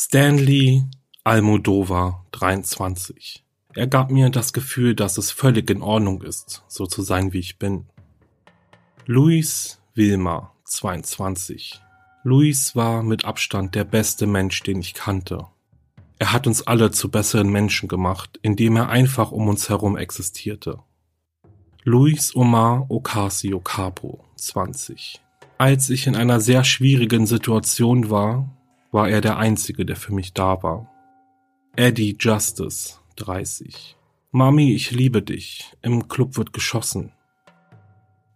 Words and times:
Stanley 0.00 0.84
Almodovar 1.24 2.24
23. 2.30 3.44
Er 3.74 3.88
gab 3.88 4.12
mir 4.12 4.30
das 4.30 4.52
Gefühl, 4.52 4.94
dass 4.94 5.18
es 5.18 5.32
völlig 5.32 5.68
in 5.70 5.82
Ordnung 5.82 6.22
ist, 6.22 6.62
so 6.68 6.86
zu 6.86 7.02
sein, 7.02 7.32
wie 7.32 7.40
ich 7.40 7.58
bin. 7.58 7.86
Luis 9.06 9.80
Wilmer 9.96 10.54
22. 10.66 11.80
Luis 12.22 12.76
war 12.76 13.02
mit 13.02 13.24
Abstand 13.24 13.74
der 13.74 13.82
beste 13.82 14.28
Mensch, 14.28 14.62
den 14.62 14.78
ich 14.78 14.94
kannte. 14.94 15.48
Er 16.20 16.32
hat 16.32 16.46
uns 16.46 16.64
alle 16.64 16.92
zu 16.92 17.10
besseren 17.10 17.50
Menschen 17.50 17.88
gemacht, 17.88 18.38
indem 18.40 18.76
er 18.76 18.90
einfach 18.90 19.32
um 19.32 19.48
uns 19.48 19.68
herum 19.68 19.96
existierte. 19.96 20.78
Luis 21.82 22.36
Omar 22.36 22.88
Ocasio 22.88 23.58
Capo 23.58 24.24
20. 24.36 25.20
Als 25.58 25.90
ich 25.90 26.06
in 26.06 26.14
einer 26.14 26.38
sehr 26.38 26.62
schwierigen 26.62 27.26
Situation 27.26 28.10
war, 28.10 28.54
war 28.90 29.08
er 29.08 29.20
der 29.20 29.36
Einzige, 29.36 29.84
der 29.84 29.96
für 29.96 30.12
mich 30.12 30.32
da 30.32 30.62
war. 30.62 30.90
Eddie 31.76 32.16
Justice, 32.18 32.94
30. 33.16 33.96
Mami, 34.30 34.74
ich 34.74 34.90
liebe 34.90 35.22
dich. 35.22 35.76
Im 35.82 36.08
Club 36.08 36.36
wird 36.36 36.52
geschossen. 36.52 37.12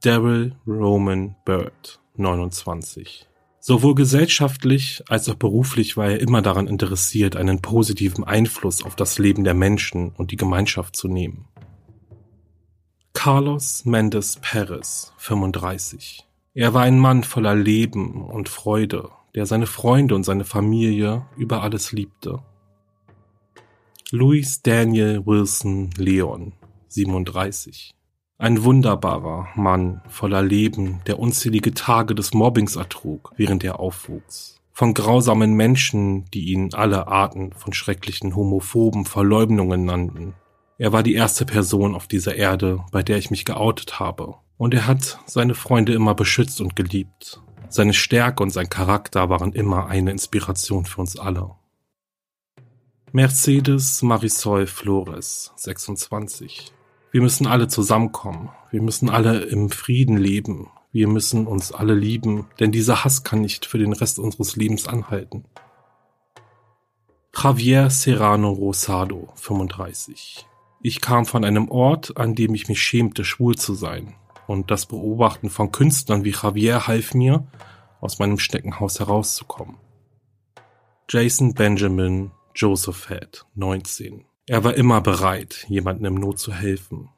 Daryl 0.02 0.56
Roman 0.66 1.36
Bird, 1.44 2.00
29. 2.16 3.26
Sowohl 3.60 3.94
gesellschaftlich 3.94 5.04
als 5.08 5.28
auch 5.28 5.36
beruflich 5.36 5.96
war 5.96 6.08
er 6.08 6.20
immer 6.20 6.42
daran 6.42 6.66
interessiert, 6.66 7.36
einen 7.36 7.62
positiven 7.62 8.24
Einfluss 8.24 8.84
auf 8.84 8.96
das 8.96 9.18
Leben 9.18 9.44
der 9.44 9.54
Menschen 9.54 10.10
und 10.10 10.32
die 10.32 10.36
Gemeinschaft 10.36 10.96
zu 10.96 11.06
nehmen. 11.06 11.46
Carlos 13.12 13.84
Mendes 13.84 14.36
Perez, 14.40 15.12
35. 15.18 16.26
Er 16.54 16.74
war 16.74 16.82
ein 16.82 16.98
Mann 16.98 17.22
voller 17.22 17.54
Leben 17.54 18.24
und 18.24 18.48
Freude, 18.48 19.10
der 19.34 19.46
seine 19.46 19.66
Freunde 19.66 20.14
und 20.14 20.24
seine 20.24 20.44
Familie 20.44 21.26
über 21.36 21.62
alles 21.62 21.92
liebte. 21.92 22.40
Louis 24.10 24.60
Daniel 24.62 25.24
Wilson 25.24 25.90
Leon, 25.96 26.52
37. 26.88 27.92
Ein 28.36 28.64
wunderbarer 28.64 29.48
Mann 29.54 30.02
voller 30.08 30.42
Leben, 30.42 31.00
der 31.06 31.18
unzählige 31.18 31.72
Tage 31.72 32.14
des 32.14 32.34
Mobbings 32.34 32.76
ertrug, 32.76 33.32
während 33.36 33.64
er 33.64 33.80
aufwuchs. 33.80 34.60
Von 34.72 34.94
grausamen 34.94 35.54
Menschen, 35.54 36.24
die 36.32 36.52
ihn 36.52 36.74
alle 36.74 37.06
Arten 37.06 37.52
von 37.52 37.72
schrecklichen 37.72 38.34
homophoben 38.34 39.04
Verleumdungen 39.04 39.84
nannten. 39.84 40.34
Er 40.76 40.92
war 40.92 41.02
die 41.02 41.14
erste 41.14 41.46
Person 41.46 41.94
auf 41.94 42.08
dieser 42.08 42.34
Erde, 42.34 42.84
bei 42.90 43.02
der 43.02 43.16
ich 43.16 43.30
mich 43.30 43.44
geoutet 43.44 44.00
habe. 44.00 44.34
Und 44.56 44.74
er 44.74 44.86
hat 44.86 45.20
seine 45.26 45.54
Freunde 45.54 45.92
immer 45.94 46.14
beschützt 46.14 46.60
und 46.60 46.74
geliebt. 46.74 47.40
Seine 47.74 47.94
Stärke 47.94 48.42
und 48.42 48.50
sein 48.50 48.68
Charakter 48.68 49.30
waren 49.30 49.54
immer 49.54 49.86
eine 49.86 50.10
Inspiration 50.10 50.84
für 50.84 51.00
uns 51.00 51.18
alle. 51.18 51.52
Mercedes 53.12 54.02
Marisol 54.02 54.66
Flores, 54.66 55.54
26. 55.56 56.70
Wir 57.12 57.22
müssen 57.22 57.46
alle 57.46 57.68
zusammenkommen. 57.68 58.50
Wir 58.70 58.82
müssen 58.82 59.08
alle 59.08 59.44
im 59.44 59.70
Frieden 59.70 60.18
leben. 60.18 60.68
Wir 60.92 61.08
müssen 61.08 61.46
uns 61.46 61.72
alle 61.72 61.94
lieben, 61.94 62.46
denn 62.60 62.72
dieser 62.72 63.04
Hass 63.04 63.24
kann 63.24 63.40
nicht 63.40 63.64
für 63.64 63.78
den 63.78 63.94
Rest 63.94 64.18
unseres 64.18 64.54
Lebens 64.54 64.86
anhalten. 64.86 65.46
Javier 67.34 67.88
Serrano 67.88 68.50
Rosado, 68.50 69.32
35. 69.36 70.46
Ich 70.82 71.00
kam 71.00 71.24
von 71.24 71.42
einem 71.42 71.70
Ort, 71.70 72.18
an 72.18 72.34
dem 72.34 72.54
ich 72.54 72.68
mich 72.68 72.82
schämte, 72.82 73.24
schwul 73.24 73.56
zu 73.56 73.72
sein 73.72 74.14
und 74.46 74.70
das 74.70 74.86
Beobachten 74.86 75.50
von 75.50 75.72
Künstlern 75.72 76.24
wie 76.24 76.34
Javier 76.40 76.86
half 76.86 77.14
mir, 77.14 77.46
aus 78.00 78.18
meinem 78.18 78.38
Steckenhaus 78.38 78.98
herauszukommen. 78.98 79.76
Jason 81.08 81.54
Benjamin 81.54 82.32
Joseph 82.54 83.08
Head, 83.08 83.44
19. 83.54 84.24
Er 84.46 84.64
war 84.64 84.74
immer 84.74 85.00
bereit, 85.00 85.64
jemandem 85.68 86.16
im 86.16 86.20
Not 86.20 86.38
zu 86.38 86.52
helfen. 86.52 87.10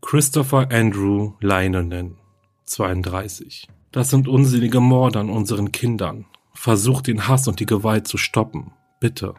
Christopher 0.00 0.70
Andrew 0.70 1.34
Leinonen, 1.40 2.16
32. 2.64 3.68
Das 3.92 4.10
sind 4.10 4.28
unsinnige 4.28 4.80
Morde 4.80 5.20
an 5.20 5.30
unseren 5.30 5.72
Kindern. 5.72 6.26
Versucht 6.54 7.06
den 7.06 7.28
Hass 7.28 7.48
und 7.48 7.60
die 7.60 7.66
Gewalt 7.66 8.08
zu 8.08 8.18
stoppen. 8.18 8.72
Bitte. 9.00 9.34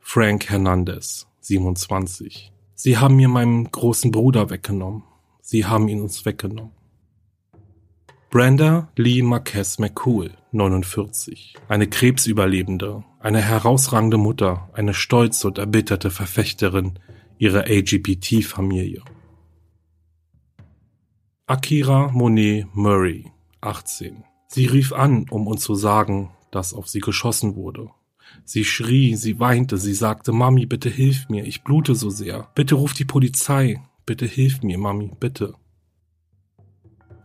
Frank 0.00 0.48
Hernandez, 0.48 1.26
27. 1.40 2.52
Sie 2.80 2.96
haben 2.96 3.16
mir 3.16 3.26
meinen 3.28 3.72
großen 3.72 4.12
Bruder 4.12 4.50
weggenommen. 4.50 5.02
Sie 5.40 5.64
haben 5.64 5.88
ihn 5.88 6.00
uns 6.00 6.24
weggenommen. 6.24 6.70
Brenda 8.30 8.88
Lee 8.94 9.20
Marquez 9.22 9.80
McCool, 9.80 10.30
49. 10.52 11.56
Eine 11.66 11.88
Krebsüberlebende, 11.88 13.02
eine 13.18 13.42
herausragende 13.42 14.16
Mutter, 14.16 14.70
eine 14.74 14.94
stolze 14.94 15.48
und 15.48 15.58
erbitterte 15.58 16.12
Verfechterin 16.12 17.00
ihrer 17.36 17.66
LGBT-Familie. 17.66 19.02
Akira 21.48 22.12
Monet 22.12 22.68
Murray, 22.74 23.24
18. 23.60 24.22
Sie 24.46 24.66
rief 24.66 24.92
an, 24.92 25.26
um 25.30 25.48
uns 25.48 25.62
zu 25.62 25.74
sagen, 25.74 26.30
dass 26.52 26.74
auf 26.74 26.86
sie 26.86 27.00
geschossen 27.00 27.56
wurde. 27.56 27.90
Sie 28.44 28.64
schrie, 28.64 29.14
sie 29.14 29.38
weinte, 29.40 29.76
sie 29.78 29.94
sagte, 29.94 30.32
Mami, 30.32 30.66
bitte 30.66 30.88
hilf 30.88 31.28
mir, 31.28 31.44
ich 31.44 31.64
blute 31.64 31.94
so 31.94 32.10
sehr. 32.10 32.48
Bitte 32.54 32.76
ruf 32.76 32.94
die 32.94 33.04
Polizei. 33.04 33.82
Bitte 34.06 34.26
hilf 34.26 34.62
mir, 34.62 34.78
Mami, 34.78 35.10
bitte. 35.20 35.54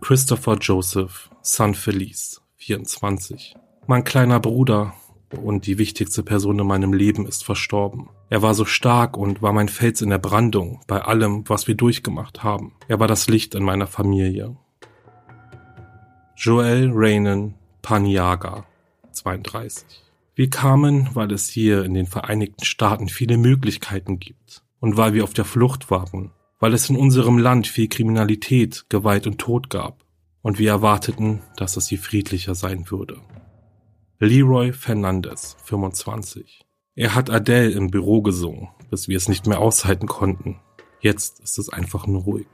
Christopher 0.02 0.58
Joseph, 0.60 1.30
San 1.42 1.76
Felice, 1.76 2.42
24. 2.58 3.56
Mein 3.88 4.04
kleiner 4.04 4.40
Bruder 4.40 4.94
und 5.42 5.66
die 5.66 5.78
wichtigste 5.78 6.24
Person 6.24 6.60
in 6.60 6.68
meinem 6.68 6.94
Leben 6.94 7.26
ist 7.26 7.44
verstorben. 7.44 8.10
Er 8.30 8.42
war 8.42 8.54
so 8.54 8.66
stark 8.66 9.18
und 9.18 9.42
war 9.42 9.54
mein 9.54 9.70
Fels 9.70 10.02
in 10.02 10.10
der 10.10 10.18
Brandung 10.18 10.82
bei 10.88 11.02
allem, 11.02 11.48
was 11.48 11.68
wir 11.68 11.76
durchgemacht 11.76 12.44
haben. 12.44 12.74
Er 12.88 13.00
war 13.00 13.08
das 13.08 13.28
Licht 13.28 13.56
in 13.56 13.64
meiner 13.64 13.88
Familie. 13.88 14.58
Joel 16.36 16.92
Raynon 16.94 17.56
Paniaga, 17.82 18.66
32. 19.12 20.03
Wir 20.36 20.50
kamen, 20.50 21.10
weil 21.14 21.32
es 21.32 21.48
hier 21.48 21.84
in 21.84 21.94
den 21.94 22.08
Vereinigten 22.08 22.66
Staaten 22.66 23.08
viele 23.08 23.38
Möglichkeiten 23.38 24.18
gibt 24.18 24.64
und 24.80 24.98
weil 24.98 25.14
wir 25.14 25.24
auf 25.24 25.34
der 25.34 25.46
Flucht 25.46 25.92
waren, 25.92 26.32
weil 26.60 26.74
es 26.74 26.90
in 26.90 26.96
unserem 26.96 27.38
Land 27.38 27.68
viel 27.68 27.88
Kriminalität, 27.88 28.86
Gewalt 28.90 29.28
und 29.28 29.38
Tod 29.38 29.70
gab 29.70 30.04
und 30.42 30.58
wir 30.58 30.72
erwarteten, 30.72 31.44
dass 31.56 31.78
es 31.78 31.88
hier 31.88 32.00
friedlicher 32.00 32.56
sein 32.56 32.90
würde. 32.90 33.22
Leroy 34.18 34.74
Fernandez, 34.74 35.56
25. 35.66 36.66
Er 36.96 37.14
hat 37.14 37.30
Adele 37.30 37.72
im 37.72 37.92
Büro 37.92 38.24
gesungen, 38.24 38.70
bis 38.90 39.08
wir 39.08 39.18
es 39.18 39.30
nicht 39.30 39.46
mehr 39.46 39.60
aushalten 39.60 40.08
konnten. 40.08 40.60
Jetzt 41.00 41.42
ist 41.42 41.60
es 41.60 41.70
einfach 41.70 42.08
nur 42.08 42.24
ruhig. 42.24 42.48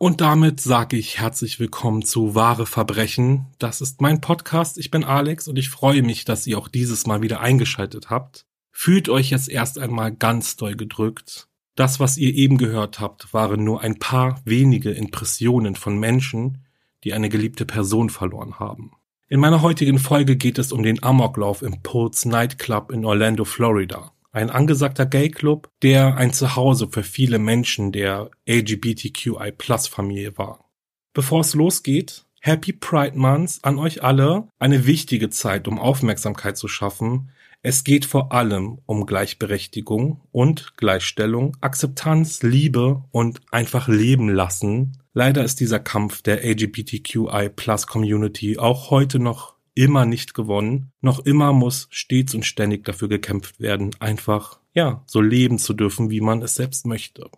Und 0.00 0.20
damit 0.20 0.60
sage 0.60 0.96
ich 0.96 1.18
herzlich 1.18 1.58
willkommen 1.58 2.02
zu 2.02 2.36
Wahre 2.36 2.66
Verbrechen. 2.66 3.46
Das 3.58 3.80
ist 3.80 4.00
mein 4.00 4.20
Podcast. 4.20 4.78
Ich 4.78 4.92
bin 4.92 5.02
Alex 5.02 5.48
und 5.48 5.58
ich 5.58 5.70
freue 5.70 6.04
mich, 6.04 6.24
dass 6.24 6.46
ihr 6.46 6.56
auch 6.56 6.68
dieses 6.68 7.08
Mal 7.08 7.20
wieder 7.20 7.40
eingeschaltet 7.40 8.08
habt. 8.08 8.46
Fühlt 8.70 9.08
euch 9.08 9.30
jetzt 9.30 9.48
erst 9.48 9.76
einmal 9.76 10.12
ganz 10.12 10.54
doll 10.54 10.76
gedrückt. 10.76 11.48
Das, 11.74 11.98
was 11.98 12.16
ihr 12.16 12.32
eben 12.32 12.58
gehört 12.58 13.00
habt, 13.00 13.34
waren 13.34 13.64
nur 13.64 13.80
ein 13.80 13.98
paar 13.98 14.40
wenige 14.44 14.92
Impressionen 14.92 15.74
von 15.74 15.98
Menschen, 15.98 16.64
die 17.02 17.12
eine 17.12 17.28
geliebte 17.28 17.66
Person 17.66 18.08
verloren 18.08 18.60
haben. 18.60 18.92
In 19.26 19.40
meiner 19.40 19.62
heutigen 19.62 19.98
Folge 19.98 20.36
geht 20.36 20.60
es 20.60 20.70
um 20.70 20.84
den 20.84 21.02
Amoklauf 21.02 21.60
im 21.60 21.82
Pulse 21.82 22.28
Nightclub 22.28 22.92
in 22.92 23.04
Orlando, 23.04 23.44
Florida 23.44 24.12
ein 24.32 24.50
angesagter 24.50 25.06
Gay-Club, 25.06 25.70
der 25.82 26.16
ein 26.16 26.32
Zuhause 26.32 26.88
für 26.90 27.02
viele 27.02 27.38
Menschen 27.38 27.92
der 27.92 28.30
LGBTQI-Plus-Familie 28.46 30.36
war. 30.36 30.68
Bevor 31.14 31.40
es 31.40 31.54
losgeht, 31.54 32.24
Happy 32.40 32.72
Pride 32.72 33.18
Month 33.18 33.58
an 33.62 33.78
euch 33.78 34.02
alle. 34.02 34.48
Eine 34.58 34.86
wichtige 34.86 35.30
Zeit, 35.30 35.66
um 35.66 35.78
Aufmerksamkeit 35.78 36.56
zu 36.56 36.68
schaffen. 36.68 37.30
Es 37.62 37.82
geht 37.82 38.04
vor 38.04 38.32
allem 38.32 38.78
um 38.86 39.04
Gleichberechtigung 39.04 40.20
und 40.30 40.76
Gleichstellung, 40.76 41.56
Akzeptanz, 41.60 42.42
Liebe 42.42 43.02
und 43.10 43.40
einfach 43.50 43.88
leben 43.88 44.28
lassen. 44.28 44.98
Leider 45.12 45.42
ist 45.42 45.58
dieser 45.58 45.80
Kampf 45.80 46.22
der 46.22 46.44
LGBTQI 46.44 47.48
Plus 47.48 47.88
Community 47.88 48.58
auch 48.58 48.90
heute 48.90 49.18
noch 49.18 49.57
immer 49.78 50.04
nicht 50.06 50.34
gewonnen. 50.34 50.90
Noch 51.00 51.20
immer 51.20 51.52
muss 51.52 51.86
stets 51.90 52.34
und 52.34 52.44
ständig 52.44 52.84
dafür 52.84 53.06
gekämpft 53.06 53.60
werden, 53.60 53.94
einfach, 54.00 54.58
ja, 54.74 55.04
so 55.06 55.20
leben 55.20 55.58
zu 55.58 55.72
dürfen, 55.72 56.10
wie 56.10 56.20
man 56.20 56.42
es 56.42 56.56
selbst 56.56 56.84
möchte. 56.84 57.30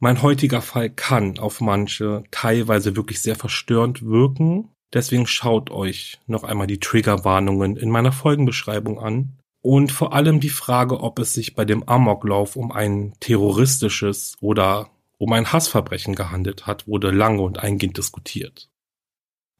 Mein 0.00 0.20
heutiger 0.20 0.60
Fall 0.60 0.90
kann 0.90 1.38
auf 1.38 1.60
manche 1.60 2.24
teilweise 2.32 2.96
wirklich 2.96 3.20
sehr 3.20 3.36
verstörend 3.36 4.04
wirken. 4.04 4.68
Deswegen 4.92 5.28
schaut 5.28 5.70
euch 5.70 6.18
noch 6.26 6.42
einmal 6.42 6.66
die 6.66 6.80
Triggerwarnungen 6.80 7.76
in 7.76 7.88
meiner 7.88 8.12
Folgenbeschreibung 8.12 8.98
an. 8.98 9.38
Und 9.62 9.92
vor 9.92 10.12
allem 10.12 10.40
die 10.40 10.50
Frage, 10.50 11.00
ob 11.00 11.20
es 11.20 11.34
sich 11.34 11.54
bei 11.54 11.64
dem 11.64 11.88
Amoklauf 11.88 12.56
um 12.56 12.72
ein 12.72 13.14
terroristisches 13.20 14.36
oder 14.40 14.90
um 15.18 15.32
ein 15.32 15.52
Hassverbrechen 15.52 16.16
gehandelt 16.16 16.66
hat, 16.66 16.88
wurde 16.88 17.12
lange 17.12 17.42
und 17.42 17.60
eingehend 17.60 17.96
diskutiert. 17.96 18.68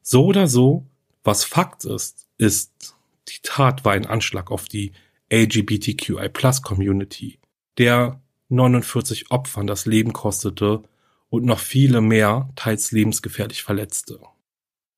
So 0.03 0.25
oder 0.25 0.47
so, 0.47 0.85
was 1.25 1.43
Fakt 1.43 1.83
ist, 1.85 2.27
ist, 2.37 2.95
die 3.27 3.39
Tat 3.43 3.83
war 3.83 3.93
ein 3.93 4.05
Anschlag 4.05 4.51
auf 4.51 4.65
die 4.65 4.93
LGBTQI 5.31 6.29
Plus 6.29 6.61
Community, 6.61 7.39
der 7.77 8.21
49 8.49 9.31
Opfern 9.31 9.67
das 9.67 9.85
Leben 9.85 10.13
kostete 10.13 10.83
und 11.29 11.45
noch 11.45 11.59
viele 11.59 12.01
mehr 12.01 12.49
teils 12.55 12.91
lebensgefährlich 12.91 13.63
verletzte. 13.63 14.19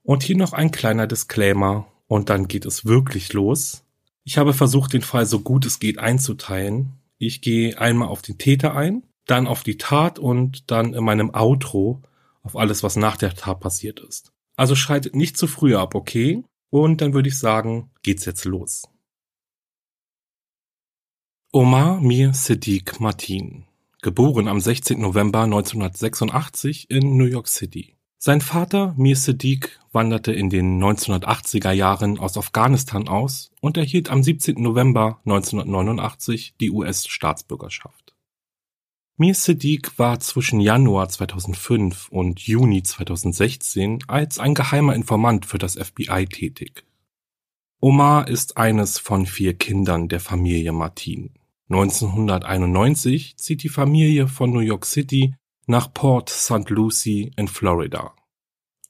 Und 0.04 0.24
hier 0.24 0.38
noch 0.38 0.54
ein 0.54 0.72
kleiner 0.72 1.08
Disclaimer 1.08 1.88
und 2.08 2.30
dann 2.30 2.48
geht 2.48 2.66
es 2.66 2.86
wirklich 2.86 3.34
los. 3.34 3.86
Ich 4.24 4.38
habe 4.38 4.54
versucht, 4.54 4.94
den 4.94 5.02
Fall 5.02 5.26
so 5.26 5.40
gut 5.40 5.66
es 5.66 5.80
geht 5.80 5.98
einzuteilen. 5.98 6.94
Ich 7.18 7.42
gehe 7.42 7.80
einmal 7.80 8.10
auf 8.10 8.22
den 8.22 8.38
Täter 8.38 8.76
ein, 8.76 9.04
dann 9.26 9.48
auf 9.48 9.64
die 9.64 9.78
Tat 9.78 10.20
und 10.20 10.70
dann 10.70 10.94
in 10.94 11.04
meinem 11.04 11.34
Outro 11.34 12.02
auf 12.44 12.58
alles, 12.58 12.84
was 12.84 12.98
nach 12.98 13.18
der 13.18 13.34
Tat 13.34 13.60
passiert 13.60 14.02
ist. 14.02 14.34
Also 14.58 14.76
schaltet 14.76 15.16
nicht 15.16 15.38
zu 15.38 15.48
früh 15.48 15.76
ab, 15.76 15.96
okay? 15.96 16.44
Und 16.70 17.00
dann 17.00 17.14
würde 17.14 17.30
ich 17.30 17.38
sagen, 17.38 17.92
geht's 18.04 18.26
jetzt 18.26 18.44
los. 18.44 18.84
Omar 21.54 22.02
Mir 22.02 22.34
Siddiq 22.34 23.00
Martin, 23.00 23.66
geboren 24.02 24.48
am 24.48 24.60
16. 24.60 25.00
November 25.00 25.44
1986 25.44 26.90
in 26.90 27.16
New 27.16 27.26
York 27.26 27.48
City. 27.48 27.96
Sein 28.18 28.42
Vater 28.42 28.96
Mir 28.98 29.16
Siddiq 29.16 29.80
wanderte 29.92 30.34
in 30.34 30.50
den 30.50 30.84
1980er 30.84 31.72
Jahren 31.72 32.18
aus 32.18 32.36
Afghanistan 32.36 33.08
aus 33.08 33.52
und 33.62 33.78
erhielt 33.78 34.10
am 34.10 34.24
17. 34.24 34.62
November 34.62 35.22
1989 35.26 36.56
die 36.60 36.72
US-Staatsbürgerschaft. 36.72 38.17
Mir 39.20 39.34
Siddiq 39.34 39.98
war 39.98 40.20
zwischen 40.20 40.60
Januar 40.60 41.10
2005 41.10 42.10
und 42.10 42.40
Juni 42.40 42.84
2016 42.84 44.04
als 44.06 44.38
ein 44.38 44.54
geheimer 44.54 44.94
Informant 44.94 45.48
für 45.48 45.58
das 45.58 45.74
FBI 45.74 46.28
tätig. 46.28 46.84
Omar 47.80 48.28
ist 48.28 48.58
eines 48.58 49.00
von 49.00 49.26
vier 49.26 49.56
Kindern 49.56 50.08
der 50.08 50.20
Familie 50.20 50.72
Martin. 50.72 51.34
1991 51.70 53.38
zieht 53.38 53.64
die 53.64 53.70
Familie 53.70 54.28
von 54.28 54.52
New 54.52 54.60
York 54.60 54.86
City 54.86 55.34
nach 55.66 55.92
Port 55.92 56.30
St. 56.30 56.70
Lucie 56.70 57.32
in 57.38 57.48
Florida. 57.48 58.14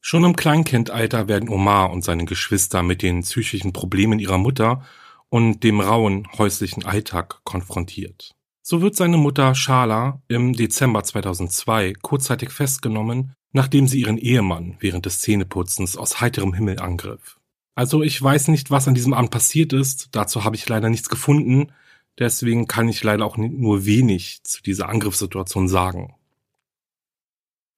Schon 0.01 0.25
im 0.25 0.35
Kleinkindalter 0.35 1.29
werden 1.29 1.47
Omar 1.47 1.89
und 1.91 2.03
seine 2.03 2.25
Geschwister 2.25 2.83
mit 2.83 3.01
den 3.01 3.21
psychischen 3.21 3.71
Problemen 3.71 4.19
ihrer 4.19 4.38
Mutter 4.38 4.83
und 5.29 5.63
dem 5.63 5.79
rauen 5.79 6.27
häuslichen 6.38 6.85
Alltag 6.85 7.39
konfrontiert. 7.45 8.37
So 8.69 8.81
wird 8.81 8.97
seine 8.97 9.15
Mutter 9.15 9.55
Shala 9.55 10.21
im 10.27 10.51
Dezember 10.51 11.01
2002 11.01 11.93
kurzzeitig 12.01 12.49
festgenommen, 12.49 13.31
nachdem 13.53 13.87
sie 13.87 14.01
ihren 14.01 14.17
Ehemann 14.17 14.75
während 14.81 15.05
des 15.05 15.21
Zähneputzens 15.21 15.95
aus 15.95 16.19
heiterem 16.19 16.51
Himmel 16.51 16.81
angriff. 16.81 17.39
Also 17.75 18.03
ich 18.03 18.21
weiß 18.21 18.49
nicht, 18.49 18.69
was 18.69 18.89
an 18.89 18.93
diesem 18.93 19.13
Abend 19.13 19.31
passiert 19.31 19.71
ist, 19.71 20.09
dazu 20.11 20.43
habe 20.43 20.57
ich 20.57 20.67
leider 20.67 20.89
nichts 20.89 21.07
gefunden, 21.07 21.71
deswegen 22.19 22.67
kann 22.67 22.89
ich 22.89 23.01
leider 23.05 23.25
auch 23.25 23.37
nur 23.37 23.85
wenig 23.85 24.43
zu 24.43 24.61
dieser 24.61 24.89
Angriffssituation 24.89 25.69
sagen. 25.69 26.15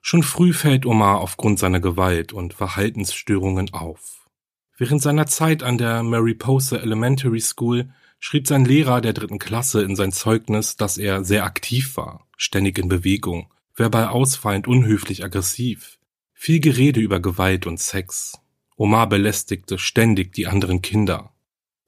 Schon 0.02 0.24
früh 0.24 0.54
fällt 0.54 0.88
Omar 0.88 1.20
aufgrund 1.20 1.60
seiner 1.60 1.82
Gewalt 1.82 2.34
und 2.34 2.56
Verhaltensstörungen 2.56 3.76
auf. 3.76 4.26
Während 4.76 5.04
seiner 5.04 5.28
Zeit 5.28 5.62
an 5.62 5.78
der 5.78 6.02
Mariposa 6.02 6.78
Elementary 6.78 7.42
School 7.42 7.94
schrieb 8.20 8.48
sein 8.48 8.66
Lehrer 8.66 9.02
der 9.02 9.14
dritten 9.14 9.40
Klasse 9.40 9.82
in 9.82 9.96
sein 9.96 10.12
Zeugnis, 10.12 10.76
dass 10.76 10.98
er 10.98 11.24
sehr 11.24 11.46
aktiv 11.46 11.98
war, 11.98 12.28
ständig 12.38 12.78
in 12.78 12.90
Bewegung, 12.90 13.52
verbal 13.76 14.10
ausfallend, 14.10 14.68
unhöflich, 14.68 15.24
aggressiv, 15.24 15.98
viel 16.34 16.60
Gerede 16.60 17.00
über 17.00 17.20
Gewalt 17.20 17.66
und 17.66 17.80
Sex. 17.80 18.40
Omar 18.76 19.10
belästigte 19.10 19.78
ständig 19.78 20.34
die 20.34 20.48
anderen 20.48 20.82
Kinder, 20.82 21.34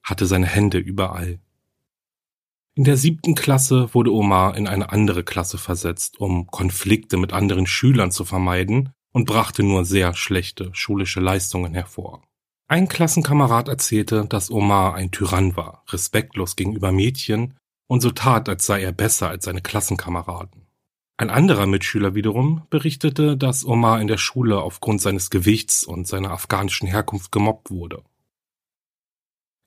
hatte 0.04 0.26
seine 0.26 0.48
Hände 0.48 0.78
überall. 0.78 1.40
In 2.74 2.86
der 2.86 2.98
siebten 2.98 3.36
Klasse 3.36 3.94
wurde 3.94 4.14
Omar 4.14 4.56
in 4.56 4.68
eine 4.68 4.92
andere 4.92 5.24
Klasse 5.24 5.58
versetzt, 5.58 6.20
um 6.20 6.48
Konflikte 6.48 7.18
mit 7.18 7.34
anderen 7.34 7.68
Schülern 7.68 8.12
zu 8.12 8.24
vermeiden 8.24 8.94
und 9.12 9.26
brachte 9.26 9.62
nur 9.64 9.84
sehr 9.84 10.14
schlechte 10.14 10.70
schulische 10.74 11.20
Leistungen 11.20 11.74
hervor. 11.74 12.24
Ein 12.72 12.88
Klassenkamerad 12.88 13.68
erzählte, 13.68 14.26
dass 14.30 14.50
Omar 14.50 14.96
ein 14.96 15.12
Tyrann 15.12 15.58
war, 15.58 15.84
respektlos 15.90 16.56
gegenüber 16.56 16.94
Mädchen 16.94 17.56
und 17.88 18.00
so 18.00 18.12
tat, 18.12 18.48
als 18.48 18.66
sei 18.66 18.82
er 18.82 18.94
besser 18.94 19.28
als 19.28 19.44
seine 19.44 19.62
Klassenkameraden. 19.62 20.68
Ein 21.18 21.30
anderer 21.30 21.66
Mitschüler 21.66 22.16
wiederum 22.16 22.66
berichtete, 22.70 23.36
dass 23.36 23.66
Omar 23.66 24.00
in 24.00 24.08
der 24.08 24.18
Schule 24.18 24.62
aufgrund 24.62 25.02
seines 25.02 25.30
Gewichts 25.30 25.84
und 25.84 26.08
seiner 26.08 26.32
afghanischen 26.32 26.88
Herkunft 26.88 27.34
gemobbt 27.34 27.72
wurde. 27.72 28.04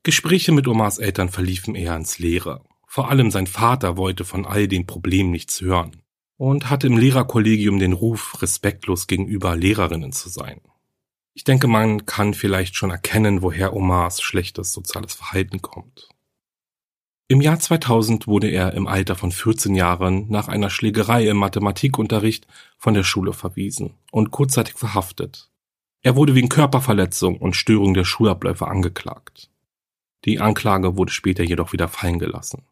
Gespräche 0.02 0.52
mit 0.52 0.66
Omars 0.66 0.96
Eltern 0.96 1.28
verliefen 1.28 1.74
eher 1.74 1.96
ins 1.96 2.18
Leere. 2.18 2.64
Vor 2.86 3.10
allem 3.10 3.30
sein 3.30 3.46
Vater 3.46 3.98
wollte 3.98 4.24
von 4.24 4.46
all 4.46 4.66
den 4.66 4.86
Problemen 4.86 5.30
nichts 5.30 5.60
hören 5.60 6.00
und 6.38 6.70
hatte 6.70 6.86
im 6.86 6.96
Lehrerkollegium 6.96 7.78
den 7.78 7.92
Ruf, 7.92 8.40
respektlos 8.40 9.06
gegenüber 9.08 9.56
Lehrerinnen 9.56 10.12
zu 10.12 10.30
sein. 10.30 10.62
Ich 11.34 11.42
denke, 11.42 11.66
man 11.66 12.06
kann 12.06 12.32
vielleicht 12.32 12.76
schon 12.76 12.90
erkennen, 12.90 13.42
woher 13.42 13.74
Omars 13.74 14.22
schlechtes 14.22 14.72
soziales 14.72 15.14
Verhalten 15.14 15.60
kommt. 15.60 16.08
Im 17.26 17.40
Jahr 17.40 17.58
2000 17.58 18.26
wurde 18.26 18.48
er 18.48 18.74
im 18.74 18.86
Alter 18.86 19.16
von 19.16 19.32
14 19.32 19.74
Jahren 19.74 20.28
nach 20.28 20.46
einer 20.46 20.70
Schlägerei 20.70 21.26
im 21.26 21.38
Mathematikunterricht 21.38 22.46
von 22.78 22.94
der 22.94 23.02
Schule 23.02 23.32
verwiesen 23.32 23.94
und 24.12 24.30
kurzzeitig 24.30 24.74
verhaftet. 24.74 25.50
Er 26.02 26.16
wurde 26.16 26.34
wegen 26.34 26.50
Körperverletzung 26.50 27.38
und 27.38 27.56
Störung 27.56 27.94
der 27.94 28.04
Schulabläufe 28.04 28.68
angeklagt. 28.68 29.50
Die 30.26 30.38
Anklage 30.38 30.96
wurde 30.96 31.12
später 31.12 31.42
jedoch 31.42 31.72
wieder 31.72 31.88
fallen 31.88 32.18
gelassen. 32.18 32.62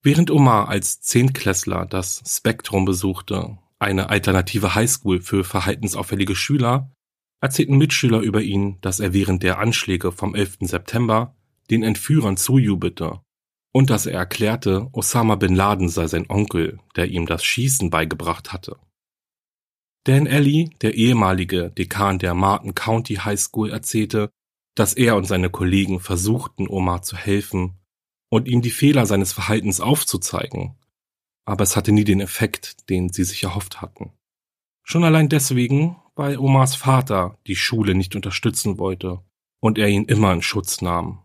Während 0.00 0.30
Omar 0.30 0.68
als 0.68 1.00
Zehntklässler 1.00 1.84
das 1.84 2.22
Spektrum 2.24 2.84
besuchte, 2.84 3.58
eine 3.80 4.08
alternative 4.10 4.76
Highschool 4.76 5.20
für 5.20 5.42
verhaltensauffällige 5.42 6.36
Schüler, 6.36 6.90
erzählten 7.40 7.78
Mitschüler 7.78 8.20
über 8.20 8.42
ihn, 8.42 8.78
dass 8.80 9.00
er 9.00 9.12
während 9.12 9.42
der 9.42 9.58
Anschläge 9.58 10.12
vom 10.12 10.34
11. 10.34 10.58
September 10.62 11.36
den 11.70 11.82
Entführern 11.82 12.36
zujubelte 12.36 13.20
und 13.72 13.90
dass 13.90 14.06
er 14.06 14.18
erklärte, 14.18 14.88
Osama 14.92 15.36
bin 15.36 15.54
Laden 15.54 15.88
sei 15.88 16.06
sein 16.06 16.28
Onkel, 16.28 16.80
der 16.96 17.08
ihm 17.08 17.26
das 17.26 17.44
Schießen 17.44 17.90
beigebracht 17.90 18.52
hatte. 18.52 18.76
Dan 20.04 20.26
Alley, 20.26 20.70
der 20.80 20.94
ehemalige 20.94 21.70
Dekan 21.70 22.18
der 22.18 22.34
Martin 22.34 22.74
County 22.74 23.16
High 23.16 23.38
School, 23.38 23.70
erzählte, 23.70 24.30
dass 24.74 24.94
er 24.94 25.16
und 25.16 25.26
seine 25.26 25.50
Kollegen 25.50 26.00
versuchten, 26.00 26.66
Omar 26.68 27.02
zu 27.02 27.16
helfen 27.16 27.74
und 28.30 28.48
ihm 28.48 28.62
die 28.62 28.70
Fehler 28.70 29.06
seines 29.06 29.32
Verhaltens 29.32 29.80
aufzuzeigen, 29.80 30.76
aber 31.44 31.64
es 31.64 31.76
hatte 31.76 31.92
nie 31.92 32.04
den 32.04 32.20
Effekt, 32.20 32.88
den 32.88 33.10
sie 33.10 33.24
sich 33.24 33.42
erhofft 33.42 33.80
hatten. 33.80 34.12
Schon 34.82 35.04
allein 35.04 35.28
deswegen, 35.28 35.96
weil 36.18 36.36
Omars 36.36 36.74
Vater 36.74 37.38
die 37.46 37.54
Schule 37.54 37.94
nicht 37.94 38.16
unterstützen 38.16 38.76
wollte 38.78 39.20
und 39.60 39.78
er 39.78 39.88
ihn 39.88 40.04
immer 40.04 40.32
in 40.32 40.42
Schutz 40.42 40.82
nahm. 40.82 41.20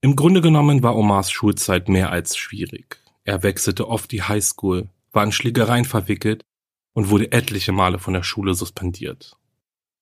Im 0.00 0.16
Grunde 0.16 0.40
genommen 0.40 0.82
war 0.82 0.96
Omars 0.96 1.30
Schulzeit 1.30 1.88
mehr 1.88 2.10
als 2.10 2.36
schwierig. 2.36 3.00
Er 3.22 3.44
wechselte 3.44 3.88
oft 3.88 4.10
die 4.10 4.24
Highschool, 4.24 4.88
war 5.12 5.22
in 5.22 5.30
Schlägereien 5.30 5.84
verwickelt 5.84 6.44
und 6.94 7.10
wurde 7.10 7.30
etliche 7.30 7.70
Male 7.70 8.00
von 8.00 8.12
der 8.12 8.24
Schule 8.24 8.54
suspendiert. 8.54 9.36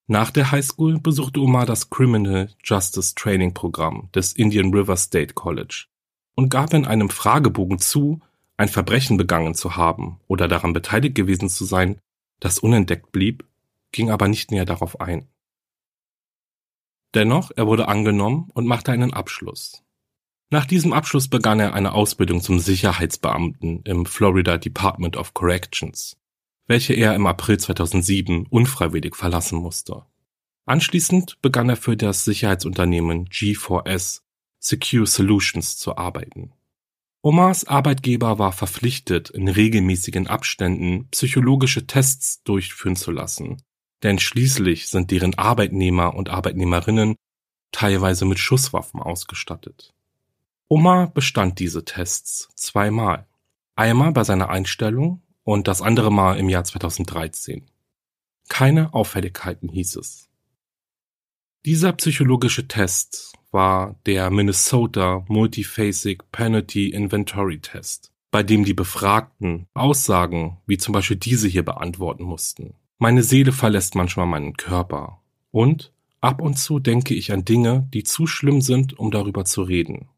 Nach 0.07 0.31
der 0.31 0.51
Highschool 0.51 0.99
besuchte 0.99 1.41
Omar 1.41 1.67
das 1.67 1.91
Criminal 1.91 2.49
Justice 2.65 3.15
Training 3.15 3.53
Programm 3.53 4.09
des 4.15 4.33
Indian 4.33 4.73
River 4.73 4.97
State 4.97 5.35
College 5.35 5.87
und 6.37 6.49
gab 6.49 6.73
in 6.73 6.87
einem 6.87 7.11
Fragebogen 7.11 7.81
zu, 7.81 8.21
ein 8.57 8.69
Verbrechen 8.69 9.19
begangen 9.19 9.55
zu 9.55 9.77
haben 9.77 10.21
oder 10.27 10.49
daran 10.49 10.73
beteiligt 10.73 11.15
gewesen 11.15 11.51
zu 11.51 11.67
sein, 11.67 11.99
das 12.41 12.59
unentdeckt 12.59 13.13
blieb, 13.13 13.45
ging 13.93 14.11
aber 14.11 14.29
nicht 14.29 14.51
näher 14.51 14.65
darauf 14.65 15.01
ein. 15.01 15.29
Dennoch, 17.15 17.51
er 17.57 17.67
wurde 17.67 17.89
angenommen 17.89 18.51
und 18.53 18.67
machte 18.67 18.93
einen 18.93 19.15
Abschluss. 19.15 19.83
Nach 20.51 20.67
diesem 20.67 20.93
Abschluss 20.93 21.29
begann 21.29 21.59
er 21.61 21.75
eine 21.75 21.93
Ausbildung 21.93 22.41
zum 22.41 22.59
Sicherheitsbeamten 22.59 23.83
im 23.83 24.07
Florida 24.07 24.59
Department 24.59 25.17
of 25.17 25.35
Corrections, 25.35 26.17
welche 26.67 26.95
er 26.95 27.15
im 27.15 27.27
April 27.27 27.59
2007 27.59 28.47
unfreiwillig 28.47 29.17
verlassen 29.17 29.59
musste. 29.59 30.05
Anschließend 30.67 31.41
begann 31.43 31.69
er 31.69 31.77
für 31.77 31.97
das 31.97 32.25
Sicherheitsunternehmen 32.25 33.29
G4S 33.29 34.23
Secure 34.59 35.07
Solutions 35.07 35.79
zu 35.79 35.97
arbeiten. 35.97 36.53
Omars 37.27 37.65
Arbeitgeber 37.65 38.39
war 38.39 38.53
verpflichtet, 38.53 39.31
in 39.31 39.49
regelmäßigen 39.49 40.29
Abständen 40.29 41.09
psychologische 41.11 41.85
Tests 41.85 42.45
durchführen 42.45 42.95
zu 42.95 43.11
lassen, 43.11 43.65
denn 44.05 44.21
schließlich 44.21 44.87
sind 44.87 45.11
deren 45.11 45.35
Arbeitnehmer 45.35 46.15
und 46.15 46.29
Arbeitnehmerinnen 46.29 47.17
teilweise 47.73 48.27
mit 48.27 48.39
Schusswaffen 48.39 49.01
ausgestattet. 49.03 49.93
Omar 50.69 51.09
bestand 51.09 51.59
diese 51.59 51.85
Tests 51.85 52.49
zweimal. 52.55 53.27
Einmal 53.75 54.13
bei 54.13 54.23
seiner 54.23 54.49
Einstellung 54.49 55.21
und 55.43 55.67
das 55.67 55.83
andere 55.83 56.13
Mal 56.13 56.39
im 56.39 56.49
Jahr 56.49 56.63
2013. 56.63 57.69
Keine 58.49 58.95
Auffälligkeiten 58.95 59.69
hieß 59.69 59.97
es. 59.97 60.29
Dieser 61.65 61.93
psychologische 61.95 62.69
Test 62.69 63.33
war 63.57 63.97
der 64.05 64.29
Minnesota 64.29 65.25
Multiphasic 65.29 66.31
Penalty 66.31 66.91
Inventory 66.91 67.59
Test, 67.59 68.13
bei 68.31 68.43
dem 68.43 68.67
die 68.67 68.75
Befragten 68.75 69.67
Aussagen 69.73 70.59
wie 70.67 70.77
zum 70.77 70.93
Beispiel 70.93 71.17
diese 71.17 71.49
hier 71.49 71.65
beantworten 71.65 72.25
mussten. 72.25 72.75
Meine 72.99 73.23
Seele 73.23 73.53
verlässt 73.53 73.95
manchmal 73.95 74.27
meinen 74.27 74.59
Körper. 74.59 75.23
Und 75.53 75.91
ab 76.21 76.43
und 76.43 76.59
zu 76.59 76.81
denke 76.81 77.15
ich 77.15 77.33
an 77.33 77.47
Dinge, 77.47 77.89
die 77.95 78.05
zu 78.05 78.27
schlimm 78.27 78.61
sind, 78.61 78.99
um 78.99 79.11
darüber 79.11 79.47
zu 79.47 79.63
reden. 79.63 80.11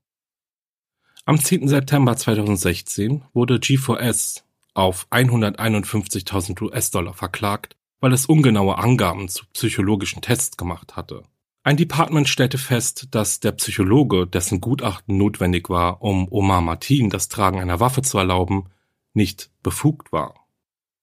Am 1.25 1.39
10. 1.39 1.69
September 1.69 2.17
2016 2.17 3.23
wurde 3.35 3.59
G4S 3.59 4.43
auf 4.75 5.07
151.000 5.13 6.61
US-Dollar 6.61 7.15
verklagt, 7.15 7.77
weil 8.01 8.13
es 8.13 8.27
ungenaue 8.27 8.79
Angaben 8.79 9.29
zu 9.29 9.45
psychologischen 9.53 10.23
Tests 10.23 10.57
gemacht 10.57 10.97
hatte. 10.97 11.23
Ein 11.69 11.77
Department 11.77 12.31
stellte 12.31 12.57
fest, 12.57 13.09
dass 13.11 13.41
der 13.41 13.53
Psychologe, 13.53 14.27
dessen 14.27 14.63
Gutachten 14.63 15.19
notwendig 15.19 15.69
war, 15.69 16.01
um 16.01 16.27
Omar 16.33 16.63
Martin 16.63 17.11
das 17.11 17.29
Tragen 17.29 17.61
einer 17.61 17.79
Waffe 17.79 18.01
zu 18.01 18.17
erlauben, 18.17 18.71
nicht 19.13 19.51
befugt 19.63 20.11
war. 20.11 20.47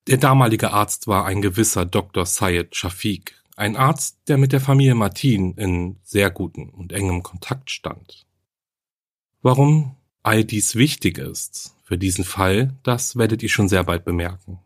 Der 0.08 0.18
damalige 0.18 0.72
Arzt 0.72 1.06
war 1.06 1.26
ein 1.26 1.44
gewisser 1.44 1.86
Dr. 1.86 2.26
Syed 2.26 2.76
Shafiq, 2.76 3.36
ein 3.56 3.76
Arzt, 3.76 4.18
der 4.28 4.40
mit 4.40 4.54
der 4.54 4.60
Familie 4.60 4.96
Martin 4.96 5.54
in 5.54 5.98
sehr 6.02 6.32
guten 6.32 6.70
und 6.70 6.94
engem 6.94 7.22
Kontakt 7.22 7.70
stand. 7.70 8.26
Warum 9.44 9.96
all 10.24 10.44
dies 10.44 10.74
wichtig 10.74 11.20
ist 11.20 11.76
für 11.84 12.00
diesen 12.00 12.24
Fall, 12.24 12.74
das 12.82 13.16
werdet 13.16 13.44
ihr 13.44 13.50
schon 13.50 13.70
sehr 13.70 13.84
bald 13.84 14.04
bemerken. 14.04 14.58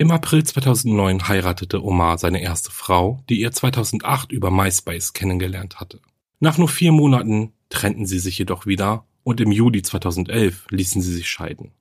Im 0.00 0.12
April 0.12 0.44
2009 0.44 1.26
heiratete 1.26 1.84
Omar 1.84 2.18
seine 2.18 2.40
erste 2.40 2.70
Frau, 2.70 3.20
die 3.28 3.42
er 3.42 3.50
2008 3.50 4.30
über 4.30 4.52
MySpace 4.52 5.12
kennengelernt 5.12 5.80
hatte. 5.80 6.00
Nach 6.38 6.56
nur 6.56 6.68
vier 6.68 6.92
Monaten 6.92 7.52
trennten 7.68 8.06
sie 8.06 8.20
sich 8.20 8.38
jedoch 8.38 8.64
wieder 8.64 9.06
und 9.24 9.40
im 9.40 9.50
Juli 9.50 9.82
2011 9.82 10.66
ließen 10.70 11.02
sie 11.02 11.12
sich 11.12 11.28
scheiden. 11.28 11.72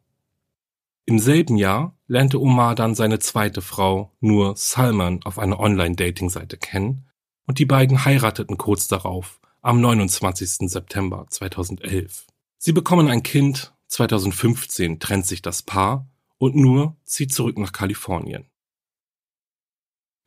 Im 1.05 1.19
selben 1.19 1.57
Jahr 1.57 1.95
lernte 2.07 2.41
Omar 2.41 2.73
dann 2.73 2.95
seine 2.95 3.19
zweite 3.19 3.61
Frau 3.61 4.11
Nur 4.19 4.57
Salman 4.57 5.19
auf 5.23 5.37
einer 5.37 5.59
Online-Dating-Seite 5.59 6.57
kennen 6.57 7.05
und 7.45 7.59
die 7.59 7.65
beiden 7.65 8.03
heirateten 8.03 8.57
kurz 8.57 8.87
darauf 8.87 9.39
am 9.61 9.79
29. 9.79 10.69
September 10.71 11.27
2011. 11.29 12.25
Sie 12.57 12.73
bekommen 12.73 13.09
ein 13.09 13.21
Kind, 13.21 13.73
2015 13.89 14.99
trennt 14.99 15.27
sich 15.27 15.43
das 15.43 15.61
Paar 15.61 16.07
und 16.37 16.55
Nur 16.55 16.95
zieht 17.03 17.33
zurück 17.33 17.57
nach 17.57 17.71
Kalifornien. 17.71 18.49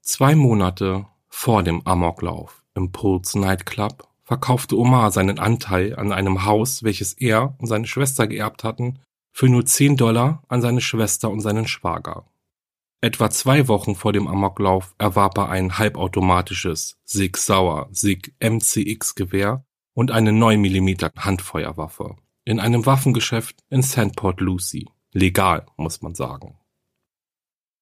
Zwei 0.03 0.35
Monate 0.35 1.07
vor 1.29 1.63
dem 1.63 1.87
Amoklauf 1.87 2.65
im 2.75 2.93
Pulse 2.93 3.39
Nightclub 3.39 4.09
verkaufte 4.25 4.79
Omar 4.79 5.11
seinen 5.11 5.39
Anteil 5.39 5.97
an 5.97 6.13
einem 6.13 6.45
Haus, 6.45 6.83
welches 6.83 7.15
er 7.15 7.57
und 7.59 7.67
seine 7.67 7.87
Schwester 7.87 8.27
geerbt 8.27 8.65
hatten, 8.65 9.01
für 9.33 9.49
nur 9.49 9.65
10 9.65 9.97
Dollar 9.97 10.43
an 10.49 10.61
seine 10.61 10.81
Schwester 10.81 11.31
und 11.31 11.41
seinen 11.41 11.67
Schwager. 11.67 12.27
Etwa 13.01 13.31
zwei 13.31 13.67
Wochen 13.69 13.95
vor 13.95 14.13
dem 14.13 14.29
Amoklauf 14.29 14.95
erwarb 14.99 15.39
er 15.39 15.49
ein 15.49 15.79
halbautomatisches 15.79 16.99
Sig 17.05 17.37
Sauer 17.39 17.89
Sig 17.93 18.35
MCX 18.41 19.15
Gewehr 19.15 19.65
und 19.95 20.11
eine 20.11 20.33
9 20.33 20.61
mm 20.61 20.97
Handfeuerwaffe 21.17 22.17
in 22.45 22.61
einem 22.61 22.85
Waffengeschäft 22.87 23.65
in 23.71 23.83
St. 23.83 24.17
Port 24.17 24.41
Lucie. 24.41 24.87
Legal, 25.13 25.67
muss 25.77 26.03
man 26.03 26.15
sagen. 26.15 26.57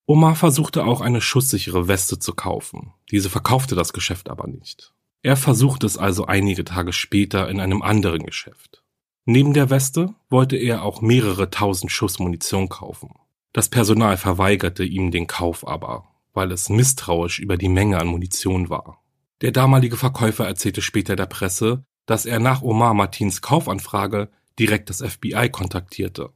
Omar 0.07 0.35
versuchte 0.35 0.85
auch 0.85 1.01
eine 1.01 1.21
schusssichere 1.21 1.87
Weste 1.87 2.17
zu 2.17 2.33
kaufen. 2.33 2.93
Diese 3.11 3.29
verkaufte 3.29 3.75
das 3.75 3.93
Geschäft 3.93 4.29
aber 4.29 4.47
nicht. 4.47 4.91
Er 5.21 5.37
versuchte 5.37 5.85
es 5.85 5.97
also 5.97 6.25
einige 6.25 6.63
Tage 6.63 6.93
später 6.93 7.47
in 7.47 7.59
einem 7.59 7.83
anderen 7.83 8.25
Geschäft. 8.25 8.83
Neben 9.25 9.53
der 9.53 9.69
Weste 9.69 10.15
wollte 10.29 10.57
er 10.57 10.81
auch 10.81 11.01
mehrere 11.01 11.51
tausend 11.51 11.91
Schuss 11.91 12.17
Munition 12.17 12.69
kaufen. 12.69 13.11
Das 13.53 13.69
Personal 13.69 14.17
verweigerte 14.17 14.83
ihm 14.83 15.11
den 15.11 15.27
Kauf 15.27 15.67
aber, 15.67 16.07
weil 16.33 16.51
es 16.51 16.69
misstrauisch 16.69 17.37
über 17.37 17.57
die 17.57 17.69
Menge 17.69 17.99
an 17.99 18.07
Munition 18.07 18.71
war. 18.71 19.03
Der 19.41 19.51
damalige 19.51 19.97
Verkäufer 19.97 20.47
erzählte 20.47 20.81
später 20.81 21.15
der 21.15 21.27
Presse, 21.27 21.83
dass 22.07 22.25
er 22.25 22.39
nach 22.39 22.63
Omar 22.63 22.95
Martins 22.95 23.43
Kaufanfrage 23.43 24.29
direkt 24.57 24.89
das 24.89 25.03
FBI 25.03 25.49
kontaktierte 25.51 26.31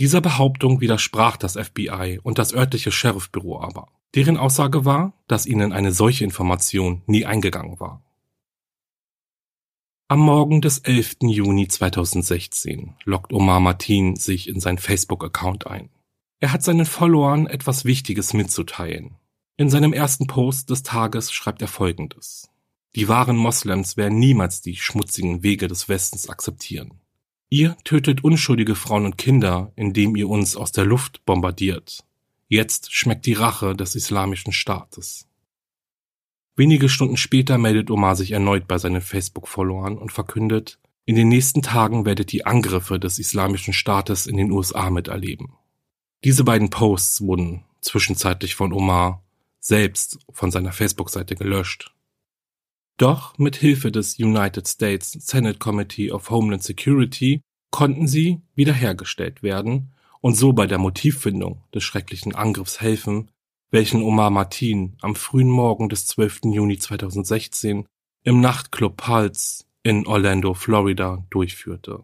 dieser 0.00 0.22
Behauptung 0.22 0.80
widersprach 0.80 1.36
das 1.36 1.58
FBI 1.58 2.20
und 2.22 2.38
das 2.38 2.54
örtliche 2.54 2.90
Sheriffbüro 2.90 3.60
aber. 3.60 3.88
Deren 4.14 4.38
Aussage 4.38 4.84
war, 4.84 5.12
dass 5.28 5.46
ihnen 5.46 5.72
eine 5.72 5.92
solche 5.92 6.24
Information 6.24 7.02
nie 7.06 7.26
eingegangen 7.26 7.78
war. 7.78 8.02
Am 10.08 10.18
Morgen 10.18 10.60
des 10.62 10.78
11. 10.78 11.18
Juni 11.20 11.68
2016 11.68 12.96
loggt 13.04 13.32
Omar 13.32 13.60
Martin 13.60 14.16
sich 14.16 14.48
in 14.48 14.58
sein 14.58 14.78
Facebook-Account 14.78 15.68
ein. 15.68 15.90
Er 16.40 16.52
hat 16.52 16.62
seinen 16.62 16.86
Followern 16.86 17.46
etwas 17.46 17.84
Wichtiges 17.84 18.32
mitzuteilen. 18.32 19.16
In 19.56 19.68
seinem 19.68 19.92
ersten 19.92 20.26
Post 20.26 20.70
des 20.70 20.82
Tages 20.82 21.30
schreibt 21.30 21.60
er 21.60 21.68
folgendes. 21.68 22.50
Die 22.96 23.06
wahren 23.06 23.36
Moslems 23.36 23.96
werden 23.96 24.18
niemals 24.18 24.62
die 24.62 24.76
schmutzigen 24.76 25.42
Wege 25.42 25.68
des 25.68 25.88
Westens 25.88 26.28
akzeptieren. 26.28 27.00
Ihr 27.52 27.76
tötet 27.82 28.22
unschuldige 28.22 28.76
Frauen 28.76 29.04
und 29.04 29.18
Kinder, 29.18 29.72
indem 29.74 30.14
ihr 30.14 30.28
uns 30.28 30.56
aus 30.56 30.70
der 30.70 30.84
Luft 30.84 31.24
bombardiert. 31.26 32.04
Jetzt 32.46 32.94
schmeckt 32.94 33.26
die 33.26 33.32
Rache 33.32 33.74
des 33.74 33.96
Islamischen 33.96 34.52
Staates. 34.52 35.26
Wenige 36.54 36.88
Stunden 36.88 37.16
später 37.16 37.58
meldet 37.58 37.90
Omar 37.90 38.14
sich 38.14 38.30
erneut 38.30 38.68
bei 38.68 38.78
seinen 38.78 39.00
Facebook-Followern 39.00 39.98
und 39.98 40.12
verkündet, 40.12 40.78
in 41.06 41.16
den 41.16 41.26
nächsten 41.26 41.60
Tagen 41.60 42.06
werdet 42.06 42.32
ihr 42.32 42.46
Angriffe 42.46 43.00
des 43.00 43.18
Islamischen 43.18 43.72
Staates 43.72 44.28
in 44.28 44.36
den 44.36 44.52
USA 44.52 44.88
miterleben. 44.90 45.54
Diese 46.22 46.44
beiden 46.44 46.70
Posts 46.70 47.22
wurden 47.22 47.64
zwischenzeitlich 47.80 48.54
von 48.54 48.72
Omar 48.72 49.24
selbst 49.58 50.20
von 50.30 50.52
seiner 50.52 50.72
Facebook-Seite 50.72 51.34
gelöscht. 51.34 51.92
Doch 53.00 53.38
mit 53.38 53.56
Hilfe 53.56 53.90
des 53.90 54.18
United 54.18 54.68
States 54.68 55.12
Senate 55.12 55.58
Committee 55.58 56.12
of 56.12 56.28
Homeland 56.28 56.62
Security 56.62 57.40
konnten 57.70 58.06
sie 58.06 58.42
wiederhergestellt 58.54 59.42
werden 59.42 59.94
und 60.20 60.34
so 60.34 60.52
bei 60.52 60.66
der 60.66 60.76
Motivfindung 60.76 61.64
des 61.74 61.82
schrecklichen 61.82 62.34
Angriffs 62.34 62.82
helfen, 62.82 63.30
welchen 63.70 64.02
Omar 64.02 64.28
Martin 64.28 64.98
am 65.00 65.14
frühen 65.14 65.48
Morgen 65.48 65.88
des 65.88 66.08
12. 66.08 66.40
Juni 66.52 66.76
2016 66.76 67.86
im 68.24 68.40
Nachtclub 68.42 68.98
Pulse 68.98 69.64
in 69.82 70.06
Orlando, 70.06 70.52
Florida 70.52 71.24
durchführte. 71.30 72.02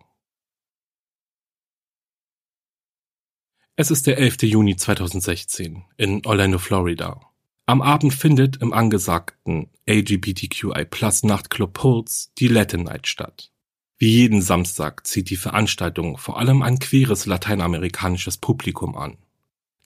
Es 3.76 3.90
ist 3.90 4.06
der 4.06 4.16
11. 4.16 4.44
Juni 4.44 4.76
2016 4.76 5.84
in 5.98 6.24
Orlando, 6.24 6.56
Florida. 6.56 7.20
Am 7.68 7.82
Abend 7.82 8.14
findet 8.14 8.58
im 8.62 8.72
angesagten 8.72 9.70
LGBTQI 9.90 10.84
Plus 10.84 11.24
Nachtclub 11.24 11.72
Pulse 11.72 12.28
die 12.38 12.46
Latin 12.46 12.84
Night 12.84 13.08
statt. 13.08 13.50
Wie 13.98 14.08
jeden 14.08 14.40
Samstag 14.40 15.04
zieht 15.04 15.30
die 15.30 15.36
Veranstaltung 15.36 16.16
vor 16.16 16.38
allem 16.38 16.62
ein 16.62 16.78
queeres 16.78 17.26
lateinamerikanisches 17.26 18.38
Publikum 18.38 18.96
an. 18.96 19.16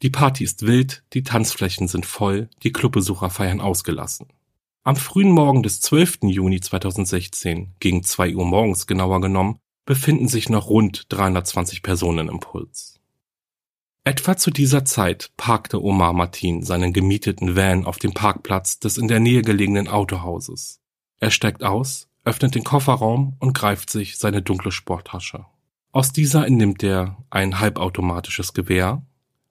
Die 0.02 0.10
Party 0.10 0.44
ist 0.44 0.66
wild, 0.66 1.04
die 1.14 1.22
Tanzflächen 1.22 1.88
sind 1.88 2.04
voll, 2.04 2.50
die 2.62 2.70
Clubbesucher 2.70 3.30
feiern 3.30 3.62
ausgelassen. 3.62 4.26
Am 4.82 4.96
frühen 4.96 5.30
Morgen 5.30 5.62
des 5.62 5.80
12. 5.80 6.18
Juni 6.25 6.60
2016, 6.60 7.76
gegen 7.80 8.02
2 8.02 8.34
Uhr 8.34 8.44
morgens 8.44 8.87
genauer 8.87 9.22
genommen, 9.22 9.58
befinden 9.87 10.28
sich 10.28 10.50
noch 10.50 10.68
rund 10.68 11.06
320 11.08 11.82
Personen 11.82 12.28
im 12.28 12.40
Puls. 12.40 13.00
Etwa 14.02 14.37
zu 14.37 14.50
dieser 14.50 14.87
Zeit 14.87 15.30
parkte 15.37 15.83
Omar 15.83 16.14
Martin 16.14 16.62
seinen 16.62 16.95
gemieteten 16.95 17.54
Van 17.54 17.85
auf 17.85 17.99
dem 17.99 18.14
Parkplatz 18.14 18.78
des 18.78 18.97
in 18.97 19.09
der 19.09 19.21
Nähe 19.21 19.42
gelegenen 19.42 19.88
Autohauses. 19.88 20.80
Er 21.19 21.30
steigt 21.30 21.62
aus, 21.62 22.09
öffnet 22.25 22.54
den 22.54 22.64
Kofferraum 22.64 23.37
und 23.40 23.52
greift 23.52 23.90
sich 23.90 24.16
seine 24.16 24.40
dunkle 24.40 24.73
Sporttasche. 24.73 25.45
Aus 25.92 26.12
dieser 26.12 26.47
entnimmt 26.47 26.83
er 26.83 27.19
ein 27.28 27.61
halbautomatisches 27.61 28.54
Gewehr 28.54 29.02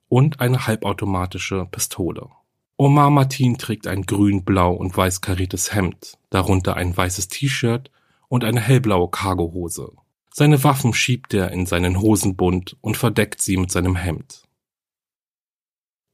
und 0.08 0.40
eine 0.40 0.66
halbautomatische 0.66 1.68
Pistole. 1.70 2.30
Omar 2.76 3.12
Martin 3.12 3.58
trägt 3.60 3.86
ein 3.86 4.04
grün, 4.04 4.46
blau 4.46 4.74
und 4.74 4.98
weiß 4.98 5.22
kariertes 5.22 5.76
Hemd, 5.76 6.18
darunter 6.32 6.76
ein 6.76 6.96
weißes 6.96 7.28
T-Shirt 7.28 7.92
und 8.30 8.44
eine 8.44 8.62
hellblaue 8.62 9.10
Cargohose. 9.12 9.92
Seine 10.32 10.64
Waffen 10.64 10.94
schiebt 10.94 11.34
er 11.34 11.52
in 11.52 11.66
seinen 11.66 12.00
Hosenbund 12.00 12.78
und 12.82 12.98
verdeckt 12.98 13.42
sie 13.42 13.58
mit 13.58 13.72
seinem 13.72 13.96
Hemd. 13.96 14.44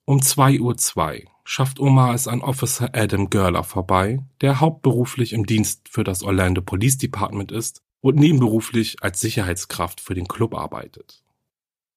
Um 0.06 0.22
zwei 0.22 0.60
Uhr 0.60 0.78
zwei 0.78 1.26
schafft 1.44 1.80
Omar 1.80 2.14
es 2.14 2.28
an 2.28 2.42
Officer 2.42 2.90
Adam 2.94 3.30
Görler 3.30 3.64
vorbei, 3.64 4.20
der 4.42 4.60
hauptberuflich 4.60 5.34
im 5.34 5.46
Dienst 5.46 5.90
für 5.90 6.04
das 6.04 6.24
Orlando 6.24 6.62
Police 6.62 6.98
Department 6.98 7.52
ist 7.52 7.82
und 8.02 8.16
nebenberuflich 8.16 8.98
als 9.02 9.20
Sicherheitskraft 9.20 10.00
für 10.00 10.14
den 10.14 10.28
Club 10.28 10.56
arbeitet. 10.56 11.24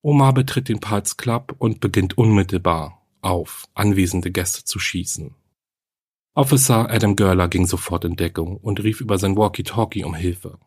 Omar 0.02 0.32
betritt 0.32 0.68
den 0.68 0.80
Pulse 0.80 1.16
Club 1.16 1.54
und 1.58 1.80
beginnt 1.80 2.16
unmittelbar 2.16 3.02
auf 3.20 3.66
anwesende 3.74 4.30
Gäste 4.30 4.64
zu 4.64 4.78
schießen. 4.78 5.34
Officer 6.34 6.88
Adam 6.88 7.16
Görler 7.16 7.48
ging 7.48 7.66
sofort 7.66 8.04
in 8.04 8.16
Deckung 8.16 8.58
und 8.58 8.82
rief 8.82 9.00
über 9.00 9.18
sein 9.18 9.36
Walkie-Talkie 9.36 10.04
um 10.04 10.14
Hilfe. 10.14 10.58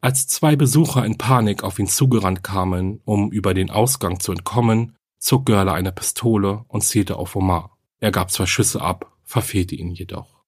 Als 0.00 0.28
zwei 0.28 0.56
Besucher 0.56 1.04
in 1.04 1.18
Panik 1.18 1.64
auf 1.64 1.78
ihn 1.78 1.86
zugerannt 1.86 2.42
kamen, 2.42 3.00
um 3.04 3.32
über 3.32 3.54
den 3.54 3.70
Ausgang 3.70 4.20
zu 4.20 4.32
entkommen, 4.32 4.96
zog 5.18 5.46
Görler 5.46 5.72
eine 5.72 5.92
Pistole 5.92 6.64
und 6.68 6.82
zielte 6.82 7.16
auf 7.16 7.34
Omar. 7.34 7.76
Er 7.98 8.12
gab 8.12 8.30
zwei 8.30 8.46
Schüsse 8.46 8.80
ab, 8.80 9.16
verfehlte 9.24 9.74
ihn 9.74 9.90
jedoch. 9.90 10.44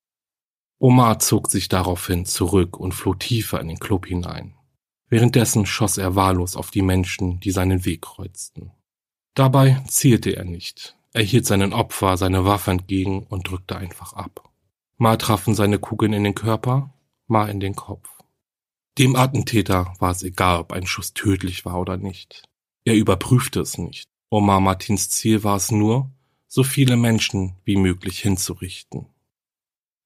Omar 0.78 1.18
zog 1.18 1.50
sich 1.50 1.68
daraufhin 1.68 2.24
zurück 2.24 2.78
und 2.78 2.92
floh 2.92 3.14
tiefer 3.14 3.60
in 3.60 3.68
den 3.68 3.80
Club 3.80 4.06
hinein. 4.06 4.54
Währenddessen 5.08 5.66
schoss 5.66 5.98
er 5.98 6.14
wahllos 6.14 6.54
auf 6.54 6.70
die 6.70 6.82
Menschen, 6.82 7.40
die 7.40 7.50
seinen 7.50 7.84
Weg 7.84 8.02
kreuzten. 8.02 8.72
Dabei 9.34 9.82
zielte 9.88 10.30
er 10.30 10.44
nicht. 10.44 10.96
Er 11.12 11.22
hielt 11.22 11.46
seinen 11.46 11.72
Opfer 11.72 12.16
seine 12.16 12.44
Waffe 12.44 12.70
entgegen 12.70 13.24
und 13.24 13.48
drückte 13.48 13.76
einfach 13.76 14.12
ab. 14.12 14.50
Mal 14.98 15.16
trafen 15.16 15.54
seine 15.54 15.78
Kugeln 15.78 16.12
in 16.12 16.24
den 16.24 16.34
Körper, 16.34 16.92
mal 17.26 17.48
in 17.48 17.60
den 17.60 17.74
Kopf. 17.74 18.17
Dem 18.98 19.14
Attentäter 19.14 19.94
war 20.00 20.10
es 20.10 20.24
egal, 20.24 20.58
ob 20.58 20.72
ein 20.72 20.84
Schuss 20.84 21.14
tödlich 21.14 21.64
war 21.64 21.78
oder 21.78 21.96
nicht. 21.96 22.42
Er 22.84 22.96
überprüfte 22.96 23.60
es 23.60 23.78
nicht. 23.78 24.08
Omar 24.28 24.60
Martins 24.60 25.08
Ziel 25.08 25.44
war 25.44 25.54
es 25.54 25.70
nur, 25.70 26.10
so 26.48 26.64
viele 26.64 26.96
Menschen 26.96 27.54
wie 27.64 27.76
möglich 27.76 28.18
hinzurichten. 28.18 29.06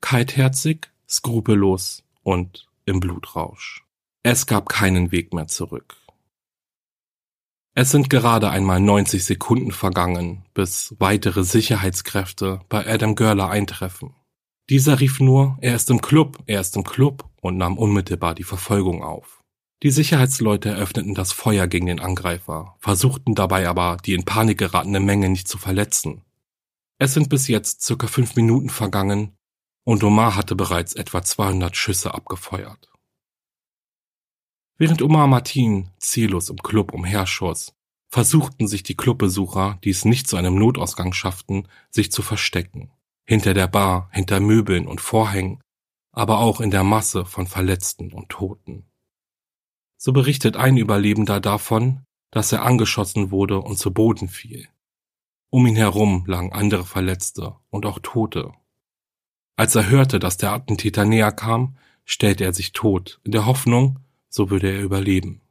Kaltherzig, 0.03 0.91
skrupellos 1.09 2.05
und 2.23 2.69
im 2.85 3.01
Blutrausch. 3.01 3.87
Es 4.23 4.47
gab 4.47 4.69
keinen 4.69 5.11
Weg 5.11 5.33
mehr 5.33 5.47
zurück. 5.47 5.97
Es 7.75 7.91
sind 7.91 8.11
gerade 8.11 8.51
einmal 8.51 8.81
90 8.81 9.25
Sekunden 9.25 9.73
vergangen, 9.73 10.45
bis 10.53 10.95
weitere 10.99 11.45
Sicherheitskräfte 11.45 12.61
bei 12.69 12.87
Adam 12.87 13.15
Görler 13.15 13.49
eintreffen. 13.49 14.15
Dieser 14.71 15.01
rief 15.01 15.21
nur, 15.21 15.59
er 15.61 15.75
ist 15.75 15.91
im 15.91 16.01
Club, 16.01 16.39
er 16.47 16.61
ist 16.61 16.77
im 16.77 16.85
Club 16.85 17.29
und 17.41 17.57
nahm 17.57 17.79
unmittelbar 17.79 18.35
die 18.35 18.45
Verfolgung 18.45 19.03
auf. 19.03 19.43
Die 19.83 19.91
Sicherheitsleute 19.91 20.69
eröffneten 20.69 21.15
das 21.15 21.33
Feuer 21.33 21.67
gegen 21.67 21.87
den 21.87 21.99
Angreifer, 21.99 22.77
versuchten 22.79 23.35
dabei 23.35 23.69
aber, 23.69 23.97
die 23.97 24.15
in 24.15 24.25
Panik 24.25 24.59
geratene 24.59 25.01
Menge 25.01 25.29
nicht 25.29 25.49
zu 25.49 25.59
verletzen. 25.59 26.23
Es 26.99 27.15
sind 27.15 27.29
bis 27.29 27.49
jetzt 27.49 27.83
circa 27.83 28.07
fünf 28.07 28.37
Minuten 28.37 28.69
vergangen 28.69 29.37
und 29.85 30.05
Omar 30.05 30.37
hatte 30.37 30.55
bereits 30.55 30.95
etwa 30.95 31.23
200 31.23 31.77
Schüsse 31.77 32.15
abgefeuert. 32.15 32.93
Während 34.79 35.03
Omar 35.03 35.27
Martin 35.27 35.91
ziellos 35.99 36.49
im 36.49 36.59
Club 36.59 36.93
umherschoss, 36.93 37.75
versuchten 38.09 38.69
sich 38.69 38.85
die 38.85 38.97
Clubbesucher, 38.97 39.79
die 39.83 39.91
es 39.91 40.05
nicht 40.05 40.29
zu 40.29 40.37
einem 40.37 40.55
Notausgang 40.55 41.13
schafften, 41.13 41.67
sich 41.91 42.13
zu 42.13 42.23
verstecken. 42.23 42.93
Hinter 43.25 43.55
der 43.55 43.69
Bar, 43.69 44.09
hinter 44.13 44.41
Möbeln 44.41 44.87
und 44.87 45.01
Vorhängen, 45.01 45.63
aber 46.13 46.39
auch 46.39 46.61
in 46.61 46.71
der 46.71 46.85
Masse 46.85 47.25
von 47.25 47.47
Verletzten 47.47 48.13
und 48.13 48.29
Toten. 48.29 48.91
So 49.97 50.13
berichtet 50.13 50.57
ein 50.57 50.77
Überlebender 50.77 51.41
davon, 51.41 52.05
dass 52.31 52.53
er 52.53 52.65
angeschossen 52.65 53.31
wurde 53.31 53.61
und 53.61 53.79
zu 53.79 53.93
Boden 53.93 54.29
fiel. 54.29 54.69
Um 55.51 55.67
ihn 55.67 55.77
herum 55.77 56.25
lagen 56.27 56.53
andere 56.53 56.85
Verletzte 56.85 57.57
und 57.71 57.87
auch 57.87 57.99
Tote. 58.03 58.53
Als 59.57 59.75
er 59.75 59.89
hörte, 59.89 60.19
dass 60.19 60.39
der 60.39 60.53
Attentäter 60.53 61.05
näher 61.05 61.31
kam, 61.31 61.77
stellte 62.05 62.45
er 62.45 62.53
sich 62.53 62.73
tot, 62.73 63.21
in 63.23 63.33
der 63.33 63.47
Hoffnung, 63.47 64.01
so 64.29 64.51
würde 64.51 64.73
er 64.73 64.83
überleben. 64.83 65.43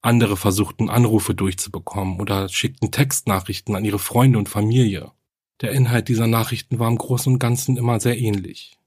Andere 0.00 0.36
versuchten 0.36 0.88
Anrufe 0.90 1.34
durchzubekommen 1.34 2.20
oder 2.20 2.48
schickten 2.48 2.90
Textnachrichten 2.90 3.76
an 3.76 3.84
ihre 3.84 3.98
Freunde 3.98 4.38
und 4.38 4.48
Familie. 4.48 5.12
Der 5.60 5.72
Inhalt 5.72 6.08
dieser 6.08 6.26
Nachrichten 6.26 6.78
war 6.78 6.88
im 6.88 6.98
Großen 6.98 7.32
und 7.32 7.38
Ganzen 7.38 7.76
immer 7.76 8.00
sehr 8.00 8.18
ähnlich. 8.18 8.78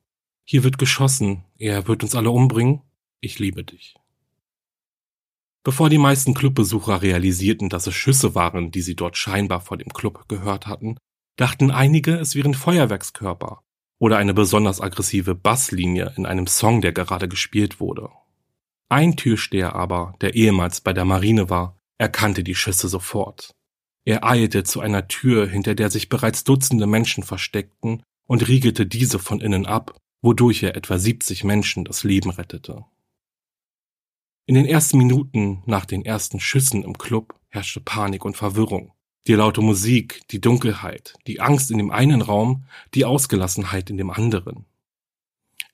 Hier 0.44 0.64
wird 0.64 0.78
geschossen, 0.78 1.44
er 1.58 1.88
wird 1.88 2.04
uns 2.04 2.16
alle 2.16 2.32
umbringen, 2.32 2.82
ich 3.20 3.40
liebe 3.40 3.64
dich. 3.64 3.96
Bevor 5.64 5.90
die 5.90 5.98
meisten 5.98 6.34
Clubbesucher 6.34 7.02
realisierten, 7.02 7.70
dass 7.70 7.88
es 7.88 7.94
Schüsse 7.94 8.36
waren, 8.36 8.72
die 8.72 8.82
sie 8.82 8.96
dort 8.96 9.18
scheinbar 9.18 9.60
vor 9.62 9.78
dem 9.78 9.90
Club 9.90 10.30
gehört 10.30 10.68
hatten, 10.68 10.98
dachten 11.36 11.72
einige, 11.72 12.16
es 12.16 12.36
wären 12.36 12.54
Feuerwerkskörper 12.54 13.64
oder 14.00 14.18
eine 14.18 14.34
besonders 14.34 14.80
aggressive 14.80 15.36
Basslinie 15.36 16.14
in 16.16 16.26
einem 16.26 16.48
Song, 16.48 16.82
der 16.82 16.92
gerade 16.92 17.28
gespielt 17.28 17.80
wurde. 17.80 18.10
Ein 18.90 19.18
Türsteher 19.18 19.76
aber, 19.76 20.16
der 20.22 20.36
ehemals 20.36 20.82
bei 20.82 20.94
der 20.94 21.04
Marine 21.06 21.50
war, 21.50 21.78
erkannte 21.98 22.44
die 22.44 22.56
Schüsse 22.56 22.88
sofort. 22.88 23.57
Er 24.08 24.24
eilte 24.24 24.64
zu 24.64 24.80
einer 24.80 25.10
Tür, 25.10 25.50
hinter 25.50 25.76
der 25.76 25.90
sich 25.90 26.08
bereits 26.08 26.46
Dutzende 26.46 26.88
Menschen 26.88 27.24
versteckten, 27.24 28.04
und 28.26 28.48
riegelte 28.48 28.86
diese 28.86 29.20
von 29.20 29.42
innen 29.42 29.66
ab, 29.66 30.00
wodurch 30.22 30.64
er 30.64 30.78
etwa 30.78 30.98
70 30.98 31.44
Menschen 31.44 31.84
das 31.84 32.06
Leben 32.06 32.30
rettete. 32.30 32.86
In 34.46 34.56
den 34.56 34.66
ersten 34.66 34.98
Minuten 34.98 35.62
nach 35.66 35.84
den 35.84 36.06
ersten 36.06 36.40
Schüssen 36.40 36.84
im 36.84 36.98
Club 36.98 37.38
herrschte 37.50 37.82
Panik 37.82 38.24
und 38.24 38.38
Verwirrung. 38.38 38.94
Die 39.28 39.34
laute 39.34 39.60
Musik, 39.60 40.22
die 40.32 40.40
Dunkelheit, 40.40 41.16
die 41.28 41.42
Angst 41.42 41.70
in 41.70 41.78
dem 41.78 41.92
einen 41.92 42.22
Raum, 42.22 42.64
die 42.94 43.04
Ausgelassenheit 43.04 43.90
in 43.90 43.98
dem 43.98 44.10
anderen. 44.10 44.64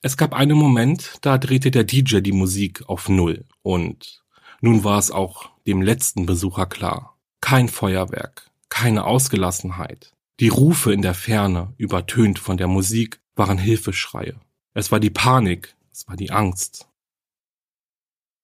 Es 0.02 0.16
gab 0.16 0.34
einen 0.34 0.58
Moment, 0.58 1.18
da 1.20 1.38
drehte 1.38 1.70
der 1.70 1.84
DJ 1.84 2.18
die 2.18 2.32
Musik 2.32 2.88
auf 2.88 3.08
Null 3.08 3.44
und 3.62 4.24
nun 4.60 4.82
war 4.82 4.98
es 4.98 5.12
auch 5.12 5.50
dem 5.68 5.82
letzten 5.82 6.26
Besucher 6.26 6.66
klar. 6.66 7.13
Kein 7.44 7.68
Feuerwerk, 7.68 8.50
keine 8.70 9.04
Ausgelassenheit. 9.04 10.14
Die 10.40 10.48
Rufe 10.48 10.94
in 10.94 11.02
der 11.02 11.12
Ferne, 11.12 11.74
übertönt 11.76 12.38
von 12.38 12.56
der 12.56 12.68
Musik, 12.68 13.20
waren 13.36 13.58
Hilfeschreie. 13.58 14.40
Es 14.72 14.90
war 14.90 14.98
die 14.98 15.10
Panik, 15.10 15.76
es 15.92 16.08
war 16.08 16.16
die 16.16 16.30
Angst. 16.30 16.88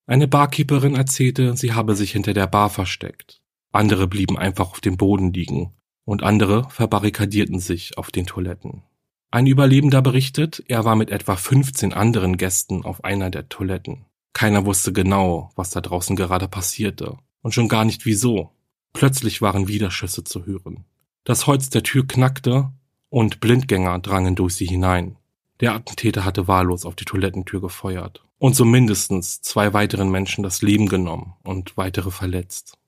Eine 0.07 0.29
Barkeeperin 0.29 0.97
erzählte, 0.97 1.57
sie 1.57 1.73
habe 1.73 1.97
sich 1.97 2.13
hinter 2.13 2.35
der 2.35 2.47
Bar 2.47 2.69
versteckt. 2.69 3.41
Andere 3.73 4.07
blieben 4.07 4.37
einfach 4.37 4.69
auf 4.69 4.83
dem 4.83 4.99
Boden 4.99 5.33
liegen 5.33 5.73
und 6.05 6.23
andere 6.23 6.69
verbarrikadierten 6.69 7.59
sich 7.59 7.97
auf 7.97 8.11
den 8.11 8.27
Toiletten. 8.27 8.83
Ein 9.31 9.47
Überlebender 9.47 10.03
berichtet, 10.03 10.63
er 10.69 10.85
war 10.85 10.95
mit 10.95 11.09
etwa 11.09 11.37
15 11.37 11.95
anderen 11.95 12.37
Gästen 12.37 12.85
auf 12.85 13.03
einer 13.03 13.31
der 13.31 13.49
Toiletten. 13.49 14.05
Keiner 14.35 14.67
wusste 14.67 14.93
genau, 14.93 15.53
was 15.57 15.71
da 15.71 15.81
draußen 15.81 16.17
gerade 16.17 16.49
passierte 16.49 17.17
und 17.41 17.55
schon 17.55 17.69
gar 17.69 17.87
nicht 17.87 18.05
wieso. 18.05 18.53
Plötzlich 18.93 19.41
waren 19.41 19.69
wieder 19.69 19.91
Schüsse 19.91 20.25
zu 20.25 20.47
hören. 20.47 20.85
Das 21.25 21.47
Holz 21.47 21.71
der 21.71 21.83
Tür 21.83 22.07
knackte 22.07 22.73
und 23.09 23.41
Blindgänger 23.41 23.99
drangen 23.99 24.35
durch 24.35 24.55
sie 24.55 24.67
hinein. 24.67 25.17
Der 25.61 25.75
Attentäter 25.75 26.25
hatte 26.25 26.49
wahllos 26.49 26.87
auf 26.87 26.97
die 26.97 27.05
Toilettentür 27.05 27.61
gefeuert 27.61 28.25
und 28.39 28.57
so 28.57 28.65
mindestens 28.65 29.43
zwei 29.43 29.75
weiteren 29.75 30.11
Menschen 30.11 30.43
das 30.43 30.63
Leben 30.63 30.89
genommen 30.89 31.35
und 31.43 31.77
weitere 31.77 32.11
verletzt. 32.11 32.79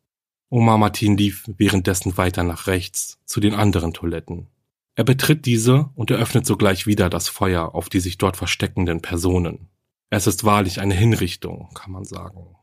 Omar 0.49 0.79
Martin 0.79 1.17
lief 1.17 1.45
währenddessen 1.57 2.17
weiter 2.17 2.43
nach 2.43 2.67
rechts 2.67 3.19
zu 3.25 3.41
den 3.41 3.55
anderen 3.55 3.93
Toiletten. 3.93 4.49
Er 4.95 5.05
betritt 5.05 5.47
diese 5.47 5.91
und 5.95 6.11
eröffnet 6.11 6.47
sogleich 6.47 6.87
wieder 6.87 7.09
das 7.09 7.29
Feuer 7.29 7.75
auf 7.75 7.89
die 7.89 8.01
sich 8.01 8.19
dort 8.19 8.37
versteckenden 8.37 9.01
Personen. 9.01 9.69
Es 10.11 10.27
ist 10.27 10.45
wahrlich 10.45 10.81
eine 10.81 10.95
Hinrichtung, 10.95 11.71
kann 11.75 11.93
man 11.93 12.05
sagen. 12.05 12.57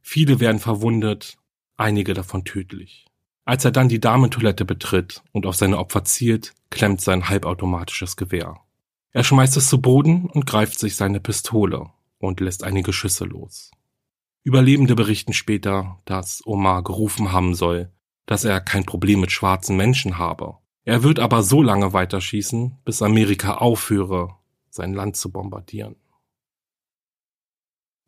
Viele 0.00 0.40
werden 0.40 0.58
verwundet, 0.58 1.36
einige 1.76 2.14
davon 2.14 2.44
tödlich. 2.44 3.06
Als 3.44 3.64
er 3.64 3.70
dann 3.70 3.88
die 3.88 4.00
Damentoilette 4.00 4.64
betritt 4.64 5.22
und 5.32 5.46
auf 5.46 5.56
seine 5.56 5.78
Opfer 5.78 6.04
zielt, 6.04 6.54
klemmt 6.70 7.00
sein 7.00 7.28
halbautomatisches 7.28 8.16
Gewehr. 8.16 8.60
Er 9.10 9.24
schmeißt 9.24 9.56
es 9.56 9.68
zu 9.68 9.80
Boden 9.80 10.26
und 10.26 10.46
greift 10.46 10.78
sich 10.78 10.96
seine 10.96 11.20
Pistole 11.20 11.90
und 12.18 12.40
lässt 12.40 12.64
einige 12.64 12.92
Schüsse 12.92 13.24
los. 13.24 13.70
Überlebende 14.42 14.94
berichten 14.94 15.32
später, 15.32 16.00
dass 16.04 16.42
Omar 16.46 16.82
gerufen 16.82 17.32
haben 17.32 17.54
soll, 17.54 17.90
dass 18.26 18.44
er 18.44 18.60
kein 18.60 18.84
Problem 18.84 19.20
mit 19.20 19.30
schwarzen 19.30 19.76
Menschen 19.76 20.18
habe. 20.18 20.56
Er 20.84 21.02
wird 21.02 21.18
aber 21.18 21.42
so 21.42 21.62
lange 21.62 21.92
weiterschießen, 21.92 22.78
bis 22.84 23.02
Amerika 23.02 23.56
aufhöre, 23.56 24.36
sein 24.68 24.92
Land 24.92 25.16
zu 25.16 25.30
bombardieren. 25.30 25.96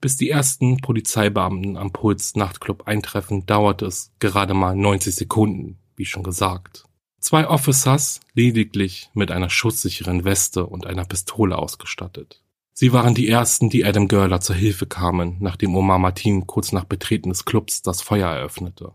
Bis 0.01 0.17
die 0.17 0.31
ersten 0.31 0.79
Polizeibeamten 0.79 1.77
am 1.77 1.93
Puls 1.93 2.37
Nachtclub 2.37 2.87
eintreffen, 2.87 3.47
dauert 3.47 3.83
es 3.83 4.13
gerade 4.19 4.55
mal 4.55 4.77
90 4.77 5.15
Sekunden, 5.15 5.79
wie 5.97 6.05
schon 6.05 6.23
gesagt. 6.23 6.85
Zwei 7.19 7.49
Officers, 7.49 8.21
lediglich 8.35 9.11
mit 9.15 9.31
einer 9.31 9.51
schusssicheren 9.51 10.25
Weste 10.25 10.67
und 10.67 10.87
einer 10.87 11.05
Pistole 11.05 11.57
ausgestattet. 11.57 12.43
Sie 12.73 12.93
waren 12.93 13.15
die 13.15 13.27
ersten, 13.27 13.71
die 13.71 13.87
Adam 13.87 14.07
Görler 14.07 14.43
zur 14.43 14.55
Hilfe 14.55 14.87
kamen, 14.87 15.39
nachdem 15.41 15.75
Omar 15.75 15.99
Martin 15.99 16.47
kurz 16.47 16.73
nach 16.73 16.85
Betreten 16.85 17.31
des 17.31 17.47
Clubs 17.47 17.81
das 17.81 18.03
Feuer 18.03 18.29
eröffnete. 18.29 18.93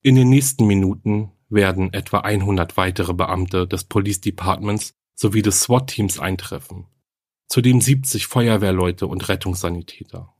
In 0.00 0.14
den 0.14 0.28
nächsten 0.28 0.64
Minuten 0.66 1.32
werden 1.48 1.92
etwa 1.92 2.20
100 2.20 2.76
weitere 2.76 3.14
Beamte 3.14 3.66
des 3.66 3.82
Police 3.82 4.20
Departments 4.20 4.94
sowie 5.16 5.42
des 5.42 5.60
SWAT-Teams 5.60 6.20
eintreffen, 6.20 6.86
zudem 7.48 7.80
70 7.80 8.28
Feuerwehrleute 8.28 9.08
und 9.08 9.28
Rettungssanitäter. 9.28 10.32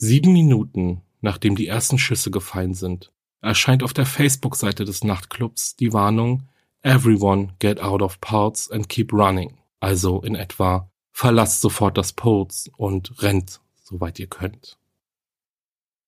Sieben 0.00 0.32
Minuten, 0.32 1.02
nachdem 1.20 1.56
die 1.56 1.66
ersten 1.66 1.98
Schüsse 1.98 2.30
gefallen 2.30 2.72
sind, 2.72 3.10
erscheint 3.40 3.82
auf 3.82 3.92
der 3.92 4.06
Facebook-Seite 4.06 4.84
des 4.84 5.02
Nachtclubs 5.02 5.74
die 5.74 5.92
Warnung 5.92 6.44
Everyone 6.82 7.54
get 7.58 7.80
out 7.80 8.00
of 8.00 8.20
Pulse 8.20 8.72
and 8.72 8.88
keep 8.88 9.12
running. 9.12 9.58
Also 9.80 10.22
in 10.22 10.36
etwa 10.36 10.88
verlasst 11.10 11.60
sofort 11.60 11.98
das 11.98 12.12
Pulse 12.12 12.70
und 12.76 13.20
rennt, 13.22 13.60
soweit 13.82 14.20
ihr 14.20 14.28
könnt. 14.28 14.78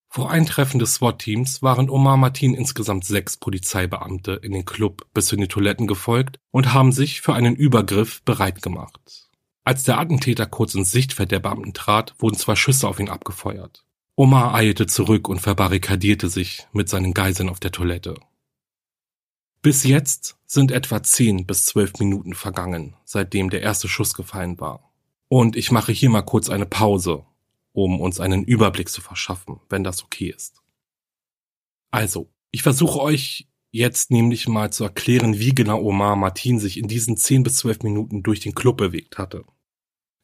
Vor 0.09 0.31
Eintreffen 0.31 0.79
des 0.79 0.94
SWAT-Teams 0.94 1.61
waren 1.62 1.90
Omar 1.90 2.16
Martin 2.16 2.55
insgesamt 2.55 3.05
sechs 3.05 3.37
Polizeibeamte 3.37 4.35
in 4.35 4.53
den 4.53 4.64
Club 4.64 5.05
bis 5.14 5.26
zu 5.26 5.37
den 5.37 5.48
Toiletten 5.48 5.88
gefolgt 5.88 6.38
und 6.53 6.72
haben 6.72 6.92
sich 6.92 7.22
für 7.22 7.35
einen 7.35 7.57
Übergriff 7.57 8.22
bereit 8.22 8.62
gemacht. 8.62 9.29
Als 9.64 9.84
der 9.84 9.98
Attentäter 9.98 10.46
kurz 10.46 10.74
ins 10.74 10.90
Sichtfeld 10.90 11.30
der 11.30 11.40
Beamten 11.40 11.74
trat, 11.74 12.14
wurden 12.18 12.36
zwei 12.36 12.56
Schüsse 12.56 12.88
auf 12.88 12.98
ihn 12.98 13.08
abgefeuert. 13.08 13.84
Omar 14.16 14.54
eilte 14.54 14.86
zurück 14.86 15.28
und 15.28 15.40
verbarrikadierte 15.40 16.28
sich 16.28 16.66
mit 16.72 16.88
seinen 16.88 17.14
Geiseln 17.14 17.48
auf 17.48 17.60
der 17.60 17.72
Toilette. 17.72 18.16
Bis 19.62 19.84
jetzt 19.84 20.38
sind 20.46 20.72
etwa 20.72 21.02
zehn 21.02 21.46
bis 21.46 21.66
zwölf 21.66 21.98
Minuten 21.98 22.34
vergangen, 22.34 22.96
seitdem 23.04 23.50
der 23.50 23.60
erste 23.60 23.88
Schuss 23.88 24.14
gefallen 24.14 24.58
war. 24.58 24.90
Und 25.28 25.54
ich 25.54 25.70
mache 25.70 25.92
hier 25.92 26.10
mal 26.10 26.22
kurz 26.22 26.48
eine 26.48 26.66
Pause, 26.66 27.24
um 27.72 28.00
uns 28.00 28.20
einen 28.20 28.44
Überblick 28.44 28.88
zu 28.88 29.02
verschaffen, 29.02 29.60
wenn 29.68 29.84
das 29.84 30.02
okay 30.02 30.30
ist. 30.34 30.62
Also, 31.90 32.32
ich 32.50 32.62
versuche 32.62 33.00
euch 33.00 33.49
jetzt 33.70 34.11
nämlich 34.11 34.48
mal 34.48 34.72
zu 34.72 34.85
erklären, 34.85 35.38
wie 35.38 35.54
genau 35.54 35.80
Omar 35.83 36.16
Martin 36.16 36.59
sich 36.59 36.76
in 36.78 36.88
diesen 36.88 37.16
zehn 37.16 37.42
bis 37.42 37.56
zwölf 37.56 37.83
Minuten 37.83 38.22
durch 38.22 38.40
den 38.40 38.54
Club 38.54 38.78
bewegt 38.78 39.18
hatte. 39.18 39.44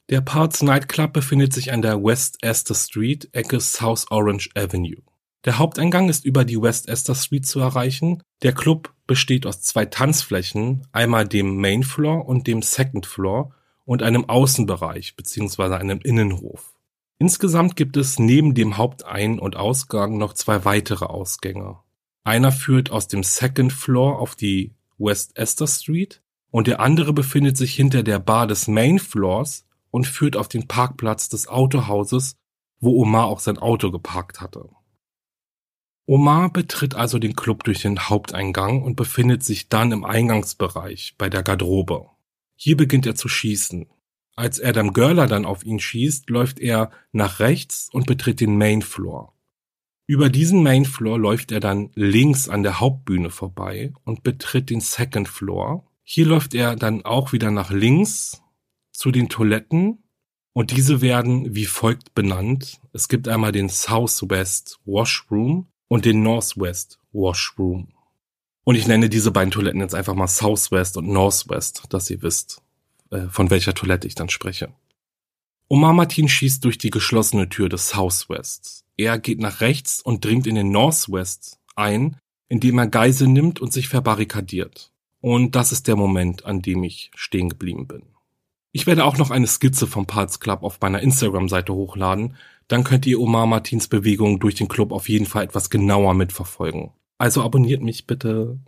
Der 0.09 0.21
Parts 0.21 0.61
Nightclub 0.61 1.13
befindet 1.13 1.53
sich 1.53 1.73
an 1.73 1.81
der 1.81 2.01
West 2.01 2.37
Esther 2.41 2.75
Street, 2.75 3.29
Ecke 3.33 3.59
South 3.59 4.09
Orange 4.09 4.49
Avenue. 4.55 5.01
Der 5.43 5.57
Haupteingang 5.57 6.09
ist 6.09 6.25
über 6.25 6.45
die 6.45 6.61
West 6.61 6.87
Esther 6.87 7.15
Street 7.15 7.45
zu 7.45 7.59
erreichen. 7.59 8.21
Der 8.41 8.53
Club 8.53 8.93
besteht 9.05 9.45
aus 9.45 9.61
zwei 9.61 9.85
Tanzflächen, 9.85 10.87
einmal 10.91 11.27
dem 11.27 11.57
Main 11.57 11.83
Floor 11.83 12.25
und 12.25 12.47
dem 12.47 12.61
Second 12.61 13.05
Floor 13.05 13.53
und 13.85 14.03
einem 14.03 14.29
Außenbereich 14.29 15.15
bzw. 15.15 15.75
einem 15.75 15.99
Innenhof. 15.99 16.73
Insgesamt 17.19 17.75
gibt 17.75 17.97
es 17.97 18.19
neben 18.19 18.53
dem 18.53 18.77
Hauptein- 18.77 19.39
und 19.39 19.55
Ausgang 19.55 20.17
noch 20.17 20.33
zwei 20.33 20.65
weitere 20.65 21.05
Ausgänge. 21.05 21.79
Einer 22.27 22.51
führt 22.51 22.89
aus 22.89 23.07
dem 23.07 23.23
Second 23.23 23.71
Floor 23.71 24.19
auf 24.19 24.35
die 24.35 24.75
West 24.97 25.37
Esther 25.37 25.65
Street 25.65 26.21
und 26.51 26.67
der 26.67 26.81
andere 26.81 27.13
befindet 27.13 27.55
sich 27.55 27.73
hinter 27.73 28.03
der 28.03 28.19
Bar 28.19 28.47
des 28.47 28.67
Main 28.67 28.99
Floors 28.99 29.65
und 29.91 30.07
führt 30.07 30.35
auf 30.35 30.49
den 30.49 30.67
Parkplatz 30.67 31.29
des 31.29 31.47
Autohauses, 31.47 32.35
wo 32.81 33.01
Omar 33.01 33.27
auch 33.27 33.39
sein 33.39 33.57
Auto 33.57 33.91
geparkt 33.91 34.41
hatte. 34.41 34.67
Omar 36.05 36.51
betritt 36.51 36.95
also 36.95 37.17
den 37.17 37.33
Club 37.33 37.63
durch 37.63 37.83
den 37.83 37.97
Haupteingang 37.97 38.83
und 38.83 38.97
befindet 38.97 39.41
sich 39.41 39.69
dann 39.69 39.93
im 39.93 40.03
Eingangsbereich 40.03 41.15
bei 41.17 41.29
der 41.29 41.43
Garderobe. 41.43 42.09
Hier 42.57 42.75
beginnt 42.75 43.05
er 43.05 43.15
zu 43.15 43.29
schießen. 43.29 43.87
Als 44.35 44.61
Adam 44.61 44.91
Görler 44.91 45.27
dann 45.27 45.45
auf 45.45 45.63
ihn 45.63 45.79
schießt, 45.79 46.29
läuft 46.29 46.59
er 46.59 46.91
nach 47.13 47.39
rechts 47.39 47.87
und 47.89 48.05
betritt 48.05 48.41
den 48.41 48.57
Main 48.57 48.81
Floor. 48.81 49.33
Über 50.09 50.29
diesen 50.29 50.63
Main 50.63 50.85
Floor 50.85 51.19
läuft 51.19 51.51
er 51.51 51.59
dann 51.59 51.91
links 51.93 52.47
an 52.47 52.63
der 52.63 52.79
Hauptbühne 52.79 53.29
vorbei 53.29 53.91
und 54.05 54.23
betritt 54.23 54.69
den 54.69 54.79
Second 54.79 55.27
Floor. 55.27 55.85
Hier 56.01 56.25
läuft 56.25 56.53
er 56.53 56.77
dann 56.77 57.03
auch 57.03 57.33
wieder 57.33 57.51
nach 57.51 57.71
links 57.71 58.41
zu 58.93 59.11
den 59.11 59.27
Toiletten 59.27 60.01
und 60.53 60.71
diese 60.71 61.01
werden 61.01 61.53
wie 61.53 61.65
folgt 61.65 62.15
benannt. 62.15 62.79
Es 62.93 63.09
gibt 63.09 63.27
einmal 63.27 63.51
den 63.51 63.67
Southwest 63.67 64.79
Washroom 64.85 65.67
und 65.89 66.05
den 66.05 66.23
Northwest 66.23 66.99
Washroom. 67.11 67.89
Und 68.63 68.75
ich 68.75 68.87
nenne 68.87 69.09
diese 69.09 69.31
beiden 69.31 69.51
Toiletten 69.51 69.81
jetzt 69.81 69.93
einfach 69.93 70.15
mal 70.15 70.27
Southwest 70.27 70.95
und 70.95 71.09
Northwest, 71.09 71.83
dass 71.89 72.09
ihr 72.09 72.21
wisst, 72.21 72.61
äh, 73.11 73.27
von 73.27 73.49
welcher 73.49 73.73
Toilette 73.73 74.07
ich 74.07 74.15
dann 74.15 74.29
spreche. 74.29 74.73
Omar 75.67 75.91
Martin 75.91 76.29
schießt 76.29 76.63
durch 76.63 76.77
die 76.77 76.91
geschlossene 76.91 77.49
Tür 77.49 77.67
des 77.67 77.89
Southwest. 77.89 78.86
Er 78.97 79.19
geht 79.19 79.39
nach 79.39 79.61
rechts 79.61 80.01
und 80.01 80.25
dringt 80.25 80.47
in 80.47 80.55
den 80.55 80.71
Northwest 80.71 81.59
ein, 81.75 82.17
indem 82.49 82.79
er 82.79 82.87
Geisel 82.87 83.27
nimmt 83.27 83.59
und 83.59 83.71
sich 83.71 83.87
verbarrikadiert. 83.87 84.91
Und 85.21 85.55
das 85.55 85.71
ist 85.71 85.87
der 85.87 85.95
Moment, 85.95 86.45
an 86.45 86.61
dem 86.61 86.83
ich 86.83 87.11
stehen 87.15 87.49
geblieben 87.49 87.87
bin. 87.87 88.03
Ich 88.71 88.87
werde 88.87 89.05
auch 89.05 89.17
noch 89.17 89.31
eine 89.31 89.47
Skizze 89.47 89.87
vom 89.87 90.05
Pulse 90.05 90.39
Club 90.39 90.63
auf 90.63 90.79
meiner 90.81 91.01
Instagram-Seite 91.01 91.73
hochladen. 91.73 92.35
Dann 92.67 92.83
könnt 92.83 93.05
ihr 93.05 93.19
Omar 93.19 93.45
Martins 93.45 93.87
Bewegung 93.87 94.39
durch 94.39 94.55
den 94.55 94.67
Club 94.67 94.91
auf 94.91 95.09
jeden 95.09 95.25
Fall 95.25 95.45
etwas 95.45 95.69
genauer 95.69 96.13
mitverfolgen. 96.13 96.91
Also 97.17 97.41
abonniert 97.43 97.81
mich 97.81 98.05
bitte. 98.05 98.59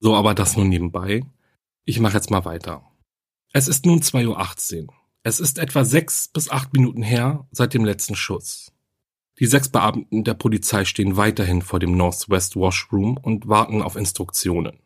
So, 0.00 0.14
aber 0.14 0.34
das 0.34 0.56
nur 0.56 0.66
nebenbei. 0.66 1.24
Ich 1.84 2.00
mache 2.00 2.14
jetzt 2.14 2.30
mal 2.30 2.44
weiter. 2.44 2.82
Es 3.52 3.68
ist 3.68 3.86
nun 3.86 4.00
2.18 4.00 4.86
Uhr. 4.86 4.94
Es 5.22 5.40
ist 5.40 5.58
etwa 5.58 5.84
sechs 5.84 6.28
bis 6.28 6.50
acht 6.50 6.72
Minuten 6.72 7.02
her 7.02 7.46
seit 7.50 7.72
dem 7.72 7.84
letzten 7.84 8.14
Schuss. 8.14 8.73
Die 9.40 9.46
sechs 9.46 9.68
Beamten 9.68 10.22
der 10.22 10.34
Polizei 10.34 10.84
stehen 10.84 11.16
weiterhin 11.16 11.62
vor 11.62 11.80
dem 11.80 11.96
Northwest 11.96 12.54
Washroom 12.54 13.16
und 13.16 13.48
warten 13.48 13.82
auf 13.82 13.96
Instruktionen. 13.96 14.78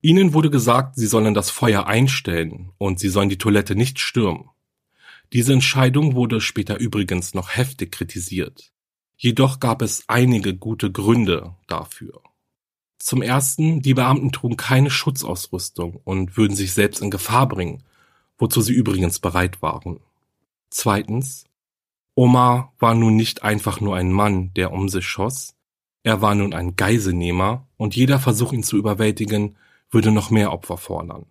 Ihnen 0.00 0.32
wurde 0.32 0.50
gesagt, 0.50 0.96
sie 0.96 1.06
sollen 1.06 1.34
das 1.34 1.50
Feuer 1.50 1.86
einstellen 1.86 2.72
und 2.78 2.98
sie 2.98 3.08
sollen 3.08 3.28
die 3.28 3.38
Toilette 3.38 3.74
nicht 3.74 3.98
stürmen. 3.98 4.50
Diese 5.32 5.52
Entscheidung 5.52 6.14
wurde 6.14 6.40
später 6.40 6.78
übrigens 6.78 7.34
noch 7.34 7.56
heftig 7.56 7.92
kritisiert. 7.92 8.72
Jedoch 9.16 9.60
gab 9.60 9.82
es 9.82 10.04
einige 10.06 10.56
gute 10.56 10.90
Gründe 10.90 11.54
dafür. 11.66 12.22
Zum 12.98 13.22
ersten, 13.22 13.82
die 13.82 13.94
Beamten 13.94 14.32
trugen 14.32 14.56
keine 14.56 14.90
Schutzausrüstung 14.90 16.00
und 16.04 16.36
würden 16.36 16.56
sich 16.56 16.72
selbst 16.72 17.02
in 17.02 17.10
Gefahr 17.10 17.48
bringen, 17.48 17.82
wozu 18.38 18.60
sie 18.60 18.72
übrigens 18.72 19.18
bereit 19.18 19.60
waren. 19.62 20.00
Zweitens, 20.70 21.47
Omar 22.18 22.72
war 22.80 22.96
nun 22.96 23.14
nicht 23.14 23.44
einfach 23.44 23.80
nur 23.80 23.94
ein 23.94 24.10
Mann, 24.10 24.52
der 24.54 24.72
um 24.72 24.88
sich 24.88 25.06
schoss, 25.06 25.54
er 26.02 26.20
war 26.20 26.34
nun 26.34 26.52
ein 26.52 26.74
Geiselnehmer 26.74 27.68
und 27.76 27.94
jeder 27.94 28.18
Versuch, 28.18 28.52
ihn 28.52 28.64
zu 28.64 28.76
überwältigen, 28.76 29.56
würde 29.88 30.10
noch 30.10 30.30
mehr 30.30 30.52
Opfer 30.52 30.78
fordern. 30.78 31.26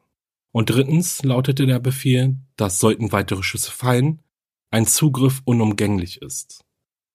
Und 0.54 0.69
drittens 0.69 1.23
lautete 1.23 1.65
der 1.65 1.80
Befehl, 1.80 2.38
dass 2.56 2.80
sollten 2.80 3.12
weitere 3.12 3.43
Schüsse 3.43 3.69
fallen, 3.69 4.23
ein 4.71 4.88
Zugriff 4.88 5.41
unumgänglich 5.43 6.21
ist. 6.21 6.63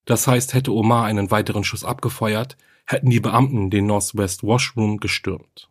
Das 0.04 0.26
heißt, 0.26 0.52
hätte 0.52 0.74
Omar 0.74 1.06
einen 1.06 1.30
weiteren 1.30 1.64
Schuss 1.64 1.82
abgefeuert, 1.82 2.58
hätten 2.84 3.08
die 3.08 3.20
Beamten 3.20 3.70
den 3.70 3.86
Northwest 3.86 4.42
Washroom 4.42 4.98
gestürmt. 4.98 5.70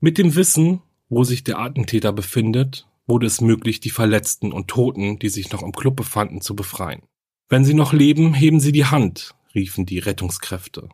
Mit 0.00 0.18
dem 0.18 0.34
Wissen, 0.34 0.82
wo 1.08 1.22
sich 1.22 1.44
der 1.44 1.60
Attentäter 1.60 2.12
befindet, 2.12 2.88
wurde 3.06 3.26
es 3.26 3.40
möglich, 3.40 3.80
die 3.80 3.90
Verletzten 3.90 4.52
und 4.52 4.68
Toten, 4.68 5.18
die 5.18 5.28
sich 5.28 5.50
noch 5.52 5.62
im 5.62 5.72
Club 5.72 5.96
befanden, 5.96 6.40
zu 6.40 6.54
befreien. 6.54 7.02
Wenn 7.48 7.64
Sie 7.64 7.74
noch 7.74 7.92
leben, 7.92 8.34
heben 8.34 8.60
Sie 8.60 8.72
die 8.72 8.86
Hand, 8.86 9.34
riefen 9.54 9.86
die 9.86 9.98
Rettungskräfte. 9.98 10.88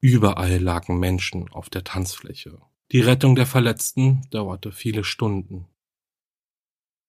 Überall 0.00 0.58
lagen 0.58 0.98
Menschen 0.98 1.48
auf 1.50 1.70
der 1.70 1.84
Tanzfläche. 1.84 2.60
Die 2.92 3.00
Rettung 3.00 3.34
der 3.34 3.46
Verletzten 3.46 4.22
dauerte 4.30 4.70
viele 4.70 5.02
Stunden. 5.04 5.66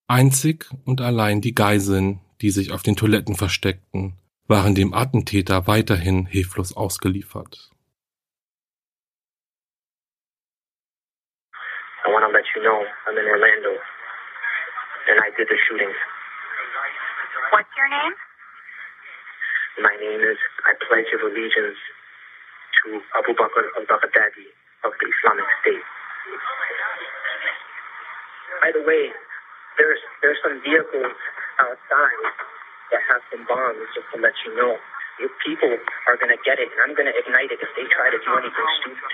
Einzig 0.08 0.70
und 0.86 1.02
allein 1.02 1.42
die 1.42 1.54
Geiseln, 1.54 2.22
die 2.42 2.52
sich 2.52 2.72
auf 2.72 2.84
den 2.84 2.96
Toiletten 2.96 3.36
versteckten, 3.36 4.14
waren 4.48 4.76
dem 4.76 4.94
Attentäter 4.94 5.68
weiterhin 5.68 6.26
hilflos 6.26 6.74
ausgeliefert. 6.74 7.72
And 15.10 15.18
I 15.22 15.30
did 15.38 15.48
the 15.50 15.58
shooting. 15.68 15.94
What's 17.54 17.72
your 17.78 17.90
name? 17.90 18.16
My 19.84 19.96
name 20.00 20.22
is 20.24 20.40
I 20.68 20.74
pledge 20.88 21.10
of 21.16 21.22
allegiance 21.26 21.80
to 22.84 22.88
Abu 23.20 23.34
Bakr 23.36 23.66
al-Baghdadi 23.80 24.48
of 24.86 24.92
the 25.00 25.08
Islamic 25.10 25.48
State. 25.64 25.86
By 28.64 28.72
the 28.74 28.84
way, 28.88 29.12
there's 29.78 30.02
there's 30.24 30.40
some 30.44 30.62
vehicles 30.64 31.18
outside 31.62 32.26
that 32.94 33.02
have 33.12 33.22
some 33.32 33.44
bombs, 33.50 33.88
just 33.96 34.08
to 34.16 34.18
let 34.22 34.34
you 34.46 34.56
know. 34.58 34.78
Your 35.20 35.32
people 35.46 35.72
are 36.10 36.18
gonna 36.20 36.40
get 36.46 36.60
it, 36.60 36.70
and 36.72 36.80
I'm 36.86 36.96
gonna 36.96 37.16
ignite 37.16 37.52
it 37.52 37.60
if 37.62 37.72
they 37.78 37.86
try 37.92 38.10
to 38.12 38.20
do 38.20 38.32
anything 38.38 38.70
stupid. 38.82 39.12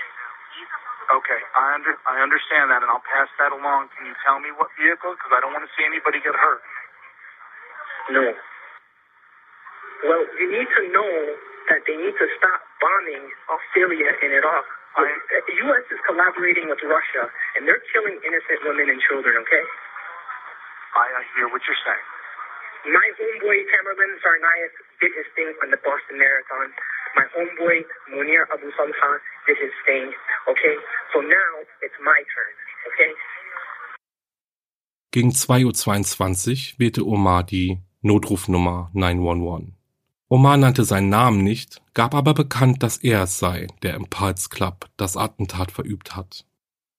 Okay, 1.12 1.40
I 1.54 1.64
under 1.76 1.92
I 2.08 2.24
understand 2.24 2.72
that, 2.72 2.80
and 2.80 2.88
I'll 2.88 3.04
pass 3.04 3.28
that 3.38 3.52
along. 3.52 3.92
Can 3.96 4.08
you 4.08 4.16
tell 4.24 4.40
me 4.40 4.48
what 4.56 4.72
vehicle? 4.80 5.12
Because 5.12 5.32
I 5.36 5.40
don't 5.44 5.52
want 5.52 5.64
to 5.68 5.72
see 5.76 5.84
anybody 5.84 6.24
get 6.24 6.32
hurt. 6.34 6.62
No. 8.16 8.24
Well, 10.08 10.24
you 10.40 10.46
need 10.50 10.68
to 10.68 10.82
know 10.94 11.12
that 11.70 11.82
they 11.86 11.96
need 11.98 12.16
to 12.16 12.26
stop 12.38 12.60
bombing 12.82 13.24
Syria 13.74 14.10
and 14.22 14.32
Iraq. 14.34 14.66
I- 14.98 15.20
the 15.48 15.56
U.S. 15.68 15.84
is 15.90 16.00
collaborating 16.06 16.68
with 16.68 16.80
Russia, 16.84 17.24
and 17.56 17.68
they're 17.68 17.82
killing 17.94 18.18
innocent 18.24 18.60
women 18.66 18.90
and 18.90 19.00
children. 19.08 19.36
Okay. 19.46 19.64
I, 20.96 21.06
I 21.18 21.22
hear 21.36 21.48
what 21.48 21.62
you're 21.66 21.82
saying. 21.84 22.06
My 22.92 23.08
homeboy 23.16 23.58
Tamerlan 23.70 24.12
Sarnaik 24.24 24.72
did 25.00 25.12
his 25.16 25.28
thing 25.36 25.52
on 25.62 25.70
the 25.70 25.80
Boston 25.84 26.18
Marathon. 26.18 26.72
My 27.16 27.24
homeboy 27.34 27.84
Munir 28.10 28.44
Abu 28.52 28.70
Salha 28.76 29.10
did 29.46 29.58
his 29.58 29.74
thing. 29.86 30.12
Okay. 30.48 30.76
So 31.12 31.20
now 31.20 31.52
it's 31.82 31.98
my 32.00 32.20
turn. 32.34 32.54
Okay. 32.88 33.12
Gegen 35.10 35.30
2.22 35.30 36.74
Uhr 36.74 36.78
wählte 36.78 37.06
Omar 37.06 37.44
die 37.44 37.80
Notrufnummer 38.00 38.90
911. 38.94 39.74
Omar 40.28 40.56
nannte 40.56 40.84
seinen 40.84 41.10
Namen 41.10 41.44
nicht, 41.44 41.82
gab 41.92 42.14
aber 42.14 42.32
bekannt, 42.32 42.82
dass 42.82 42.96
er 42.96 43.24
es 43.24 43.38
sei, 43.38 43.66
der 43.82 43.94
im 43.94 44.08
Pulse 44.08 44.48
Club 44.48 44.88
das 44.96 45.18
Attentat 45.18 45.70
verübt 45.70 46.16
hat. 46.16 46.46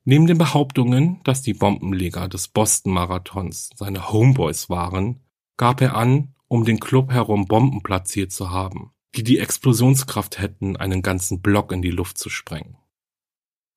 Neben 0.06 0.28
den 0.28 0.38
Behauptungen, 0.38 1.22
dass 1.24 1.42
die 1.42 1.56
Bombenleger 1.56 2.28
des 2.28 2.50
Boston-Marathons 2.50 3.72
seine 3.76 4.12
Homeboys 4.12 4.70
waren, 4.70 5.24
gab 5.58 5.82
er 5.82 5.96
an, 5.96 6.36
um 6.48 6.66
den 6.66 6.80
Club 6.80 7.12
herum 7.12 7.48
Bomben 7.48 7.82
platziert 7.82 8.32
zu 8.32 8.52
haben, 8.52 8.92
die 9.16 9.24
die 9.24 9.40
Explosionskraft 9.40 10.40
hätten, 10.40 10.76
einen 10.78 11.02
ganzen 11.02 11.42
Block 11.42 11.72
in 11.72 11.82
die 11.82 11.92
Luft 11.92 12.18
zu 12.18 12.30
sprengen. 12.30 12.78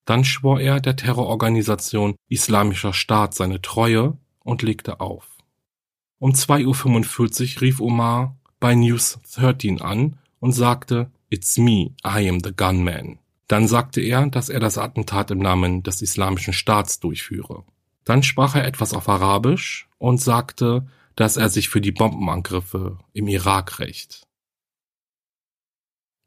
Dann 0.07 0.25
schwor 0.25 0.61
er 0.61 0.81
der 0.81 0.97
Terrororganisation 0.97 2.15
Islamischer 2.29 2.93
Staat 2.93 3.35
seine 3.35 3.61
Treue 3.61 4.17
und 4.41 4.63
legte 4.63 5.01
auf. 5.01 5.27
Um 6.19 6.33
2.45 6.33 7.57
Uhr 7.57 7.63
rief 7.63 7.81
Omar 7.81 8.37
bei 8.61 8.75
News 8.75 9.19
13 9.35 9.83
an 9.83 10.19
und 10.41 10.53
sagte, 10.53 11.11
It's 11.29 11.59
me, 11.59 11.95
I 12.07 12.29
am 12.29 12.41
the 12.41 12.55
gunman. 12.57 13.19
Dann 13.49 13.69
sagte 13.69 14.01
er, 14.01 14.27
dass 14.27 14.49
er 14.49 14.61
das 14.61 14.79
Attentat 14.79 15.31
im 15.31 15.39
Namen 15.39 15.83
des 15.83 16.03
Islamischen 16.03 16.53
Staats 16.53 17.01
durchführe. 17.01 17.65
Dann 18.05 18.23
sprach 18.23 18.55
er 18.55 18.65
etwas 18.65 18.95
auf 18.95 19.09
Arabisch 19.09 19.89
und 19.99 20.21
sagte, 20.21 20.87
dass 21.17 21.37
er 21.37 21.49
sich 21.49 21.69
für 21.69 21.81
die 21.81 21.93
Bombenangriffe 21.93 22.99
im 23.13 23.27
Irak 23.29 23.81
rächt. 23.81 24.26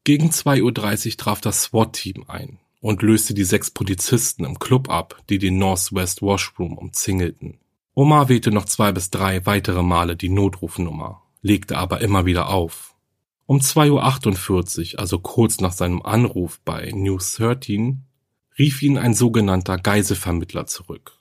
Gegen 0.10 0.32
2.30 0.32 1.12
Uhr 1.12 1.18
traf 1.18 1.40
das 1.40 1.62
SWAT-Team 1.62 2.26
ein 2.28 2.58
und 2.82 3.04
löste 3.04 3.36
die 3.36 3.44
sechs 3.44 3.70
Polizisten 3.70 4.44
im 4.44 4.58
Club 4.58 4.90
ab, 4.90 5.22
die 5.30 5.38
den 5.38 5.60
Northwest 5.60 6.24
Washroom 6.24 6.80
umzingelten. 6.80 7.60
Omar 7.94 8.28
wählte 8.28 8.50
noch 8.50 8.66
zwei 8.66 8.92
bis 8.92 9.12
drei 9.12 9.46
weitere 9.46 9.84
Male 9.84 10.16
die 10.16 10.30
Notrufnummer, 10.30 11.22
legte 11.44 11.78
aber 11.78 12.02
immer 12.02 12.26
wieder 12.26 12.50
auf. 12.50 12.96
Um 13.46 13.60
2.48 13.60 14.94
Uhr, 14.96 15.00
also 15.00 15.20
kurz 15.20 15.60
nach 15.60 15.74
seinem 15.74 16.02
Anruf 16.02 16.60
bei 16.66 16.90
News 16.92 17.36
13, 17.36 18.02
rief 18.58 18.82
ihn 18.82 18.98
ein 18.98 19.14
sogenannter 19.14 19.78
Geiselvermittler 19.78 20.66
zurück. 20.66 21.20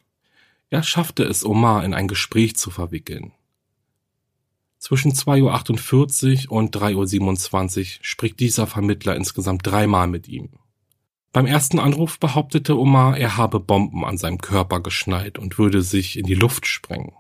Er 0.71 0.83
schaffte 0.83 1.25
es, 1.25 1.45
Omar 1.45 1.85
in 1.85 1.93
ein 1.93 2.09
Gespräch 2.09 2.57
zu 2.57 2.71
verwickeln. 2.71 3.33
Zwischen 4.79 5.13
2.48 5.13 6.49
Uhr 6.49 6.53
und 6.53 6.77
3.27 6.77 7.79
Uhr 7.79 7.87
spricht 8.01 8.41
dieser 8.41 8.67
Vermittler 8.67 9.17
insgesamt 9.17 9.67
dreimal 9.67 10.07
mit 10.07 10.29
ihm. 10.29 10.51
Beim 11.33 11.47
ersten 11.47 11.79
Anruf 11.79 12.19
behauptete 12.19 12.79
Omar, 12.79 13.19
er 13.19 13.37
habe 13.37 13.61
Bomben 13.61 14.05
an 14.05 14.19
seinem 14.19 14.39
Körper 14.39 14.81
geschnallt 14.81 15.39
und 15.39 15.59
würde 15.59 15.83
sich 15.83 16.19
in 16.19 16.27
die 16.27 16.35
Luft 16.35 16.67
sprengen. 16.67 17.13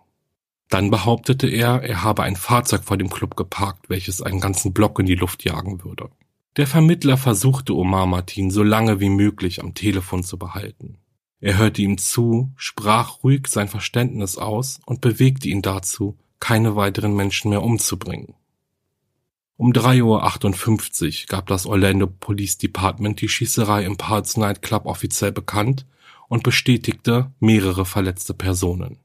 Dann 0.68 0.90
behauptete 0.90 1.48
er, 1.48 1.82
er 1.82 2.02
habe 2.02 2.22
ein 2.22 2.36
Fahrzeug 2.36 2.84
vor 2.84 2.96
dem 2.96 3.10
Club 3.10 3.36
geparkt, 3.36 3.88
welches 3.88 4.22
einen 4.22 4.40
ganzen 4.40 4.72
Block 4.72 4.98
in 4.98 5.06
die 5.06 5.14
Luft 5.14 5.44
jagen 5.44 5.84
würde. 5.84 6.10
Der 6.56 6.66
Vermittler 6.66 7.16
versuchte 7.16 7.74
Omar 7.74 8.06
Martin 8.06 8.50
so 8.50 8.62
lange 8.62 9.00
wie 9.00 9.08
möglich 9.08 9.62
am 9.62 9.74
Telefon 9.74 10.22
zu 10.22 10.38
behalten. 10.38 10.98
Er 11.40 11.56
hörte 11.56 11.82
ihm 11.82 11.98
zu, 11.98 12.52
sprach 12.56 13.22
ruhig 13.22 13.46
sein 13.46 13.68
Verständnis 13.68 14.36
aus 14.36 14.80
und 14.84 15.00
bewegte 15.00 15.48
ihn 15.48 15.62
dazu, 15.62 16.18
keine 16.40 16.76
weiteren 16.76 17.14
Menschen 17.14 17.50
mehr 17.50 17.62
umzubringen. 17.62 18.34
Um 19.56 19.72
3.58 19.72 21.22
Uhr 21.22 21.26
gab 21.28 21.48
das 21.48 21.66
Orlando 21.66 22.06
Police 22.06 22.58
Department 22.58 23.20
die 23.20 23.28
Schießerei 23.28 23.84
im 23.84 23.96
Parts 23.96 24.36
Night 24.36 24.62
Club 24.62 24.86
offiziell 24.86 25.32
bekannt 25.32 25.84
und 26.28 26.44
bestätigte 26.44 27.32
mehrere 27.40 27.84
verletzte 27.84 28.34
Personen. 28.34 28.98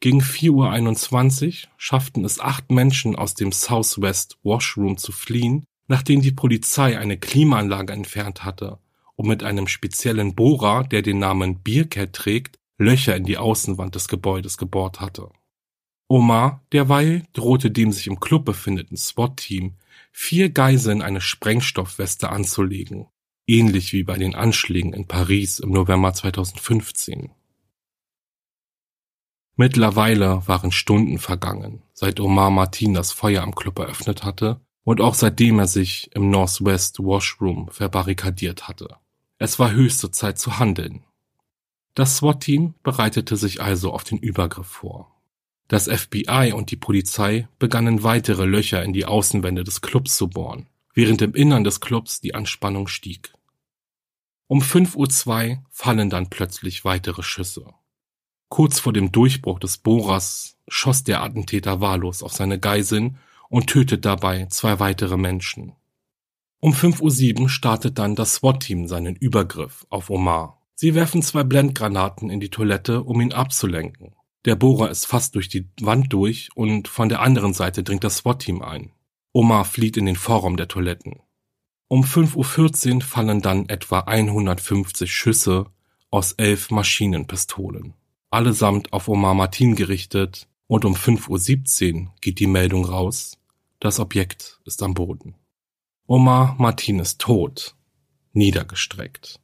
Gegen 0.00 0.20
4.21 0.20 1.46
Uhr 1.46 1.70
schafften 1.76 2.24
es 2.24 2.40
acht 2.40 2.70
Menschen 2.70 3.16
aus 3.16 3.34
dem 3.34 3.52
Southwest 3.52 4.38
Washroom 4.42 4.96
zu 4.96 5.12
fliehen, 5.12 5.64
nachdem 5.88 6.20
die 6.20 6.32
Polizei 6.32 6.98
eine 6.98 7.18
Klimaanlage 7.18 7.92
entfernt 7.92 8.44
hatte, 8.44 8.78
um 9.16 9.28
mit 9.28 9.42
einem 9.42 9.68
speziellen 9.68 10.34
Bohrer, 10.34 10.84
der 10.84 11.02
den 11.02 11.18
Namen 11.18 11.62
Bearcat 11.62 12.12
trägt, 12.12 12.59
Löcher 12.80 13.14
in 13.14 13.24
die 13.24 13.36
Außenwand 13.36 13.94
des 13.94 14.08
Gebäudes 14.08 14.56
gebohrt 14.56 15.00
hatte. 15.00 15.28
Omar 16.08 16.64
derweil 16.72 17.24
drohte 17.34 17.70
dem 17.70 17.92
sich 17.92 18.06
im 18.06 18.20
Club 18.20 18.46
befindenden 18.46 18.96
SWAT-Team, 18.96 19.76
vier 20.12 20.48
Geiseln 20.48 21.02
eine 21.02 21.20
Sprengstoffweste 21.20 22.30
anzulegen, 22.30 23.06
ähnlich 23.46 23.92
wie 23.92 24.02
bei 24.02 24.16
den 24.16 24.34
Anschlägen 24.34 24.94
in 24.94 25.06
Paris 25.06 25.60
im 25.60 25.72
November 25.72 26.14
2015. 26.14 27.30
Mittlerweile 29.56 30.48
waren 30.48 30.72
Stunden 30.72 31.18
vergangen, 31.18 31.82
seit 31.92 32.18
Omar 32.18 32.50
Martin 32.50 32.94
das 32.94 33.12
Feuer 33.12 33.42
am 33.42 33.54
Club 33.54 33.78
eröffnet 33.78 34.24
hatte 34.24 34.58
und 34.84 35.02
auch 35.02 35.14
seitdem 35.14 35.58
er 35.58 35.66
sich 35.66 36.10
im 36.14 36.30
Northwest 36.30 36.98
Washroom 36.98 37.68
verbarrikadiert 37.70 38.68
hatte. 38.68 38.96
Es 39.36 39.58
war 39.58 39.70
höchste 39.70 40.10
Zeit 40.10 40.38
zu 40.38 40.58
handeln. 40.58 41.04
Das 41.94 42.16
SWAT-Team 42.18 42.74
bereitete 42.82 43.36
sich 43.36 43.60
also 43.60 43.92
auf 43.92 44.04
den 44.04 44.18
Übergriff 44.18 44.66
vor. 44.66 45.20
Das 45.68 45.88
FBI 45.88 46.52
und 46.54 46.70
die 46.70 46.76
Polizei 46.76 47.48
begannen 47.58 48.02
weitere 48.02 48.44
Löcher 48.44 48.82
in 48.82 48.92
die 48.92 49.06
Außenwände 49.06 49.64
des 49.64 49.80
Clubs 49.80 50.16
zu 50.16 50.28
bohren, 50.28 50.68
während 50.94 51.22
im 51.22 51.34
Innern 51.34 51.64
des 51.64 51.80
Clubs 51.80 52.20
die 52.20 52.34
Anspannung 52.34 52.88
stieg. 52.88 53.32
Um 54.48 54.60
5.02 54.60 55.50
Uhr 55.50 55.64
fallen 55.70 56.10
dann 56.10 56.28
plötzlich 56.28 56.84
weitere 56.84 57.22
Schüsse. 57.22 57.72
Kurz 58.48 58.80
vor 58.80 58.92
dem 58.92 59.12
Durchbruch 59.12 59.60
des 59.60 59.78
Bohrers 59.78 60.56
schoss 60.66 61.04
der 61.04 61.22
Attentäter 61.22 61.80
wahllos 61.80 62.24
auf 62.24 62.32
seine 62.32 62.58
Geiseln 62.58 63.18
und 63.48 63.68
tötet 63.68 64.04
dabei 64.04 64.46
zwei 64.46 64.80
weitere 64.80 65.16
Menschen. 65.16 65.74
Um 66.58 66.72
5.07 66.72 67.40
Uhr 67.40 67.48
startet 67.48 67.98
dann 67.98 68.16
das 68.16 68.34
SWAT-Team 68.34 68.88
seinen 68.88 69.14
Übergriff 69.14 69.86
auf 69.88 70.10
Omar. 70.10 70.59
Sie 70.80 70.94
werfen 70.94 71.20
zwei 71.20 71.44
Blendgranaten 71.44 72.30
in 72.30 72.40
die 72.40 72.48
Toilette, 72.48 73.02
um 73.02 73.20
ihn 73.20 73.34
abzulenken. 73.34 74.14
Der 74.46 74.56
Bohrer 74.56 74.88
ist 74.88 75.04
fast 75.04 75.34
durch 75.34 75.50
die 75.50 75.68
Wand 75.78 76.10
durch 76.10 76.48
und 76.54 76.88
von 76.88 77.10
der 77.10 77.20
anderen 77.20 77.52
Seite 77.52 77.82
dringt 77.82 78.02
das 78.02 78.16
SWAT-Team 78.16 78.62
ein. 78.62 78.90
Omar 79.34 79.66
flieht 79.66 79.98
in 79.98 80.06
den 80.06 80.16
Vorraum 80.16 80.56
der 80.56 80.68
Toiletten. 80.68 81.20
Um 81.88 82.02
5.14 82.02 82.94
Uhr 82.94 83.00
fallen 83.02 83.42
dann 83.42 83.68
etwa 83.68 84.00
150 84.00 85.14
Schüsse 85.14 85.66
aus 86.10 86.32
elf 86.32 86.70
Maschinenpistolen, 86.70 87.92
allesamt 88.30 88.94
auf 88.94 89.08
Omar 89.08 89.34
Martin 89.34 89.76
gerichtet, 89.76 90.48
und 90.66 90.86
um 90.86 90.94
5.17 90.94 91.92
Uhr 91.92 92.14
geht 92.22 92.40
die 92.40 92.46
Meldung 92.46 92.86
raus, 92.86 93.36
das 93.80 94.00
Objekt 94.00 94.62
ist 94.64 94.82
am 94.82 94.94
Boden. 94.94 95.34
Omar 96.06 96.56
Martin 96.58 97.00
ist 97.00 97.20
tot, 97.20 97.76
niedergestreckt. 98.32 99.40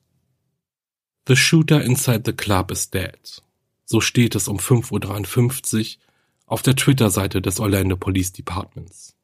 The 1.27 1.35
shooter 1.35 1.81
inside 1.81 2.23
the 2.25 2.33
club 2.33 2.71
is 2.71 2.89
dead. 2.89 3.43
So 3.85 4.01
steht 4.01 4.37
es 4.37 4.47
um 4.47 4.59
5.53 4.59 5.97
Uhr 5.97 6.03
auf 6.47 6.63
der 6.63 6.77
Twitter-Seite 6.77 7.43
des 7.43 7.59
Orlando 7.59 7.97
Police 7.97 8.33
Departments. 8.33 9.17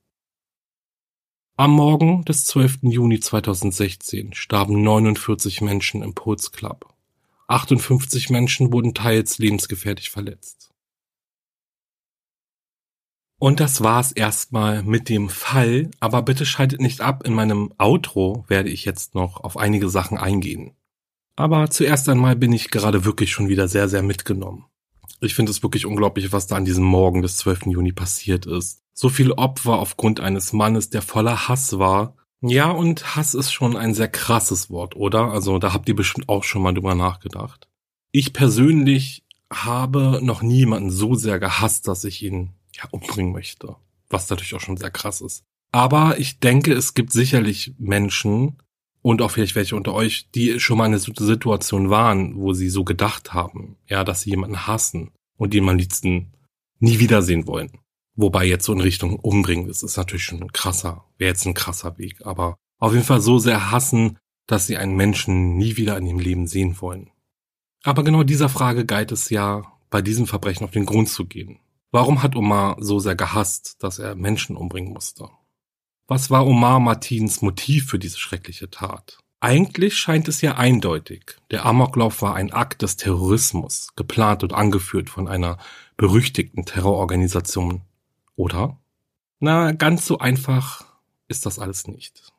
Am 1.56 1.70
Morgen 1.70 2.24
des 2.24 2.44
12. 2.46 2.78
Juni 2.82 3.20
2016 3.20 4.34
starben 4.34 4.82
49 4.82 5.60
Menschen 5.60 6.02
im 6.02 6.12
Pulse 6.12 6.50
Club. 6.50 6.92
58 7.46 8.30
Menschen 8.30 8.72
wurden 8.72 8.94
teils 8.94 9.38
lebensgefährlich 9.38 10.10
verletzt. 10.10 10.70
Und 13.38 13.60
das 13.60 13.80
war's 13.80 14.10
erstmal 14.10 14.82
mit 14.82 15.08
dem 15.08 15.28
Fall, 15.28 15.90
aber 16.00 16.22
bitte 16.22 16.46
schaltet 16.46 16.80
nicht 16.80 17.00
ab, 17.00 17.24
in 17.24 17.34
meinem 17.34 17.72
Outro 17.78 18.44
werde 18.48 18.70
ich 18.70 18.84
jetzt 18.84 19.14
noch 19.14 19.44
auf 19.44 19.56
einige 19.56 19.88
Sachen 19.88 20.18
eingehen. 20.18 20.74
Aber 21.36 21.70
zuerst 21.70 22.08
einmal 22.08 22.36
bin 22.36 22.52
ich 22.52 22.70
gerade 22.70 23.04
wirklich 23.04 23.32
schon 23.32 23.48
wieder 23.48 23.68
sehr, 23.68 23.88
sehr 23.88 24.02
mitgenommen. 24.02 24.66
Ich 25.20 25.34
finde 25.34 25.50
es 25.50 25.62
wirklich 25.62 25.86
unglaublich, 25.86 26.32
was 26.32 26.46
da 26.46 26.56
an 26.56 26.64
diesem 26.64 26.84
Morgen 26.84 27.22
des 27.22 27.36
12. 27.38 27.66
Juni 27.66 27.92
passiert 27.92 28.44
ist. 28.46 28.82
So 28.92 29.08
viele 29.08 29.38
Opfer 29.38 29.78
aufgrund 29.78 30.20
eines 30.20 30.52
Mannes, 30.52 30.90
der 30.90 31.00
voller 31.00 31.48
Hass 31.48 31.78
war. 31.78 32.16
Ja, 32.40 32.70
und 32.70 33.16
Hass 33.16 33.34
ist 33.34 33.52
schon 33.52 33.76
ein 33.76 33.94
sehr 33.94 34.08
krasses 34.08 34.68
Wort, 34.68 34.96
oder? 34.96 35.30
Also 35.30 35.58
da 35.58 35.72
habt 35.72 35.88
ihr 35.88 35.94
bestimmt 35.94 36.28
auch 36.28 36.44
schon 36.44 36.62
mal 36.62 36.74
drüber 36.74 36.94
nachgedacht. 36.94 37.68
Ich 38.10 38.32
persönlich 38.32 39.24
habe 39.50 40.20
noch 40.22 40.42
niemanden 40.42 40.90
so 40.90 41.14
sehr 41.14 41.38
gehasst, 41.38 41.88
dass 41.88 42.04
ich 42.04 42.22
ihn 42.22 42.50
ja, 42.74 42.84
umbringen 42.90 43.32
möchte. 43.32 43.76
Was 44.10 44.28
natürlich 44.28 44.54
auch 44.54 44.60
schon 44.60 44.76
sehr 44.76 44.90
krass 44.90 45.20
ist. 45.20 45.44
Aber 45.70 46.18
ich 46.18 46.40
denke, 46.40 46.72
es 46.74 46.94
gibt 46.94 47.12
sicherlich 47.12 47.74
Menschen 47.78 48.58
und 49.02 49.20
auch 49.20 49.32
vielleicht 49.32 49.56
welche 49.56 49.76
unter 49.76 49.92
euch, 49.92 50.30
die 50.30 50.58
schon 50.60 50.78
mal 50.78 50.86
in 50.86 50.92
einer 50.94 50.98
Situation 50.98 51.90
waren, 51.90 52.36
wo 52.36 52.52
sie 52.52 52.68
so 52.68 52.84
gedacht 52.84 53.34
haben, 53.34 53.76
ja, 53.88 54.04
dass 54.04 54.22
sie 54.22 54.30
jemanden 54.30 54.66
hassen 54.66 55.10
und 55.36 55.54
ihn 55.54 55.68
am 55.68 55.76
liebsten 55.76 56.32
nie 56.78 56.98
wiedersehen 57.00 57.46
wollen. 57.46 57.78
Wobei 58.14 58.44
jetzt 58.44 58.64
so 58.64 58.72
in 58.72 58.80
Richtung 58.80 59.16
umbringen, 59.16 59.68
das 59.68 59.82
ist 59.82 59.96
natürlich 59.96 60.24
schon 60.24 60.42
ein 60.42 60.52
krasser, 60.52 61.04
wäre 61.18 61.30
jetzt 61.30 61.46
ein 61.46 61.54
krasser 61.54 61.98
Weg, 61.98 62.24
aber 62.24 62.56
auf 62.78 62.92
jeden 62.92 63.04
Fall 63.04 63.20
so 63.20 63.38
sehr 63.38 63.70
hassen, 63.70 64.18
dass 64.46 64.66
sie 64.66 64.76
einen 64.76 64.96
Menschen 64.96 65.56
nie 65.56 65.76
wieder 65.76 65.96
in 65.96 66.06
ihrem 66.06 66.18
Leben 66.18 66.46
sehen 66.46 66.80
wollen. 66.80 67.10
Aber 67.82 68.04
genau 68.04 68.22
dieser 68.22 68.48
Frage 68.48 68.84
galt 68.86 69.12
es 69.12 69.30
ja, 69.30 69.62
bei 69.90 70.02
diesem 70.02 70.26
Verbrechen 70.26 70.64
auf 70.64 70.70
den 70.70 70.86
Grund 70.86 71.08
zu 71.08 71.26
gehen. 71.26 71.58
Warum 71.90 72.22
hat 72.22 72.36
Omar 72.36 72.76
so 72.80 72.98
sehr 72.98 73.16
gehasst, 73.16 73.82
dass 73.82 73.98
er 73.98 74.14
Menschen 74.14 74.56
umbringen 74.56 74.92
musste? 74.92 75.28
Was 76.08 76.30
war 76.30 76.46
Omar 76.46 76.80
Martins 76.80 77.42
Motiv 77.42 77.86
für 77.86 77.98
diese 77.98 78.18
schreckliche 78.18 78.70
Tat? 78.70 79.18
Eigentlich 79.40 79.96
scheint 79.96 80.28
es 80.28 80.40
ja 80.40 80.56
eindeutig. 80.56 81.36
Der 81.50 81.66
Amoklauf 81.66 82.22
war 82.22 82.34
ein 82.34 82.52
Akt 82.52 82.82
des 82.82 82.96
Terrorismus, 82.96 83.88
geplant 83.96 84.42
und 84.42 84.52
angeführt 84.52 85.10
von 85.10 85.26
einer 85.26 85.58
berüchtigten 85.96 86.64
Terrororganisation. 86.64 87.82
Oder? 88.36 88.78
Na, 89.40 89.72
ganz 89.72 90.06
so 90.06 90.18
einfach 90.18 90.84
ist 91.28 91.46
das 91.46 91.58
alles 91.58 91.86
nicht. 91.88 92.32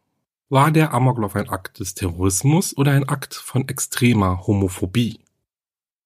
War 0.49 0.71
der 0.71 0.93
Amoklauf 0.93 1.35
ein 1.35 1.49
Akt 1.49 1.79
des 1.79 1.95
Terrorismus 1.95 2.77
oder 2.77 2.91
ein 2.91 3.09
Akt 3.09 3.33
von 3.33 3.67
extremer 3.67 4.45
Homophobie? 4.45 5.19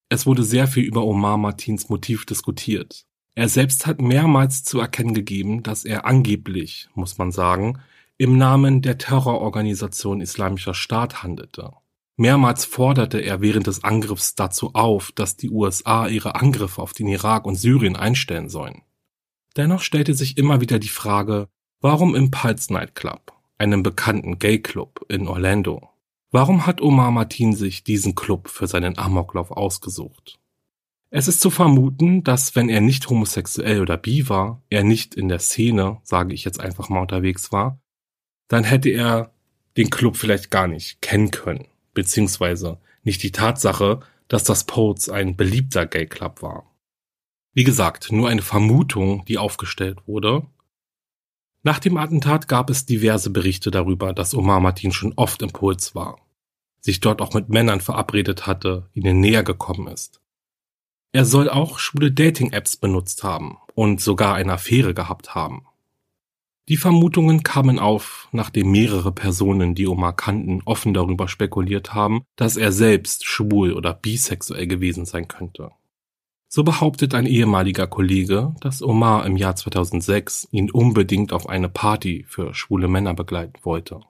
Es 0.09 0.25
wurde 0.25 0.43
sehr 0.43 0.67
viel 0.67 0.83
über 0.83 1.03
Omar 1.03 1.37
Martins 1.37 1.89
Motiv 1.89 2.25
diskutiert. 2.25 3.06
Er 3.37 3.49
selbst 3.49 3.85
hat 3.85 4.01
mehrmals 4.01 4.63
zu 4.63 4.79
erkennen 4.79 5.13
gegeben, 5.13 5.61
dass 5.61 5.85
er 5.85 6.07
angeblich, 6.07 6.89
muss 6.95 7.19
man 7.19 7.31
sagen, 7.31 7.77
im 8.17 8.35
Namen 8.39 8.81
der 8.81 8.97
Terrororganisation 8.97 10.21
Islamischer 10.21 10.73
Staat 10.73 11.21
handelte. 11.21 11.73
Mehrmals 12.15 12.65
forderte 12.65 13.19
er 13.19 13.39
während 13.39 13.67
des 13.67 13.83
Angriffs 13.83 14.33
dazu 14.33 14.73
auf, 14.73 15.11
dass 15.11 15.37
die 15.37 15.51
USA 15.51 16.07
ihre 16.07 16.33
Angriffe 16.33 16.81
auf 16.81 16.93
den 16.93 17.07
Irak 17.07 17.45
und 17.45 17.57
Syrien 17.57 17.95
einstellen 17.95 18.49
sollen. 18.49 18.81
Dennoch 19.55 19.81
stellte 19.81 20.15
sich 20.15 20.39
immer 20.39 20.59
wieder 20.59 20.79
die 20.79 20.87
Frage, 20.87 21.47
warum 21.79 22.15
im 22.15 22.31
Pulse 22.31 22.73
Nightclub, 22.73 23.33
einem 23.59 23.83
bekannten 23.83 24.39
Gay-Club 24.39 25.05
in 25.09 25.27
Orlando? 25.27 25.87
Warum 26.31 26.65
hat 26.65 26.81
Omar 26.81 27.11
Martin 27.11 27.53
sich 27.53 27.83
diesen 27.83 28.15
Club 28.15 28.47
für 28.47 28.65
seinen 28.65 28.97
Amoklauf 28.97 29.51
ausgesucht? 29.51 30.39
Es 31.09 31.29
ist 31.29 31.39
zu 31.39 31.49
vermuten, 31.49 32.23
dass 32.23 32.55
wenn 32.55 32.67
er 32.67 32.81
nicht 32.81 33.09
homosexuell 33.09 33.81
oder 33.81 33.95
bi 33.95 34.27
war, 34.27 34.61
er 34.69 34.83
nicht 34.83 35.15
in 35.15 35.29
der 35.29 35.39
Szene, 35.39 35.99
sage 36.03 36.33
ich 36.33 36.43
jetzt 36.43 36.59
einfach 36.59 36.89
mal 36.89 37.01
unterwegs 37.01 37.51
war, 37.51 37.79
dann 38.49 38.65
hätte 38.65 38.89
er 38.89 39.33
den 39.77 39.89
Club 39.89 40.17
vielleicht 40.17 40.51
gar 40.51 40.67
nicht 40.67 41.01
kennen 41.01 41.31
können, 41.31 41.67
beziehungsweise 41.93 42.79
nicht 43.03 43.23
die 43.23 43.31
Tatsache, 43.31 44.01
dass 44.27 44.43
das 44.43 44.65
Poets 44.65 45.07
ein 45.09 45.37
beliebter 45.37 45.85
Gay 45.85 46.07
Club 46.07 46.41
war. 46.41 46.75
Wie 47.53 47.63
gesagt, 47.63 48.11
nur 48.11 48.27
eine 48.27 48.41
Vermutung, 48.41 49.23
die 49.25 49.37
aufgestellt 49.37 50.07
wurde. 50.07 50.45
Nach 51.63 51.79
dem 51.79 51.95
Attentat 51.95 52.49
gab 52.49 52.69
es 52.69 52.85
diverse 52.85 53.29
Berichte 53.29 53.71
darüber, 53.71 54.11
dass 54.11 54.35
Omar 54.35 54.59
Martin 54.59 54.91
schon 54.91 55.13
oft 55.15 55.41
im 55.41 55.51
Puls 55.51 55.95
war, 55.95 56.19
sich 56.81 56.99
dort 56.99 57.21
auch 57.21 57.33
mit 57.33 57.47
Männern 57.47 57.79
verabredet 57.79 58.45
hatte, 58.45 58.89
ihnen 58.93 59.21
näher 59.21 59.43
gekommen 59.43 59.87
ist 59.87 60.19
er 61.11 61.25
soll 61.25 61.49
auch 61.49 61.79
schwule 61.79 62.11
Dating-Apps 62.11 62.77
benutzt 62.77 63.23
haben 63.23 63.57
und 63.75 64.01
sogar 64.01 64.35
eine 64.35 64.53
Affäre 64.53 64.93
gehabt 64.93 65.35
haben. 65.35 65.65
Die 66.69 66.77
Vermutungen 66.77 67.43
kamen 67.43 67.79
auf, 67.79 68.27
nachdem 68.33 68.71
mehrere 68.71 69.13
Personen, 69.13 69.73
die 69.73 69.87
Omar 69.87 70.13
kannten, 70.13 70.61
offen 70.65 70.93
darüber 70.93 71.29
spekuliert 71.29 71.93
haben, 71.93 72.23
dass 72.35 72.57
er 72.57 72.73
selbst 72.73 73.25
schwul 73.25 73.71
oder 73.71 73.93
bisexuell 73.93 74.67
gewesen 74.67 75.05
sein 75.05 75.29
könnte. 75.29 75.71
So 76.49 76.63
behauptet 76.63 77.13
ein 77.13 77.25
ehemaliger 77.25 77.87
Kollege, 77.87 78.53
dass 78.59 78.81
Omar 78.81 79.25
im 79.25 79.37
Jahr 79.37 79.55
2006 79.55 80.49
ihn 80.51 80.69
unbedingt 80.69 81.31
auf 81.31 81.47
eine 81.47 81.69
Party 81.69 82.25
für 82.27 82.53
schwule 82.53 82.89
Männer 82.89 83.13
begleiten 83.13 83.59
wollte. 83.63 84.01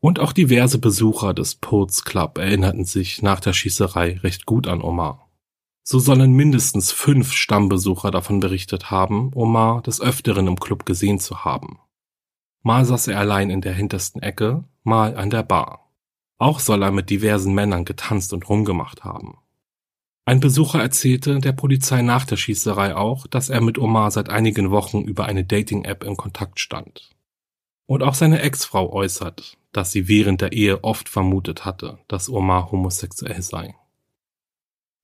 Und 0.00 0.20
auch 0.20 0.32
diverse 0.32 0.78
Besucher 0.78 1.34
des 1.34 1.54
Poets 1.54 2.04
Club 2.04 2.38
erinnerten 2.38 2.84
sich 2.84 3.22
nach 3.22 3.40
der 3.40 3.52
Schießerei 3.52 4.18
recht 4.18 4.46
gut 4.46 4.66
an 4.66 4.80
Omar. 4.80 5.27
So 5.90 5.98
sollen 5.98 6.34
mindestens 6.34 6.92
fünf 6.92 7.32
Stammbesucher 7.32 8.10
davon 8.10 8.40
berichtet 8.40 8.90
haben, 8.90 9.30
Omar 9.34 9.80
des 9.80 10.02
Öfteren 10.02 10.46
im 10.46 10.60
Club 10.60 10.84
gesehen 10.84 11.18
zu 11.18 11.46
haben. 11.46 11.78
Mal 12.62 12.84
saß 12.84 13.06
er 13.06 13.18
allein 13.18 13.48
in 13.48 13.62
der 13.62 13.72
hintersten 13.72 14.20
Ecke, 14.20 14.64
mal 14.82 15.16
an 15.16 15.30
der 15.30 15.44
Bar. 15.44 15.90
Auch 16.36 16.60
soll 16.60 16.82
er 16.82 16.90
mit 16.90 17.08
diversen 17.08 17.54
Männern 17.54 17.86
getanzt 17.86 18.34
und 18.34 18.50
rumgemacht 18.50 19.02
haben. 19.02 19.38
Ein 20.26 20.40
Besucher 20.40 20.78
erzählte 20.78 21.38
der 21.38 21.52
Polizei 21.52 22.02
nach 22.02 22.26
der 22.26 22.36
Schießerei 22.36 22.94
auch, 22.94 23.26
dass 23.26 23.48
er 23.48 23.62
mit 23.62 23.78
Omar 23.78 24.10
seit 24.10 24.28
einigen 24.28 24.70
Wochen 24.70 25.00
über 25.00 25.24
eine 25.24 25.44
Dating-App 25.44 26.04
in 26.04 26.18
Kontakt 26.18 26.60
stand. 26.60 27.08
Und 27.86 28.02
auch 28.02 28.12
seine 28.12 28.42
Ex-Frau 28.42 28.92
äußert, 28.92 29.56
dass 29.72 29.90
sie 29.90 30.06
während 30.06 30.42
der 30.42 30.52
Ehe 30.52 30.84
oft 30.84 31.08
vermutet 31.08 31.64
hatte, 31.64 31.98
dass 32.08 32.28
Omar 32.28 32.72
homosexuell 32.72 33.40
sei. 33.40 33.74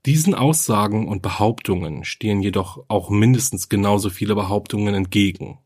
Diesen 0.06 0.34
Aussagen 0.34 1.08
und 1.08 1.22
Behauptungen 1.22 2.04
stehen 2.04 2.42
jedoch 2.42 2.84
auch 2.88 3.08
mindestens 3.08 3.70
genauso 3.70 4.10
viele 4.10 4.34
Behauptungen 4.34 4.94
entgegen. 4.94 5.60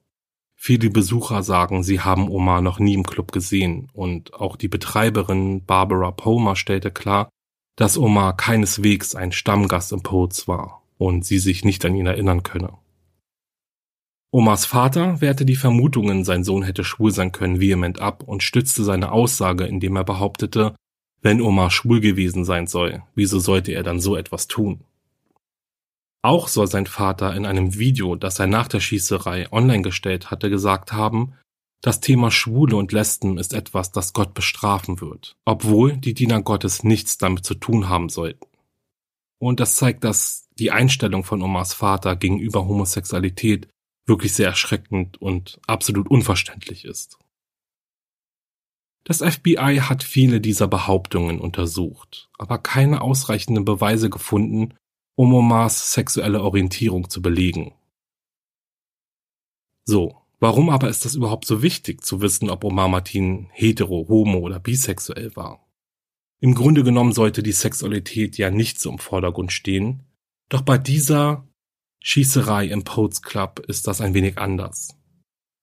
Viele 0.55 0.91
Besucher 0.91 1.43
sagen, 1.43 1.83
sie 1.83 2.01
haben 2.01 2.29
Omar 2.29 2.63
noch 2.63 2.79
nie 2.79 2.95
im 2.95 3.05
Club 3.05 3.33
gesehen 3.33 3.89
und 3.93 4.35
auch 4.35 4.57
die 4.57 4.69
Betreiberin 4.69 5.65
Barbara 5.65 6.13
Palmer 6.13 6.55
stellte 6.55 6.91
klar, 6.91 7.29
dass 7.75 7.99
Omar 7.99 8.37
keineswegs 8.37 9.15
ein 9.15 9.33
Stammgast 9.33 9.93
im 9.93 10.03
Poets 10.03 10.47
war 10.47 10.83
und 10.99 11.25
sie 11.25 11.39
sich 11.39 11.65
nicht 11.65 11.85
an 11.85 11.97
ihn 11.97 12.07
erinnern 12.07 12.43
könne. 12.43 12.73
Omars 14.31 14.67
Vater 14.67 15.21
wehrte 15.21 15.47
die 15.47 15.57
Vermutungen, 15.57 16.25
sein 16.25 16.45
Sohn 16.45 16.63
hätte 16.63 16.85
schwul 16.85 17.11
sein 17.11 17.33
können, 17.33 17.61
vehement 17.61 18.01
ab 18.01 18.23
und 18.25 18.43
stützte 18.43 18.85
seine 18.85 19.11
Aussage, 19.11 19.65
indem 19.65 19.97
er 19.97 20.05
behauptete, 20.05 20.75
wenn 21.21 21.41
Omar 21.41 21.71
schwul 21.71 22.01
gewesen 22.01 22.45
sein 22.45 22.67
soll, 22.67 23.03
wieso 23.15 23.39
sollte 23.39 23.73
er 23.73 23.83
dann 23.83 24.01
so 24.01 24.17
etwas 24.17 24.49
tun? 24.49 24.81
Auch 26.23 26.49
soll 26.49 26.67
sein 26.67 26.87
Vater 26.87 27.35
in 27.35 27.47
einem 27.47 27.79
Video, 27.79 28.17
das 28.17 28.39
er 28.39 28.47
nach 28.47 28.69
der 28.69 28.81
Schießerei 28.81 29.53
online 29.53 29.83
gestellt 29.83 30.31
hatte, 30.31 30.51
gesagt 30.51 30.93
haben, 30.93 31.35
das 31.81 32.01
Thema 32.01 32.31
Schwule 32.31 32.77
und 32.77 32.91
Lesben 32.93 33.39
ist 33.39 33.55
etwas, 33.55 33.93
das 33.93 34.13
Gott 34.13 34.35
bestrafen 34.35 35.01
wird, 35.01 35.37
obwohl 35.45 35.97
die 35.97 36.15
Diener 36.15 36.43
Gottes 36.43 36.83
nichts 36.83 37.19
damit 37.19 37.45
zu 37.45 37.55
tun 37.55 37.89
haben 37.89 38.09
sollten. 38.09 38.47
Und 39.39 39.61
das 39.61 39.77
zeigt, 39.77 40.03
dass 40.03 40.49
die 40.59 40.73
Einstellung 40.73 41.23
von 41.23 41.41
Omars 41.41 41.75
Vater 41.75 42.17
gegenüber 42.17 42.67
Das 49.09 49.21
FBI 49.23 49.81
hat 49.81 50.03
viele 50.03 50.39
dieser 50.39 50.69
Behauptungen 50.69 51.41
untersucht, 51.41 52.29
aber 52.37 52.59
keine 52.59 53.01
ausreichenden 53.01 53.65
Beweise 53.65 54.11
gefunden, 54.11 54.75
um 55.15 55.33
Omars 55.33 55.95
sexuelle 55.95 56.43
Orientierung 56.43 57.09
zu 57.09 57.23
belegen. 57.23 57.73
So, 59.87 60.15
warum 60.41 60.69
aber 60.69 60.91
ist 60.91 61.07
das 61.07 61.15
überhaupt 61.15 61.47
so 61.47 61.63
wichtig 61.63 62.05
zu 62.05 62.21
wissen, 62.21 62.51
ob 62.51 62.65
Omar 62.65 62.89
Martin 62.89 63.49
hetero, 63.53 64.07
homo 64.11 64.41
oder 64.41 64.61
bisexuell 64.61 65.35
war? 65.35 65.67
Im 66.41 66.55
Grunde 66.55 66.85
genommen 66.85 67.13
sollte 67.13 67.43
die 67.43 67.53
Sexualität 67.53 68.37
ja 68.37 68.51
nicht 68.51 68.79
so 68.79 68.91
im 68.91 68.99
Vordergrund 68.99 69.53
stehen, 69.53 70.05
doch 70.51 70.61
bei 70.61 70.77
dieser 70.77 71.49
Schießerei 72.01 72.67
im 72.67 72.85
Poets 72.85 73.23
Club 73.23 73.61
ist 73.61 73.87
das 73.87 74.03
ein 74.03 74.13
wenig 74.13 74.37
anders. 74.37 74.99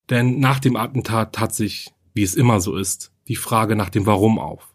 Denn 0.10 0.40
nach 0.40 0.58
dem 0.58 0.76
Attentat 0.78 1.36
tat 1.36 1.54
sich, 1.54 1.94
wie 2.16 2.24
es 2.24 2.34
immer 2.34 2.60
so 2.60 2.76
ist, 2.76 3.12
die 3.28 3.36
Frage 3.36 3.76
nach 3.76 3.90
dem 3.90 4.06
Warum 4.06 4.40
auf. 4.40 4.74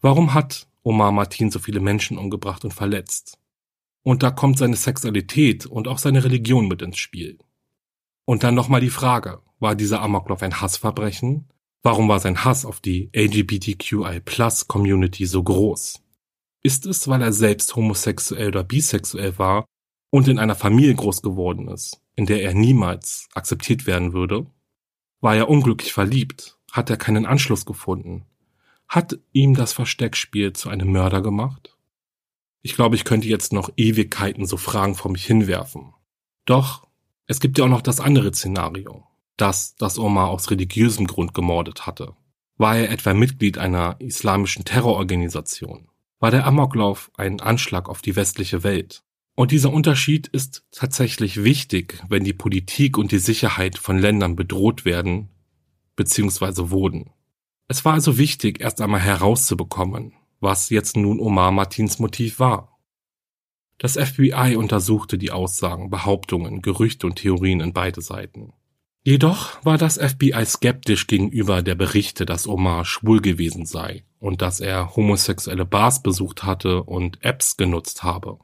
Warum 0.00 0.34
hat 0.34 0.68
Omar 0.82 1.12
Martin 1.12 1.50
so 1.50 1.58
viele 1.58 1.80
Menschen 1.80 2.18
umgebracht 2.18 2.62
und 2.64 2.74
verletzt? 2.74 3.38
Und 4.02 4.22
da 4.22 4.30
kommt 4.30 4.58
seine 4.58 4.76
Sexualität 4.76 5.64
und 5.66 5.88
auch 5.88 5.96
seine 5.98 6.22
Religion 6.24 6.68
mit 6.68 6.82
ins 6.82 6.98
Spiel. 6.98 7.38
Und 8.26 8.42
dann 8.42 8.54
nochmal 8.54 8.82
die 8.82 8.90
Frage, 8.90 9.40
war 9.60 9.74
dieser 9.74 10.02
Amoklauf 10.02 10.42
ein 10.42 10.60
Hassverbrechen? 10.60 11.48
Warum 11.82 12.06
war 12.08 12.20
sein 12.20 12.44
Hass 12.44 12.66
auf 12.66 12.80
die 12.80 13.10
LGBTQI-Plus-Community 13.14 15.26
so 15.26 15.42
groß? 15.42 16.02
Ist 16.62 16.86
es, 16.86 17.08
weil 17.08 17.22
er 17.22 17.32
selbst 17.32 17.74
homosexuell 17.76 18.48
oder 18.48 18.64
bisexuell 18.64 19.38
war 19.38 19.66
und 20.10 20.28
in 20.28 20.38
einer 20.38 20.54
Familie 20.54 20.94
groß 20.94 21.20
geworden 21.22 21.68
ist, 21.68 22.00
in 22.16 22.26
der 22.26 22.42
er 22.42 22.54
niemals 22.54 23.28
akzeptiert 23.34 23.86
werden 23.86 24.14
würde? 24.14 24.46
War 25.20 25.36
er 25.36 25.48
unglücklich 25.48 25.92
verliebt 25.92 26.58
hat 26.74 26.90
er 26.90 26.96
keinen 26.96 27.24
Anschluss 27.24 27.66
gefunden? 27.66 28.26
Hat 28.88 29.16
ihm 29.32 29.54
das 29.54 29.72
Versteckspiel 29.72 30.52
zu 30.54 30.68
einem 30.68 30.90
Mörder 30.90 31.22
gemacht? 31.22 31.78
Ich 32.62 32.74
glaube, 32.74 32.96
ich 32.96 33.04
könnte 33.04 33.28
jetzt 33.28 33.52
noch 33.52 33.70
Ewigkeiten 33.76 34.44
so 34.44 34.56
Fragen 34.56 34.96
vor 34.96 35.12
mich 35.12 35.24
hinwerfen. 35.24 35.94
Doch, 36.46 36.88
es 37.26 37.38
gibt 37.38 37.58
ja 37.58 37.64
auch 37.64 37.68
noch 37.68 37.80
das 37.80 38.00
andere 38.00 38.34
Szenario, 38.34 39.06
das, 39.36 39.76
dass 39.76 40.00
Omar 40.00 40.30
aus 40.30 40.50
religiösem 40.50 41.06
Grund 41.06 41.32
gemordet 41.32 41.86
hatte. 41.86 42.16
War 42.56 42.76
er 42.76 42.90
etwa 42.90 43.14
Mitglied 43.14 43.56
einer 43.56 43.94
islamischen 44.00 44.64
Terrororganisation? 44.64 45.88
War 46.18 46.32
der 46.32 46.44
Amoklauf 46.44 47.12
ein 47.16 47.40
Anschlag 47.40 47.88
auf 47.88 48.02
die 48.02 48.16
westliche 48.16 48.64
Welt? 48.64 49.04
Und 49.36 49.52
dieser 49.52 49.72
Unterschied 49.72 50.26
ist 50.26 50.64
tatsächlich 50.72 51.44
wichtig, 51.44 52.02
wenn 52.08 52.24
die 52.24 52.32
Politik 52.32 52.98
und 52.98 53.12
die 53.12 53.18
Sicherheit 53.18 53.78
von 53.78 53.98
Ländern 53.98 54.34
bedroht 54.34 54.84
werden, 54.84 55.30
bzw. 55.96 56.70
wurden. 56.70 57.10
Es 57.68 57.84
war 57.84 57.94
also 57.94 58.18
wichtig, 58.18 58.60
erst 58.60 58.80
einmal 58.80 59.00
herauszubekommen, 59.00 60.12
was 60.40 60.70
jetzt 60.70 60.96
nun 60.96 61.20
Omar 61.20 61.50
Martins 61.50 61.98
Motiv 61.98 62.38
war. 62.38 62.78
Das 63.78 63.94
FBI 63.94 64.56
untersuchte 64.56 65.18
die 65.18 65.30
Aussagen, 65.30 65.90
Behauptungen, 65.90 66.62
Gerüchte 66.62 67.06
und 67.06 67.16
Theorien 67.16 67.60
in 67.60 67.72
beide 67.72 68.02
Seiten. 68.02 68.52
Jedoch 69.02 69.62
war 69.64 69.76
das 69.76 69.98
FBI 69.98 70.44
skeptisch 70.46 71.06
gegenüber 71.06 71.62
der 71.62 71.74
Berichte, 71.74 72.24
dass 72.24 72.46
Omar 72.46 72.86
schwul 72.86 73.20
gewesen 73.20 73.66
sei 73.66 74.04
und 74.18 74.40
dass 74.40 74.60
er 74.60 74.96
homosexuelle 74.96 75.66
Bars 75.66 76.02
besucht 76.02 76.44
hatte 76.44 76.84
und 76.84 77.22
Apps 77.22 77.58
genutzt 77.58 78.02
habe. 78.02 78.38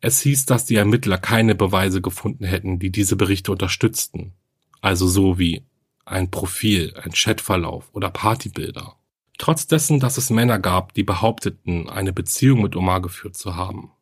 Es 0.00 0.22
hieß, 0.22 0.46
dass 0.46 0.64
die 0.64 0.76
Ermittler 0.76 1.18
keine 1.18 1.54
Beweise 1.54 2.00
gefunden 2.00 2.44
hätten, 2.44 2.78
die 2.78 2.90
diese 2.90 3.16
Berichte 3.16 3.52
unterstützten. 3.52 4.32
Also 4.80 5.06
so 5.06 5.38
wie 5.38 5.66
ein 6.10 6.30
Profil, 6.30 6.94
ein 7.02 7.12
Chatverlauf 7.12 7.88
oder 7.92 8.10
Partybilder. 8.10 8.96
Trotz 9.38 9.66
dessen, 9.66 10.00
dass 10.00 10.18
es 10.18 10.28
Männer 10.30 10.58
gab, 10.58 10.92
die 10.94 11.02
behaupteten, 11.02 11.88
eine 11.88 12.12
Beziehung 12.12 12.62
mit 12.62 12.76
Omar 12.76 13.00
geführt 13.00 13.36
zu 13.36 13.56
haben. 13.56 13.92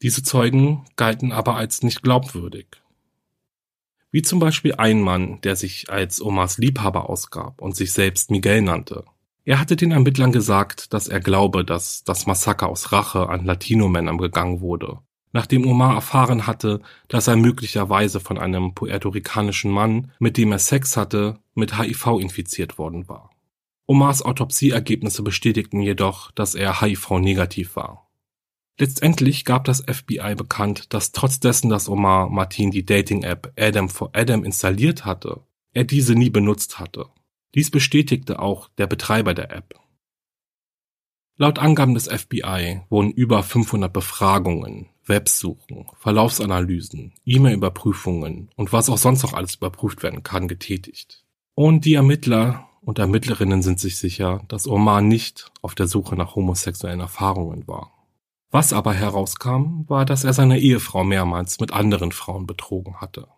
Diese 0.00 0.22
Zeugen 0.22 0.84
galten 0.96 1.32
aber 1.32 1.56
als 1.56 1.82
nicht 1.82 2.02
glaubwürdig. 2.02 2.66
Wie 4.10 4.22
zum 4.22 4.38
Beispiel 4.38 4.74
ein 4.74 5.00
Mann, 5.00 5.40
der 5.42 5.56
sich 5.56 5.90
als 5.90 6.22
Omars 6.22 6.58
Liebhaber 6.58 7.08
ausgab 7.08 7.60
und 7.60 7.76
sich 7.76 7.92
selbst 7.92 8.30
Miguel 8.30 8.62
nannte. 8.62 9.04
Er 9.44 9.58
hatte 9.58 9.76
den 9.76 9.90
Ermittlern 9.90 10.32
gesagt, 10.32 10.92
dass 10.92 11.08
er 11.08 11.20
glaube, 11.20 11.64
dass 11.64 12.04
das 12.04 12.26
Massaker 12.26 12.68
aus 12.68 12.92
Rache 12.92 13.28
an 13.28 13.44
Latino-Männern 13.44 14.18
gegangen 14.18 14.60
wurde 14.60 15.00
nachdem 15.32 15.66
Omar 15.66 15.94
erfahren 15.94 16.46
hatte, 16.46 16.80
dass 17.08 17.26
er 17.26 17.36
möglicherweise 17.36 18.20
von 18.20 18.38
einem 18.38 18.74
puerto-ricanischen 18.74 19.70
Mann, 19.70 20.12
mit 20.18 20.36
dem 20.36 20.52
er 20.52 20.58
Sex 20.58 20.96
hatte, 20.96 21.38
mit 21.54 21.78
HIV 21.78 22.18
infiziert 22.20 22.78
worden 22.78 23.08
war. 23.08 23.30
Omars 23.86 24.22
Autopsieergebnisse 24.22 25.22
bestätigten 25.22 25.80
jedoch, 25.80 26.30
dass 26.30 26.54
er 26.54 26.80
HIV-negativ 26.80 27.76
war. 27.76 28.08
Letztendlich 28.78 29.44
gab 29.44 29.64
das 29.64 29.80
FBI 29.80 30.34
bekannt, 30.34 30.94
dass 30.94 31.12
trotz 31.12 31.40
dessen, 31.40 31.68
dass 31.68 31.88
Omar 31.88 32.30
Martin 32.30 32.70
die 32.70 32.86
Dating-App 32.86 33.52
Adam 33.58 33.88
for 33.88 34.10
Adam 34.14 34.44
installiert 34.44 35.04
hatte, 35.04 35.42
er 35.72 35.84
diese 35.84 36.14
nie 36.14 36.30
benutzt 36.30 36.78
hatte. 36.78 37.06
Dies 37.54 37.70
bestätigte 37.70 38.38
auch 38.38 38.68
der 38.78 38.86
Betreiber 38.86 39.34
der 39.34 39.52
App. 39.52 39.74
Laut 41.36 41.58
Angaben 41.58 41.94
des 41.94 42.08
FBI 42.08 42.82
wurden 42.88 43.10
über 43.10 43.42
500 43.42 43.92
Befragungen, 43.92 44.88
Websuchen, 45.06 45.86
Verlaufsanalysen, 45.98 47.12
E-Mail-Überprüfungen 47.24 48.50
und 48.56 48.72
was 48.72 48.88
auch 48.88 48.98
sonst 48.98 49.22
noch 49.22 49.32
alles 49.32 49.56
überprüft 49.56 50.02
werden 50.02 50.22
kann, 50.22 50.48
getätigt. 50.48 51.24
Und 51.54 51.84
die 51.84 51.94
Ermittler 51.94 52.68
und 52.82 52.98
Ermittlerinnen 52.98 53.62
sind 53.62 53.80
sich 53.80 53.98
sicher, 53.98 54.42
dass 54.48 54.66
Omar 54.66 55.02
nicht 55.02 55.50
auf 55.60 55.74
der 55.74 55.88
Suche 55.88 56.16
nach 56.16 56.34
homosexuellen 56.34 57.00
Erfahrungen 57.00 57.66
war. 57.66 57.92
Was 58.50 58.72
aber 58.72 58.92
herauskam, 58.92 59.84
war, 59.88 60.04
dass 60.04 60.24
er 60.24 60.34
seine 60.34 60.58
Ehefrau 60.58 61.04
mehrmals 61.04 61.58
mit 61.58 61.72
anderen 61.72 62.12
Frauen 62.12 62.46
betrogen 62.46 63.00
hatte. 63.00 63.28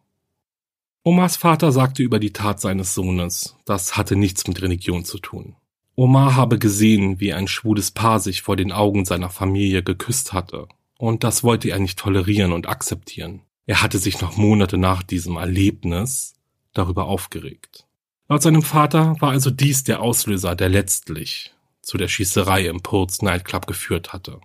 Omars 1.02 1.36
Vater 1.36 1.70
sagte 1.72 2.02
über 2.02 2.18
die 2.18 2.32
Tat 2.32 2.60
seines 2.60 2.94
Sohnes, 2.94 3.56
das 3.64 3.96
hatte 3.96 4.16
nichts 4.16 4.46
mit 4.46 4.60
Religion 4.62 5.04
zu 5.04 5.18
tun. 5.18 5.56
Omar 5.96 6.34
habe 6.34 6.58
gesehen, 6.58 7.20
wie 7.20 7.32
ein 7.32 7.46
schwules 7.46 7.90
Paar 7.90 8.18
sich 8.18 8.42
vor 8.42 8.56
den 8.56 8.72
Augen 8.72 9.04
seiner 9.04 9.30
Familie 9.30 9.82
geküsst 9.82 10.32
hatte 10.32 10.66
und 11.04 11.22
das 11.22 11.44
wollte 11.44 11.68
er 11.68 11.78
nicht 11.78 11.98
tolerieren 11.98 12.52
und 12.52 12.68
akzeptieren. 12.68 13.42
Er 13.66 13.82
hatte 13.82 13.98
sich 13.98 14.20
noch 14.20 14.36
Monate 14.36 14.78
nach 14.78 15.02
diesem 15.02 15.36
Erlebnis 15.36 16.34
darüber 16.72 17.06
aufgeregt. 17.06 17.86
Laut 18.28 18.42
seinem 18.42 18.62
Vater 18.62 19.16
war 19.20 19.30
also 19.30 19.50
dies 19.50 19.84
der 19.84 20.00
Auslöser, 20.00 20.54
der 20.56 20.70
letztlich 20.70 21.54
zu 21.82 21.98
der 21.98 22.08
Schießerei 22.08 22.66
im 22.66 22.80
Pulse 22.80 23.24
Nightclub 23.24 23.66
geführt 23.66 24.12
hatte. 24.14 24.40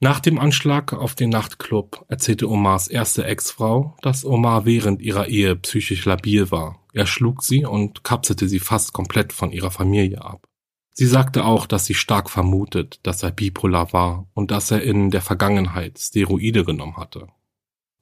Nach 0.00 0.18
dem 0.18 0.38
Anschlag 0.38 0.94
auf 0.94 1.14
den 1.14 1.30
Nachtclub 1.30 2.04
erzählte 2.08 2.48
Omars 2.48 2.88
erste 2.88 3.24
Ex-Frau, 3.24 3.94
dass 4.00 4.24
Omar 4.24 4.64
während 4.64 5.00
ihrer 5.02 5.28
Ehe 5.28 5.54
psychisch 5.56 6.06
labil 6.06 6.50
war. 6.50 6.80
Er 6.92 7.06
schlug 7.06 7.42
sie 7.42 7.64
und 7.64 8.02
kapselte 8.02 8.48
sie 8.48 8.58
fast 8.58 8.92
komplett 8.92 9.32
von 9.32 9.52
ihrer 9.52 9.70
Familie 9.70 10.22
ab. 10.22 10.48
Sie 10.92 11.06
sagte 11.06 11.44
auch, 11.44 11.66
dass 11.66 11.86
sie 11.86 11.94
stark 11.94 12.28
vermutet, 12.28 13.00
dass 13.02 13.22
er 13.22 13.30
bipolar 13.30 13.92
war 13.92 14.26
und 14.34 14.50
dass 14.50 14.70
er 14.70 14.82
in 14.82 15.10
der 15.10 15.22
Vergangenheit 15.22 15.98
Steroide 15.98 16.64
genommen 16.64 16.96
hatte. 16.96 17.28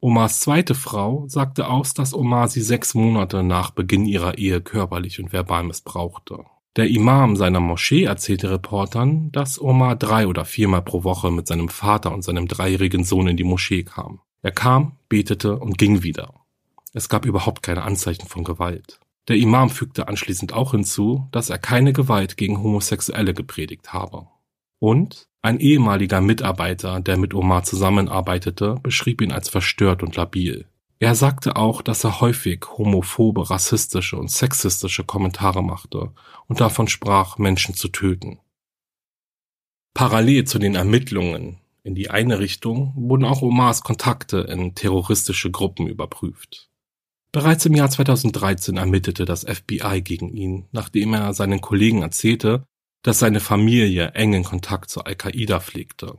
Omars 0.00 0.40
zweite 0.40 0.74
Frau 0.74 1.24
sagte 1.28 1.68
aus, 1.68 1.94
dass 1.94 2.14
Omar 2.14 2.48
sie 2.48 2.62
sechs 2.62 2.94
Monate 2.94 3.42
nach 3.42 3.70
Beginn 3.70 4.06
ihrer 4.06 4.38
Ehe 4.38 4.60
körperlich 4.60 5.20
und 5.20 5.32
verbal 5.32 5.62
missbrauchte. 5.62 6.44
Der 6.76 6.88
Imam 6.88 7.36
seiner 7.36 7.60
Moschee 7.60 8.04
erzählte 8.04 8.50
Reportern, 8.50 9.30
dass 9.32 9.60
Omar 9.60 9.96
drei 9.96 10.26
oder 10.26 10.44
viermal 10.44 10.82
pro 10.82 11.04
Woche 11.04 11.30
mit 11.30 11.46
seinem 11.46 11.68
Vater 11.68 12.14
und 12.14 12.22
seinem 12.22 12.48
dreijährigen 12.48 13.04
Sohn 13.04 13.28
in 13.28 13.36
die 13.36 13.44
Moschee 13.44 13.82
kam. 13.82 14.20
Er 14.42 14.52
kam, 14.52 14.96
betete 15.08 15.58
und 15.58 15.76
ging 15.78 16.02
wieder. 16.02 16.32
Es 16.92 17.08
gab 17.08 17.26
überhaupt 17.26 17.62
keine 17.62 17.82
Anzeichen 17.82 18.26
von 18.26 18.42
Gewalt. 18.42 19.00
Der 19.28 19.36
Imam 19.36 19.70
fügte 19.70 20.08
anschließend 20.08 20.52
auch 20.52 20.72
hinzu, 20.72 21.28
dass 21.32 21.50
er 21.50 21.58
keine 21.58 21.92
Gewalt 21.92 22.36
gegen 22.36 22.62
Homosexuelle 22.62 23.34
gepredigt 23.34 23.92
habe. 23.92 24.26
Und 24.78 25.28
ein 25.42 25.60
ehemaliger 25.60 26.20
Mitarbeiter, 26.20 27.00
der 27.00 27.16
mit 27.16 27.34
Omar 27.34 27.64
zusammenarbeitete, 27.64 28.76
beschrieb 28.82 29.20
ihn 29.20 29.32
als 29.32 29.48
verstört 29.48 30.02
und 30.02 30.16
labil. 30.16 30.66
Er 30.98 31.14
sagte 31.14 31.56
auch, 31.56 31.80
dass 31.80 32.04
er 32.04 32.20
häufig 32.20 32.64
homophobe, 32.76 33.48
rassistische 33.48 34.18
und 34.18 34.30
sexistische 34.30 35.04
Kommentare 35.04 35.62
machte 35.62 36.12
und 36.46 36.60
davon 36.60 36.88
sprach, 36.88 37.38
Menschen 37.38 37.74
zu 37.74 37.88
töten. 37.88 38.38
Parallel 39.94 40.44
zu 40.44 40.58
den 40.58 40.74
Ermittlungen 40.74 41.58
in 41.82 41.94
die 41.94 42.10
eine 42.10 42.38
Richtung 42.38 42.92
wurden 42.94 43.24
auch 43.24 43.40
Omars 43.40 43.82
Kontakte 43.82 44.40
in 44.40 44.74
terroristische 44.74 45.50
Gruppen 45.50 45.86
überprüft. 45.86 46.69
Bereits 47.32 47.64
im 47.66 47.74
Jahr 47.74 47.88
2013 47.88 48.76
ermittelte 48.76 49.24
das 49.24 49.44
FBI 49.44 50.02
gegen 50.02 50.30
ihn, 50.30 50.66
nachdem 50.72 51.14
er 51.14 51.32
seinen 51.32 51.60
Kollegen 51.60 52.02
erzählte, 52.02 52.64
dass 53.02 53.20
seine 53.20 53.40
Familie 53.40 54.10
engen 54.14 54.42
Kontakt 54.42 54.90
zur 54.90 55.06
Al-Qaida 55.06 55.60
pflegte. 55.60 56.16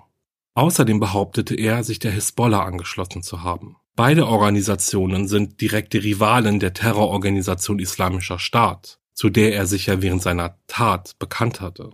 Außerdem 0.54 1.00
behauptete 1.00 1.56
er, 1.56 1.84
sich 1.84 2.00
der 2.00 2.12
Hisbollah 2.12 2.64
angeschlossen 2.64 3.24
zu 3.24 3.44
haben. 3.44 3.78
Beide 3.96 4.26
Organisationen 4.26 5.28
sind 5.28 5.60
direkte 5.60 6.04
Rivalen 6.04 6.60
der 6.60 6.74
Terrororganisation 6.74 7.80
Islamischer 7.80 8.40
Staat, 8.40 9.00
zu 9.14 9.30
der 9.30 9.54
er 9.54 9.66
sich 9.66 9.88
ja 9.88 10.02
während 10.02 10.22
seiner 10.22 10.58
Tat 10.68 11.20
bekannt 11.20 11.60
hatte. 11.62 11.92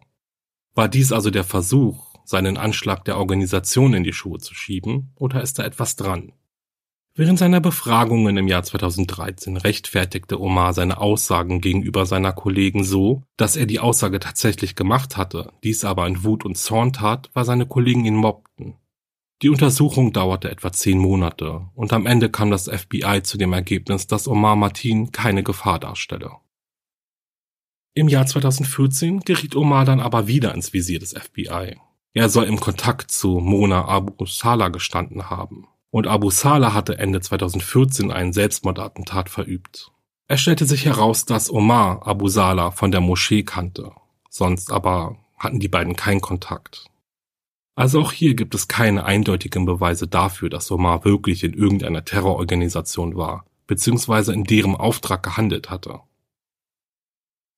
War 0.75 0.89
dies 0.89 1.11
also 1.11 1.31
der 1.31 1.43
Versuch, 1.43 2.15
seinen 2.23 2.57
Anschlag 2.57 3.03
der 3.05 3.17
Organisation 3.17 3.93
in 3.95 4.03
die 4.03 4.13
Schuhe 4.13 4.39
zu 4.39 4.53
schieben, 4.53 5.11
oder 5.15 5.41
ist 5.41 5.57
da 5.57 5.63
etwas 5.63 5.95
dran? 5.95 6.33
Während 7.19 7.39
seiner 7.39 7.59
Befragungen 7.59 8.37
im 8.37 8.47
Jahr 8.47 8.61
2013 8.61 9.57
rechtfertigte 9.57 10.39
Omar 10.39 10.75
seine 10.75 10.99
Aussagen 10.99 11.61
gegenüber 11.61 12.05
seiner 12.05 12.31
Kollegen 12.31 12.83
so, 12.83 13.23
dass 13.37 13.55
er 13.55 13.65
die 13.65 13.79
Aussage 13.79 14.19
tatsächlich 14.19 14.75
gemacht 14.75 15.17
hatte, 15.17 15.51
dies 15.63 15.83
aber 15.83 16.05
in 16.05 16.23
Wut 16.23 16.45
und 16.45 16.59
Zorn 16.59 16.93
tat, 16.93 17.31
weil 17.33 17.43
seine 17.43 17.65
Kollegen 17.65 18.05
ihn 18.05 18.13
mobbten. 18.13 18.75
Die 19.41 19.49
Untersuchung 19.49 20.13
dauerte 20.13 20.51
etwa 20.51 20.71
zehn 20.71 20.99
Monate 20.99 21.65
und 21.73 21.91
am 21.91 22.05
Ende 22.05 22.29
kam 22.29 22.51
das 22.51 22.69
FBI 22.69 23.23
zu 23.23 23.39
dem 23.39 23.51
Ergebnis, 23.51 24.05
dass 24.05 24.27
Omar 24.27 24.55
Martin 24.55 25.11
keine 25.11 25.41
Gefahr 25.41 25.79
darstelle. 25.79 26.33
Im 27.95 28.09
Jahr 28.09 28.27
2014 28.27 29.21
geriet 29.21 29.55
Omar 29.55 29.85
dann 29.85 30.01
aber 30.01 30.27
wieder 30.27 30.53
ins 30.53 30.71
Visier 30.71 30.99
des 30.99 31.13
FBI. 31.13 31.77
Er 32.13 32.29
soll 32.29 32.45
im 32.45 32.59
Kontakt 32.59 33.09
zu 33.09 33.39
Mona 33.39 33.87
Abu 33.87 34.27
Salah 34.27 34.69
gestanden 34.69 35.31
haben 35.31 35.67
und 35.91 36.07
Abu 36.07 36.29
Saleh 36.29 36.73
hatte 36.73 36.97
Ende 36.97 37.21
2014 37.21 38.11
einen 38.11 38.33
Selbstmordattentat 38.33 39.29
verübt. 39.29 39.91
Es 40.27 40.41
stellte 40.41 40.65
sich 40.65 40.85
heraus, 40.85 41.25
dass 41.25 41.51
Omar 41.51 42.05
Abu 42.05 42.27
Saleh 42.27 42.71
von 42.71 42.91
der 42.91 43.01
Moschee 43.01 43.43
kannte, 43.43 43.91
sonst 44.29 44.71
aber 44.71 45.17
hatten 45.37 45.59
die 45.59 45.69
beiden 45.69 45.95
keinen 45.95 46.21
Kontakt. 46.21 46.89
Also 47.75 48.01
auch 48.01 48.11
hier 48.11 48.33
gibt 48.33 48.55
es 48.55 48.67
keine 48.67 49.05
eindeutigen 49.05 49.65
Beweise 49.65 50.07
dafür, 50.07 50.49
dass 50.49 50.71
Omar 50.71 51.05
wirklich 51.05 51.43
in 51.43 51.53
irgendeiner 51.53 52.03
Terrororganisation 52.03 53.15
war, 53.15 53.45
beziehungsweise 53.67 54.33
in 54.33 54.43
deren 54.43 54.75
Auftrag 54.75 55.21
gehandelt 55.23 55.69
hatte. 55.69 55.99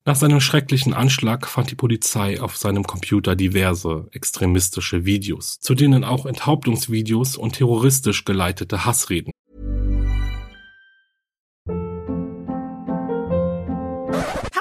Nach 0.05 0.15
seinem 0.15 0.39
schrecklichen 0.39 0.93
Anschlag 0.93 1.45
fand 1.47 1.71
die 1.71 1.75
Polizei 1.75 2.41
auf 2.41 2.57
seinem 2.57 2.83
Computer 2.83 3.35
diverse 3.35 4.07
extremistische 4.11 5.05
Videos, 5.05 5.59
zu 5.59 5.75
denen 5.75 6.03
auch 6.03 6.25
Enthauptungsvideos 6.25 7.37
und 7.37 7.55
terroristisch 7.57 8.25
geleitete 8.25 8.85
Hassreden 8.85 9.31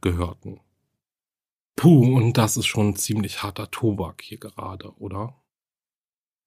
gehörten. 0.00 0.60
Puh, 1.76 2.16
und 2.16 2.38
das 2.38 2.56
ist 2.56 2.66
schon 2.66 2.96
ziemlich 2.96 3.42
harter 3.42 3.70
Tobak 3.70 4.22
hier 4.22 4.38
gerade, 4.38 4.94
oder? 4.96 5.42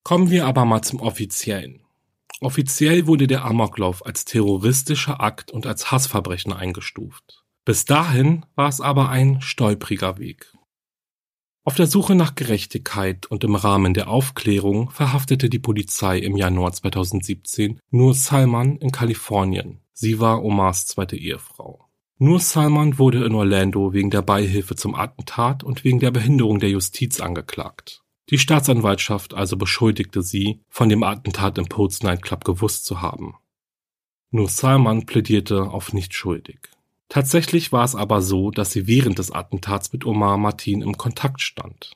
Kommen 0.04 0.32
wir 0.32 0.48
aber 0.48 0.66
mal 0.66 0.82
zum 0.82 1.00
Offiziellen. 1.02 1.86
Offiziell 2.42 3.06
wurde 3.06 3.28
der 3.28 3.44
Amoklauf 3.44 4.06
als 4.06 4.26
terroristischer 4.26 5.22
Akt 5.22 5.52
und 5.52 5.68
als 5.68 5.92
Hassverbrechen 5.92 6.54
eingestuft. 6.54 7.44
Bis 7.66 7.86
dahin 7.86 8.46
war 8.56 8.70
es 8.70 8.82
aber 8.82 9.10
ein 9.10 9.42
stolpriger 9.42 10.18
Weg. 10.18 10.54
Auf 11.66 11.76
der 11.76 11.88
Suche 11.88 12.16
nach 12.16 12.36
Gerechtigkeit 12.36 13.28
und 13.28 13.44
im 13.44 13.54
Rahmen 13.56 13.94
der 13.94 14.10
Aufklärung 14.10 14.90
verhaftete 14.90 15.50
die 15.50 15.60
Polizei 15.60 16.18
im 16.18 16.38
Januar 16.38 16.72
2017 16.72 17.80
Nur 17.92 18.16
Salman 18.16 18.78
in 18.78 18.92
Kalifornien. 18.92 19.82
Sie 19.94 20.20
war 20.20 20.44
Omars 20.44 20.88
zweite 20.88 21.18
Ehefrau. 21.18 21.89
Nur 22.22 22.42
Salman 22.42 23.00
wurde 23.00 23.24
in 23.24 23.34
Orlando 23.34 23.94
wegen 23.94 24.10
der 24.10 24.22
Beihilfe 24.22 24.76
zum 24.76 24.94
Attentat 24.94 25.64
und 25.64 25.86
wegen 25.86 26.00
der 26.00 26.12
Behinderung 26.12 26.60
der 26.60 26.70
Justiz 26.70 27.22
angeklagt. 27.22 28.04
Die 28.30 28.38
Staatsanwaltschaft 28.38 29.34
also 29.34 29.56
beschuldigte 29.56 30.22
sie, 30.22 30.60
von 30.68 30.90
dem 30.90 31.04
Attentat 31.04 31.58
im 31.58 31.68
Pulse 31.68 32.06
Nightclub 32.06 32.44
gewusst 32.44 32.84
zu 32.84 33.02
haben. 33.02 33.36
Nur 34.32 34.50
Salman 34.50 35.06
plädierte 35.06 35.72
auf 35.72 35.94
nicht 35.94 36.14
schuldig. 36.14 36.60
Tatsächlich 37.08 37.72
war 37.72 37.86
es 37.86 37.96
aber 37.96 38.22
so, 38.22 38.52
dass 38.52 38.74
sie 38.74 38.86
während 38.86 39.18
des 39.18 39.32
Attentats 39.32 39.94
mit 39.94 40.06
Omar 40.06 40.38
Martin 40.38 40.82
im 40.82 40.98
Kontakt 40.98 41.42
stand. 41.42 41.94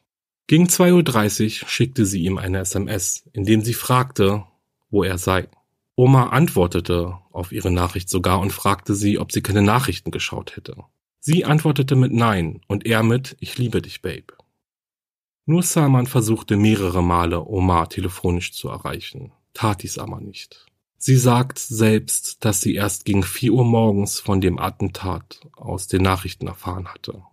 Gegen 0.47 0.67
2.30 0.67 1.63
Uhr 1.63 1.69
schickte 1.69 2.05
sie 2.05 2.24
ihm 2.24 2.38
eine 2.38 2.59
SMS, 2.59 3.30
in 3.34 3.43
dem 3.43 3.61
sie 3.61 3.74
fragte, 3.74 4.45
wo 4.89 5.03
er 5.03 5.17
sei. 5.17 5.49
Oma 5.95 6.30
antwortete 6.30 7.19
auf 7.34 7.52
ihre 7.52 7.72
Nachricht 7.72 8.10
sogar 8.10 8.40
und 8.40 8.54
fragte 8.54 8.96
sie, 8.96 9.20
ob 9.20 9.32
sie 9.32 9.42
keine 9.42 9.62
Nachrichten 9.62 10.12
geschaut 10.12 10.56
hätte. 10.56 10.76
Sie 11.20 11.46
antwortete 11.46 11.96
mit 11.96 12.12
Nein 12.12 12.62
und 12.68 12.86
er 12.86 13.04
mit 13.04 13.38
Ich 13.40 13.58
liebe 13.58 13.82
dich, 13.82 14.02
Babe. 14.02 14.34
Nur 15.46 15.64
Salman 15.64 16.08
versuchte 16.08 16.56
mehrere 16.56 17.04
Male 17.04 17.46
Omar 17.46 17.90
telefonisch 17.90 18.54
zu 18.54 18.70
erreichen, 18.70 19.34
tat 19.54 19.84
dies 19.84 19.98
aber 19.98 20.22
nicht. 20.22 20.66
Sie 20.98 21.18
sagt 21.18 21.60
selbst, 21.60 22.46
dass 22.46 22.62
sie 22.62 22.76
erst 22.76 23.04
gegen 23.04 23.24
vier 23.24 23.52
Uhr 23.52 23.66
morgens 23.66 24.22
von 24.22 24.40
dem 24.40 24.58
Attentat 24.58 25.42
aus 25.58 25.88
den 25.88 26.02
Nachrichten 26.02 26.48
erfahren 26.48 26.88
hatte. 26.88 27.24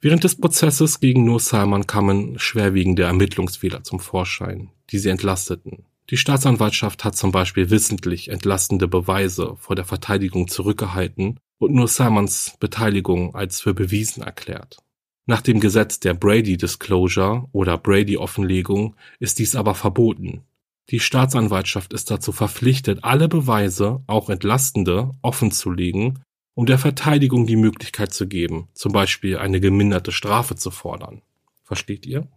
Während 0.00 0.22
des 0.22 0.36
Prozesses 0.36 1.00
gegen 1.00 1.24
Nur 1.24 1.40
Salman 1.40 1.88
kamen 1.88 2.38
schwerwiegende 2.38 3.02
Ermittlungsfehler 3.02 3.82
zum 3.82 3.98
Vorschein, 3.98 4.70
die 4.90 4.98
sie 4.98 5.08
entlasteten. 5.08 5.86
Die 6.10 6.16
Staatsanwaltschaft 6.16 7.04
hat 7.04 7.16
zum 7.16 7.32
Beispiel 7.32 7.70
wissentlich 7.70 8.28
entlastende 8.28 8.86
Beweise 8.86 9.56
vor 9.58 9.74
der 9.74 9.84
Verteidigung 9.84 10.46
zurückgehalten 10.46 11.40
und 11.58 11.74
nur 11.74 11.88
Simons 11.88 12.54
Beteiligung 12.60 13.34
als 13.34 13.60
für 13.60 13.74
bewiesen 13.74 14.22
erklärt. 14.22 14.78
Nach 15.26 15.42
dem 15.42 15.58
Gesetz 15.58 15.98
der 15.98 16.14
Brady 16.14 16.56
Disclosure 16.56 17.48
oder 17.50 17.76
Brady 17.76 18.16
Offenlegung 18.16 18.94
ist 19.18 19.40
dies 19.40 19.56
aber 19.56 19.74
verboten. 19.74 20.42
Die 20.90 21.00
Staatsanwaltschaft 21.00 21.92
ist 21.92 22.12
dazu 22.12 22.30
verpflichtet, 22.30 23.00
alle 23.02 23.26
Beweise, 23.26 24.04
auch 24.06 24.30
entlastende, 24.30 25.10
offenzulegen, 25.22 26.20
um 26.54 26.66
der 26.66 26.78
Verteidigung 26.78 27.48
die 27.48 27.56
Möglichkeit 27.56 28.14
zu 28.14 28.28
geben, 28.28 28.68
zum 28.72 28.92
Beispiel 28.92 29.38
eine 29.38 29.58
geminderte 29.58 30.12
Strafe 30.12 30.54
zu 30.54 30.70
fordern. 30.70 31.22
Versteht 31.64 32.06
ihr? 32.06 32.28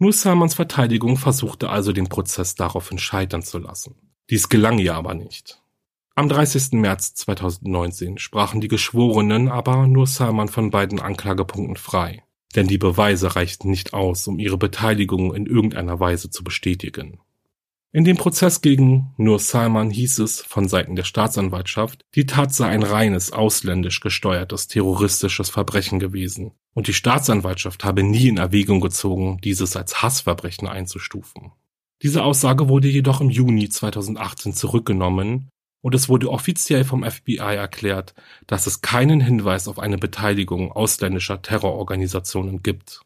Nur 0.00 0.12
Salmans 0.12 0.54
Verteidigung 0.54 1.16
versuchte 1.16 1.70
also 1.70 1.92
den 1.92 2.08
Prozess 2.08 2.54
daraufhin 2.54 2.98
scheitern 2.98 3.42
zu 3.42 3.58
lassen. 3.58 3.96
Dies 4.30 4.48
gelang 4.48 4.78
ihr 4.78 4.94
aber 4.94 5.14
nicht. 5.14 5.60
Am 6.14 6.28
30. 6.28 6.72
März 6.72 7.14
2019 7.14 8.18
sprachen 8.18 8.60
die 8.60 8.68
Geschworenen 8.68 9.48
aber 9.48 9.86
nur 9.86 10.06
Salman 10.06 10.48
von 10.48 10.70
beiden 10.70 11.00
Anklagepunkten 11.00 11.76
frei, 11.76 12.22
denn 12.54 12.68
die 12.68 12.78
Beweise 12.78 13.34
reichten 13.34 13.70
nicht 13.70 13.92
aus, 13.92 14.26
um 14.28 14.38
ihre 14.38 14.58
Beteiligung 14.58 15.34
in 15.34 15.46
irgendeiner 15.46 15.98
Weise 15.98 16.30
zu 16.30 16.44
bestätigen. 16.44 17.20
In 17.90 18.04
dem 18.04 18.18
Prozess 18.18 18.60
gegen 18.60 19.14
Nur 19.16 19.38
Salman 19.38 19.88
hieß 19.88 20.18
es 20.18 20.42
von 20.42 20.68
Seiten 20.68 20.94
der 20.94 21.04
Staatsanwaltschaft, 21.04 22.04
die 22.14 22.26
Tat 22.26 22.52
sei 22.52 22.66
ein 22.66 22.82
reines 22.82 23.32
ausländisch 23.32 24.00
gesteuertes 24.00 24.68
terroristisches 24.68 25.48
Verbrechen 25.48 25.98
gewesen 25.98 26.52
und 26.74 26.86
die 26.86 26.92
Staatsanwaltschaft 26.92 27.84
habe 27.84 28.02
nie 28.02 28.28
in 28.28 28.36
Erwägung 28.36 28.82
gezogen, 28.82 29.38
dieses 29.42 29.74
als 29.74 30.02
Hassverbrechen 30.02 30.68
einzustufen. 30.68 31.52
Diese 32.02 32.24
Aussage 32.24 32.68
wurde 32.68 32.88
jedoch 32.88 33.22
im 33.22 33.30
Juni 33.30 33.70
2018 33.70 34.52
zurückgenommen 34.52 35.48
und 35.80 35.94
es 35.94 36.10
wurde 36.10 36.30
offiziell 36.30 36.84
vom 36.84 37.10
FBI 37.10 37.38
erklärt, 37.38 38.14
dass 38.46 38.66
es 38.66 38.82
keinen 38.82 39.22
Hinweis 39.22 39.66
auf 39.66 39.78
eine 39.78 39.96
Beteiligung 39.96 40.72
ausländischer 40.72 41.40
Terrororganisationen 41.40 42.62
gibt. 42.62 43.00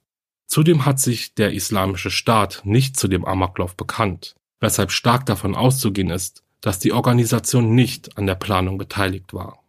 Zudem 0.49 0.85
hat 0.85 0.99
sich 0.99 1.35
der 1.35 1.53
Islamische 1.53 2.11
Staat 2.11 2.63
nicht 2.65 2.97
zu 2.97 3.07
dem 3.07 3.25
Amoklauf 3.25 3.77
bekannt 3.77 4.35
weshalb 4.63 4.93
stark 4.93 5.27
davon 5.27 5.55
auszugehen 5.55 6.09
ist, 6.09 6.43
dass 6.63 6.79
die 6.79 6.93
Organisation 6.93 7.75
nicht 7.75 8.17
an 8.17 8.27
der 8.27 8.37
Planung 8.37 8.79
beteiligt 8.79 9.35
war. 9.35 9.63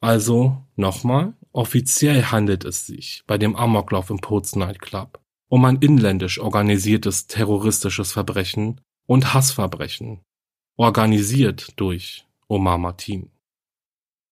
Also, 0.00 0.62
nochmal, 0.76 1.34
offiziell 1.50 2.26
handelt 2.26 2.64
es 2.64 2.86
sich 2.86 3.24
bei 3.26 3.38
dem 3.38 3.56
Amoklauf 3.56 4.10
im 4.10 4.18
Poets 4.18 4.54
Night 4.54 4.80
Club 4.80 5.20
um 5.48 5.64
ein 5.64 5.76
inländisch 5.76 6.38
organisiertes 6.38 7.26
terroristisches 7.26 8.12
Verbrechen 8.12 8.80
und 9.06 9.32
Hassverbrechen, 9.32 10.20
organisiert 10.76 11.72
durch 11.76 12.26
Omar 12.48 12.78
Martin. 12.78 13.30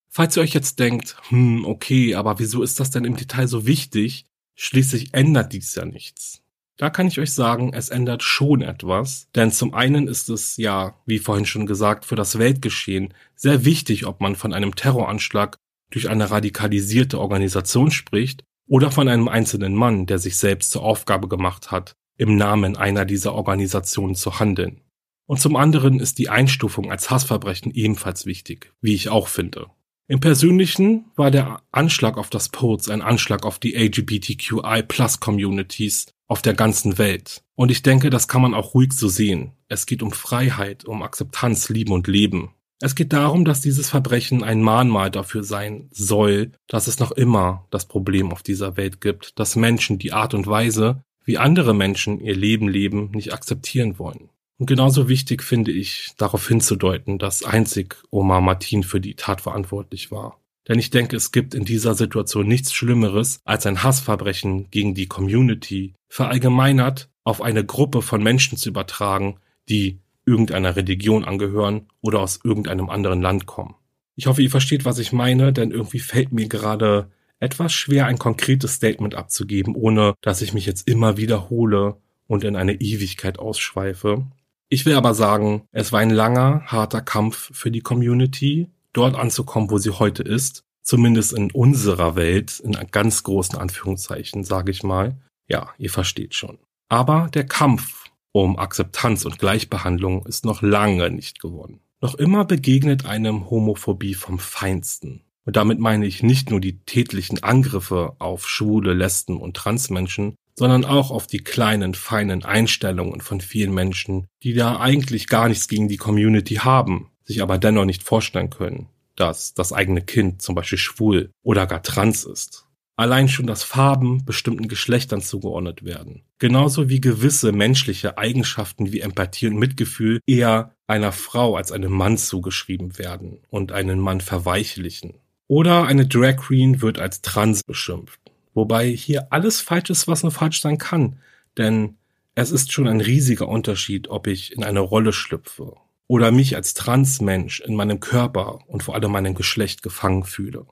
Falls 0.09 0.37
ihr 0.37 0.43
euch 0.43 0.55
jetzt 0.55 0.79
denkt, 0.79 1.17
hm, 1.29 1.64
okay, 1.64 2.14
aber 2.14 2.39
wieso 2.39 2.62
ist 2.62 2.81
das 2.81 2.91
denn 2.91 3.05
im 3.05 3.17
Detail 3.17 3.49
so 3.49 3.67
wichtig? 3.67 4.27
Schließlich 4.55 5.12
ändert 5.12 5.53
dies 5.53 5.75
ja 5.75 5.85
nichts. 5.85 6.43
Da 6.79 6.91
kann 6.91 7.07
ich 7.07 7.18
euch 7.18 7.33
sagen, 7.33 7.72
es 7.72 7.89
ändert 7.89 8.22
schon 8.22 8.61
etwas, 8.61 9.29
denn 9.35 9.51
zum 9.51 9.72
einen 9.72 10.09
ist 10.09 10.29
es 10.29 10.59
ja, 10.59 10.95
wie 11.07 11.18
vorhin 11.18 11.47
schon 11.47 11.66
gesagt, 11.66 12.05
für 12.05 12.16
das 12.16 12.39
Weltgeschehen 12.39 13.14
sehr 13.35 13.64
wichtig, 13.64 14.07
ob 14.07 14.20
man 14.20 14.37
von 14.37 14.53
einem 14.53 14.74
Terroranschlag 14.74 15.57
durch 15.91 16.11
eine 16.11 16.31
radikalisierte 16.31 17.18
Organisation 17.18 17.91
spricht 17.91 18.45
oder 18.68 18.91
von 18.91 19.09
einem 19.09 19.29
einzelnen 19.29 19.74
Mann, 19.74 20.05
der 20.05 20.18
sich 20.18 20.37
selbst 20.37 20.70
zur 20.70 20.83
Aufgabe 20.83 21.29
gemacht 21.29 21.70
hat, 21.70 21.95
im 22.18 22.37
Namen 22.37 22.77
einer 22.77 23.07
dieser 23.07 23.33
Organisationen 23.33 24.14
zu 24.14 24.39
handeln. 24.39 24.83
Und 25.27 25.41
zum 25.41 25.57
anderen 25.57 25.99
ist 25.99 26.18
die 26.18 26.29
Einstufung 26.29 26.91
als 26.91 27.11
Hassverbrechen 27.11 27.72
ebenfalls 27.72 28.27
wichtig, 28.27 28.72
wie 28.81 28.95
ich 28.95 29.09
auch 29.09 29.29
finde. 29.29 29.70
Im 30.09 30.20
Persönlichen 30.20 31.07
war 31.16 31.31
der 31.31 31.62
Anschlag 31.72 32.16
auf 32.16 32.31
das 32.31 32.49
Poets 32.49 32.89
ein 32.89 33.03
Anschlag 33.03 33.45
auf 33.45 33.59
die 33.59 33.74
LGBTQI 33.74 34.85
Plus 34.87 35.18
Communities 35.18 36.07
auf 36.29 36.43
der 36.43 36.55
ganzen 36.55 36.99
Welt. 36.99 37.43
Und 37.55 37.70
ich 37.70 37.83
denke, 37.83 38.11
das 38.11 38.29
kann 38.29 38.43
man 38.43 38.55
auch 38.55 38.74
ruhig 38.74 38.93
so 38.93 39.09
sehen. 39.09 39.53
Es 39.68 39.87
geht 39.87 40.03
um 40.03 40.12
Freiheit, 40.12 40.85
um 40.85 41.03
Akzeptanz, 41.03 41.68
Lieben 41.68 41.93
und 41.93 42.07
Leben. 42.07 42.51
Es 42.81 42.95
geht 42.95 43.12
darum, 43.12 43.45
dass 43.45 43.62
dieses 43.62 43.89
Verbrechen 43.89 44.45
ein 44.45 44.61
Mahnmal 44.61 45.11
dafür 45.11 45.45
sein 45.45 45.89
soll, 45.93 46.53
dass 46.66 46.89
es 46.89 46.99
noch 46.99 47.12
immer 47.12 47.66
das 47.70 47.87
Problem 47.87 48.33
auf 48.33 48.43
dieser 48.43 48.77
Welt 48.77 49.01
gibt, 49.01 49.39
dass 49.39 49.57
Menschen 49.57 49.99
die 49.99 50.12
Art 50.12 50.35
und 50.35 50.47
Weise, 50.47 51.03
wie 51.24 51.39
andere 51.39 51.74
Menschen 51.74 52.20
ihr 52.20 52.37
Leben 52.37 52.68
leben, 52.68 53.11
nicht 53.12 53.33
akzeptieren 53.33 53.99
wollen. 53.99 54.29
Und 54.59 54.66
genauso 54.66 55.09
wichtig 55.09 55.43
finde 55.43 55.72
ich, 55.72 56.12
darauf 56.18 56.47
hinzudeuten, 56.49 57.18
dass 57.18 57.45
einzig 57.45 57.97
Omar 58.11 58.41
Martin 58.41 58.83
für 58.83 59.01
die 59.01 59.14
Tat 59.14 59.41
verantwortlich 59.41 60.11
war. 60.11 60.41
Denn 60.68 60.79
ich 60.79 60.91
denke, 60.91 61.16
es 61.16 61.31
gibt 61.31 61.55
in 61.55 61.64
dieser 61.64 61.95
Situation 61.95 62.47
nichts 62.47 62.72
Schlimmeres 62.72 63.39
als 63.45 63.66
ein 63.66 63.83
Hassverbrechen 63.83 64.70
gegen 64.70 64.95
die 64.95 65.07
Community, 65.07 65.95
verallgemeinert 66.09 67.11
auf 67.24 67.42
eine 67.42 67.64
Gruppe 67.64 68.02
von 68.02 68.22
Menschen 68.22 68.57
zu 68.57 68.68
übertragen, 68.68 69.38
die 69.68 70.00
irgendeiner 70.24 70.76
Religion 70.76 71.24
angehören 71.24 71.86
oder 72.00 72.20
aus 72.20 72.40
irgendeinem 72.42 72.90
anderen 72.90 73.22
Land 73.22 73.46
kommen. 73.46 73.74
Ich 74.14 74.26
hoffe, 74.26 74.42
ihr 74.42 74.50
versteht, 74.50 74.84
was 74.84 74.98
ich 74.98 75.12
meine, 75.12 75.52
denn 75.52 75.70
irgendwie 75.70 75.98
fällt 75.98 76.32
mir 76.32 76.48
gerade 76.48 77.11
etwas 77.38 77.72
schwer, 77.72 78.07
ein 78.07 78.18
konkretes 78.18 78.74
Statement 78.74 79.14
abzugeben, 79.14 79.74
ohne 79.74 80.14
dass 80.22 80.40
ich 80.40 80.54
mich 80.54 80.66
jetzt 80.66 80.88
immer 80.88 81.16
wiederhole 81.16 81.96
und 82.26 82.44
in 82.44 82.57
eine 82.57 82.80
Ewigkeit 82.80 83.38
ausschweife. 83.38 84.26
Ich 84.68 84.86
will 84.86 84.94
aber 84.94 85.14
sagen, 85.14 85.62
es 85.70 85.92
war 85.92 86.00
ein 86.00 86.11
langer, 86.11 86.62
harter 86.66 87.02
Kampf 87.02 87.50
für 87.52 87.70
die 87.70 87.82
Community, 87.82 88.68
dort 88.92 89.14
anzukommen, 89.14 89.70
wo 89.70 89.78
sie 89.78 89.90
heute 89.90 90.22
ist. 90.22 90.64
Zumindest 90.82 91.32
in 91.32 91.50
unserer 91.50 92.16
Welt, 92.16 92.61
in 92.61 92.72
ganz 92.90 93.22
großen 93.22 93.59
Anführungszeichen, 93.59 94.44
sage 94.44 94.70
ich 94.70 94.82
mal. 94.82 95.16
Ja, 95.49 95.70
ihr 95.78 95.90
versteht 95.90 96.34
schon. 96.34 96.59
Aber 96.88 97.28
der 97.32 97.47
Kampf 97.47 98.05
um 98.32 98.59
Akzeptanz 98.59 99.24
und 99.24 99.38
Gleichbehandlung 99.38 100.26
ist 100.26 100.44
noch 100.44 100.61
lange 100.61 101.11
nicht 101.11 101.40
gewonnen. 101.40 101.80
Noch 102.03 102.14
immer 102.14 102.44
begegnet 102.44 103.07
einem 103.07 103.49
Homophobie 103.49 104.14
vom 104.14 104.38
Feinsten. 104.38 105.22
Und 105.44 105.57
damit 105.57 105.78
meine 105.78 106.07
ich 106.07 106.22
nicht 106.22 106.51
nur 106.51 106.61
die 106.61 106.80
tätlichen 106.80 107.42
Angriffe 107.42 108.16
auf 108.18 108.49
schwule, 108.49 108.92
Lesben 108.92 109.40
und 109.40 109.57
Transmenschen, 109.57 110.34
sondern 110.55 110.84
auch 110.84 111.11
auf 111.11 111.26
die 111.26 111.38
kleinen, 111.38 111.94
feinen 111.94 112.44
Einstellungen 112.44 113.20
von 113.20 113.40
vielen 113.40 113.72
Menschen, 113.72 114.26
die 114.42 114.55
da 114.55 114.80
eigentlich 114.80 115.28
gar 115.28 115.49
nichts 115.49 115.68
gegen 115.68 115.88
die 115.88 115.99
Community 115.99 116.57
haben, 116.57 117.11
sich 117.22 117.42
aber 117.42 117.59
dennoch 117.59 117.84
nicht 117.84 118.03
vorstellen 118.03 118.51
können, 118.51 118.88
dass 119.14 119.55
das 119.55 119.72
eigene 119.72 120.03
Kind 120.03 120.42
zum 120.42 120.55
Beispiel 120.55 120.78
schwul 120.78 121.30
oder 121.42 121.66
gar 121.66 121.82
trans 121.82 122.24
ist. 122.24 122.66
Allein 122.99 123.28
schon, 123.28 123.47
dass 123.47 123.62
Farben 123.62 124.24
bestimmten 124.24 124.68
Geschlechtern 124.68 125.20
zugeordnet 125.20 125.84
werden. 125.84 126.22
Genauso 126.38 126.88
wie 126.88 127.01
gewisse 127.01 127.53
menschliche 127.53 128.16
Eigenschaften 128.16 128.90
wie 128.90 129.01
Empathie 129.01 129.49
und 129.49 129.59
Mitgefühl 129.59 130.20
eher 130.26 130.74
einer 130.86 131.12
Frau 131.12 131.57
als 131.57 131.72
einem 131.72 131.92
Mann 131.92 132.16
zugeschrieben 132.16 132.99
werden 132.99 133.40
und 133.51 133.70
einen 133.72 134.01
Mann 134.01 134.22
verweichlichen. 134.22 135.14
Oder 135.47 135.84
eine 135.84 136.07
Drag 136.07 136.36
Queen 136.36 136.80
wird 136.80 136.99
als 136.99 137.20
trans 137.20 137.62
beschimpft. 137.62 138.18
Wobei 138.55 138.88
hier 138.88 139.30
alles 139.30 139.61
falsch 139.61 139.90
ist, 139.90 140.09
was 140.09 140.22
nur 140.22 140.32
falsch 140.32 140.62
sein 140.62 140.78
kann. 140.78 141.18
Denn 141.59 141.99
es 142.34 142.51
ist 142.51 142.72
schon 142.72 142.88
ein 142.88 143.03
riesiger 143.03 143.49
Unterschied, 143.49 144.09
ob 144.09 144.26
ich 144.26 144.53
in 144.53 144.64
eine 144.64 144.80
Rolle 144.80 145.12
schlüpfe 145.12 145.74
oder 146.09 146.30
mich 146.30 146.57
als 146.57 146.74
Transmensch 146.74 147.61
in 147.61 147.74
meinem 147.74 148.01
Körper 148.01 148.61
und 148.68 148.82
vor 148.82 148.94
allem 148.94 149.12
meinem 149.12 149.34
Geschlecht 149.34 149.82
gefangen 149.82 150.24
fühle. 150.24 150.66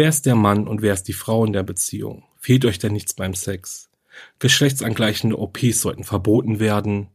Wer 0.00 0.08
ist 0.08 0.24
der 0.24 0.34
Mann 0.34 0.66
und 0.66 0.80
wer 0.80 0.94
ist 0.94 1.08
die 1.08 1.12
Frau 1.12 1.44
in 1.44 1.52
der 1.52 1.62
Beziehung? 1.62 2.24
Fehlt 2.38 2.64
euch 2.64 2.78
denn 2.78 2.94
nichts 2.94 3.12
beim 3.12 3.34
Sex? 3.34 3.90
Geschlechtsangleichende 4.38 5.38
OPs 5.38 5.82
sollten 5.82 6.04
verboten 6.04 6.58
werden. 6.58 7.08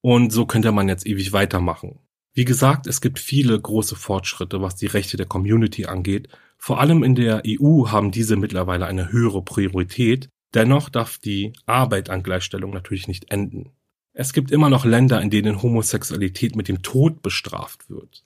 Und 0.00 0.32
so 0.32 0.44
könnte 0.44 0.72
man 0.72 0.88
jetzt 0.88 1.06
ewig 1.06 1.32
weitermachen. 1.32 2.00
Wie 2.34 2.44
gesagt, 2.44 2.88
es 2.88 3.00
gibt 3.00 3.20
viele 3.20 3.60
große 3.60 3.94
Fortschritte, 3.94 4.60
was 4.60 4.74
die 4.74 4.88
Rechte 4.88 5.16
der 5.16 5.26
Community 5.26 5.86
angeht 5.86 6.30
vor 6.62 6.80
allem 6.80 7.02
in 7.02 7.16
der 7.16 7.42
EU 7.44 7.88
haben 7.88 8.12
diese 8.12 8.36
mittlerweile 8.36 8.86
eine 8.86 9.10
höhere 9.10 9.42
Priorität, 9.42 10.28
dennoch 10.54 10.90
darf 10.90 11.18
die 11.18 11.52
Arbeit 11.66 12.08
an 12.08 12.22
Gleichstellung 12.22 12.72
natürlich 12.72 13.08
nicht 13.08 13.32
enden. 13.32 13.70
Es 14.12 14.32
gibt 14.32 14.52
immer 14.52 14.70
noch 14.70 14.84
Länder, 14.84 15.20
in 15.20 15.30
denen 15.30 15.60
Homosexualität 15.60 16.54
mit 16.54 16.68
dem 16.68 16.82
Tod 16.82 17.20
bestraft 17.20 17.90
wird. 17.90 18.24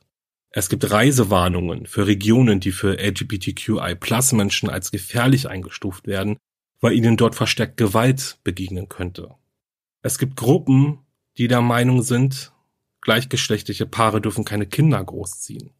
Es 0.59 0.71
gibt 0.71 0.91
Reisewarnungen 0.91 1.85
für 1.85 2.07
Regionen, 2.07 2.61
die 2.61 2.73
für 2.73 2.99
LGBTQI-Plus-Menschen 2.99 4.71
als 4.71 4.91
gefährlich 4.91 5.51
eingestuft 5.51 6.07
werden, 6.07 6.39
weil 6.81 6.95
ihnen 6.95 7.19
dort 7.19 7.35
verstärkt 7.35 7.77
Gewalt 7.77 8.39
begegnen 8.43 8.89
könnte. 8.89 9.35
Es 10.01 10.17
gibt 10.17 10.35
Gruppen, 10.35 11.01
die 11.37 11.47
der 11.47 11.61
Meinung 11.61 12.01
sind, 12.01 12.53
gleichgeschlechtliche 13.03 13.85
Paare 13.85 14.23
dürfen 14.23 14.47
keine 14.47 14.65
Kinder 14.65 15.05
großziehen. 15.05 15.75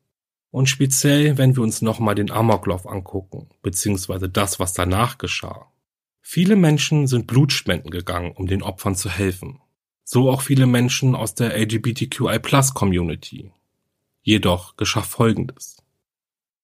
Und 0.51 0.69
speziell, 0.69 1.39
wenn 1.39 1.57
wir 1.57 1.63
uns 1.63 1.81
nochmal 1.81 2.15
den 2.15 2.31
Amoklauf 2.31 2.87
angucken, 2.87 3.49
beziehungsweise 3.63 4.29
das, 4.29 4.61
was 4.61 4.75
danach 4.75 5.17
geschah. 5.17 5.73
Viele 6.21 6.55
Menschen 6.55 7.07
sind 7.07 7.27
Blutspenden 7.27 7.91
gegangen, 7.91 8.33
um 8.33 8.47
den 8.47 8.63
Opfern 8.63 8.95
zu 8.95 9.09
helfen. 9.09 9.59
So 10.05 10.29
auch 10.29 10.43
viele 10.43 10.67
Menschen 10.67 11.15
aus 11.15 11.35
der 11.35 11.57
LGBTQI-Plus-Community. 11.59 13.53
Jedoch 14.27 14.77
geschah 14.77 15.03
Folgendes. 15.03 15.77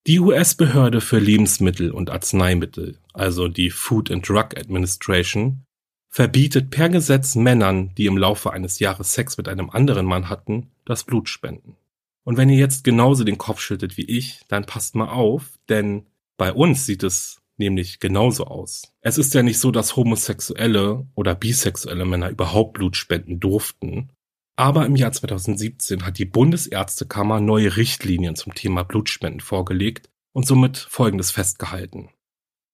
Die 0.09 0.19
US-Behörde 0.19 1.01
für 1.01 1.21
Lebensmittel 1.21 1.93
und 1.93 2.11
Arzneimittel, 2.11 2.99
also 3.13 3.47
die 3.47 3.71
Food 3.71 4.11
and 4.11 4.29
Drug 4.29 4.57
Administration, 4.57 5.63
verbietet 6.09 6.71
per 6.71 6.89
Gesetz 6.89 7.37
Männern, 7.37 7.95
die 7.95 8.07
im 8.07 8.19
Laufe 8.19 8.53
eines 8.53 8.81
Jahres 8.81 9.13
Sex 9.13 9.37
mit 9.37 9.47
einem 9.47 9.71
anderen 9.71 10.07
Mann 10.07 10.29
hatten, 10.29 10.73
das 10.85 11.05
Blutspenden. 11.05 11.77
Und 12.25 12.37
wenn 12.37 12.49
ihr 12.49 12.59
jetzt 12.59 12.83
genauso 12.83 13.23
den 13.23 13.39
Kopf 13.39 13.61
schüttet 13.61 13.97
wie 13.97 14.07
ich, 14.07 14.41
dann 14.49 14.67
passt 14.67 14.97
mal 14.97 15.11
auf, 15.11 15.57
denn 15.69 16.09
bei 16.37 16.53
uns 16.53 16.85
sieht 16.85 17.05
es 17.05 17.43
nämlich 17.59 18.01
genauso 18.01 18.49
aus. 18.49 18.93
Es 19.03 19.19
ist 19.19 19.35
ja 19.35 19.45
nicht 19.45 19.61
so, 19.61 19.71
dass 19.71 19.95
homosexuelle 19.95 21.07
oder 21.15 21.37
bisexuelle 21.37 22.07
Männer 22.07 22.29
überhaupt 22.29 22.73
Blut 22.73 22.97
spenden 22.97 23.39
durften. 23.39 24.11
Aber 24.57 24.85
im 24.87 24.97
Jahr 24.97 25.13
2017 25.13 26.05
hat 26.05 26.19
die 26.19 26.25
Bundesärztekammer 26.25 27.41
neue 27.41 27.77
Richtlinien 27.77 28.37
zum 28.37 28.55
Thema 28.55 28.83
Blutspenden 28.83 29.41
vorgelegt 29.41 30.11
und 30.33 30.47
somit 30.47 30.77
Folgendes 30.77 31.31
festgehalten. 31.31 32.11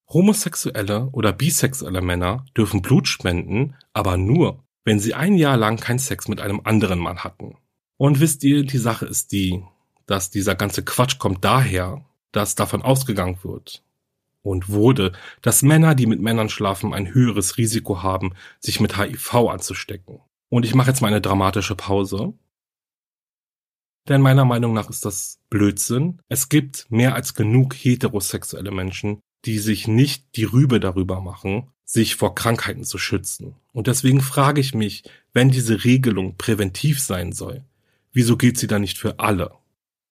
Homosexuelle 0.09 1.09
oder 1.11 1.31
bisexuelle 1.31 2.01
Männer 2.01 2.45
dürfen 2.57 2.81
Blut 2.81 3.07
spenden, 3.07 3.75
aber 3.93 4.17
nur, 4.17 4.63
wenn 4.83 4.99
sie 4.99 5.13
ein 5.13 5.35
Jahr 5.35 5.55
lang 5.55 5.77
keinen 5.77 5.99
Sex 5.99 6.27
mit 6.27 6.41
einem 6.41 6.61
anderen 6.63 6.99
Mann 6.99 7.23
hatten. 7.23 7.57
Und 7.97 8.19
wisst 8.19 8.43
ihr, 8.43 8.63
die 8.63 8.77
Sache 8.77 9.05
ist 9.05 9.31
die, 9.31 9.63
dass 10.05 10.31
dieser 10.31 10.55
ganze 10.55 10.83
Quatsch 10.83 11.19
kommt 11.19 11.45
daher, 11.45 12.03
dass 12.31 12.55
davon 12.55 12.81
ausgegangen 12.81 13.37
wird 13.43 13.83
und 14.41 14.69
wurde, 14.69 15.11
dass 15.41 15.61
Männer, 15.61 15.95
die 15.95 16.07
mit 16.07 16.21
Männern 16.21 16.49
schlafen, 16.49 16.93
ein 16.93 17.13
höheres 17.13 17.57
Risiko 17.57 18.01
haben, 18.01 18.33
sich 18.59 18.79
mit 18.79 18.97
HIV 18.97 19.33
anzustecken. 19.35 20.21
Und 20.49 20.65
ich 20.65 20.75
mache 20.75 20.89
jetzt 20.89 21.01
mal 21.01 21.07
eine 21.07 21.21
dramatische 21.21 21.75
Pause. 21.75 22.33
Denn 24.07 24.21
meiner 24.21 24.45
Meinung 24.45 24.73
nach 24.73 24.89
ist 24.89 25.05
das 25.05 25.39
Blödsinn. 25.49 26.21
Es 26.27 26.49
gibt 26.49 26.87
mehr 26.89 27.13
als 27.13 27.35
genug 27.35 27.75
heterosexuelle 27.75 28.71
Menschen, 28.71 29.21
die 29.45 29.59
sich 29.59 29.87
nicht 29.87 30.35
die 30.35 30.45
Rübe 30.45 30.79
darüber 30.79 31.21
machen, 31.21 31.71
sich 31.85 32.15
vor 32.15 32.35
Krankheiten 32.35 32.83
zu 32.83 32.97
schützen. 32.97 33.55
Und 33.71 33.87
deswegen 33.87 34.21
frage 34.21 34.61
ich 34.61 34.73
mich, 34.73 35.03
wenn 35.33 35.49
diese 35.49 35.83
Regelung 35.83 36.37
präventiv 36.37 36.99
sein 36.99 37.31
soll, 37.31 37.63
wieso 38.11 38.37
gilt 38.37 38.57
sie 38.57 38.67
dann 38.67 38.81
nicht 38.81 38.97
für 38.97 39.19
alle? 39.19 39.53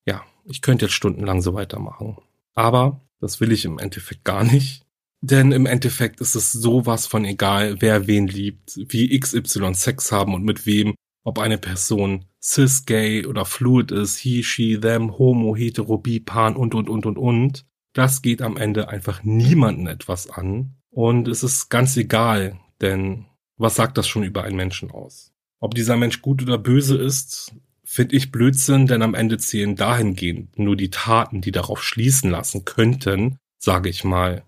Ja, 0.07 0.25
ich 0.45 0.63
könnte 0.63 0.87
jetzt 0.87 0.95
stundenlang 0.95 1.43
so 1.43 1.55
weitermachen. 1.55 2.17
Aber 2.55 3.01
das 3.21 3.41
will 3.41 3.53
ich 3.53 3.65
im 3.65 3.79
Endeffekt 3.79 4.25
gar 4.25 4.45
nicht. 4.45 4.85
Denn 5.21 5.53
im 5.53 5.67
Endeffekt 5.67 6.21
ist 6.21 6.35
es 6.37 6.53
sowas 6.53 7.07
von 7.07 7.25
egal, 7.25 7.81
wer 7.81 8.07
wen 8.07 8.29
liebt, 8.29 8.77
wie 8.77 9.19
XY 9.19 9.75
Sex 9.75 10.13
haben 10.13 10.35
und 10.35 10.45
mit 10.45 10.65
wem, 10.65 10.95
ob 11.25 11.39
eine 11.39 11.59
Person 11.59 12.27
cis, 12.43 12.87
gay 12.87 13.27
oder 13.27 13.45
fluid 13.45 13.91
ist, 13.91 14.19
he, 14.19 14.43
she, 14.43 14.79
them, 14.79 15.19
homo, 15.19 15.57
hetero, 15.57 15.99
bi, 15.99 16.21
pan 16.21 16.57
und 16.57 16.75
und 16.75 16.89
und 16.89 17.05
und 17.05 17.19
und. 17.19 17.67
Das 17.93 18.23
geht 18.23 18.43
am 18.43 18.57
Ende 18.57 18.89
einfach 18.89 19.25
niemanden 19.25 19.89
etwas 19.89 20.31
an. 20.31 20.77
Und 20.91 21.27
es 21.27 21.43
ist 21.43 21.69
ganz 21.69 21.97
egal, 21.97 22.61
denn 22.81 23.27
was 23.57 23.75
sagt 23.75 23.99
das 23.99 24.07
schon 24.07 24.23
über 24.23 24.45
einen 24.45 24.57
Menschen 24.57 24.91
aus? 24.91 25.33
Ob 25.61 25.75
dieser 25.75 25.97
Mensch 25.97 26.23
gut 26.23 26.43
oder 26.43 26.59
böse 26.59 26.97
ist, 26.97 27.55
finde 27.83 28.15
ich 28.15 28.31
Blödsinn, 28.31 28.87
denn 28.87 29.03
am 29.03 29.15
Ende 29.15 29.39
zählen 29.39 29.75
dahingehend 29.75 30.59
nur 30.59 30.77
die 30.77 30.91
Taten, 30.91 31.41
die 31.41 31.51
darauf 31.51 31.83
schließen 31.83 32.31
lassen 32.31 32.65
könnten, 32.65 33.39
sage 33.59 33.89
ich 33.89 34.05
mal, 34.05 34.45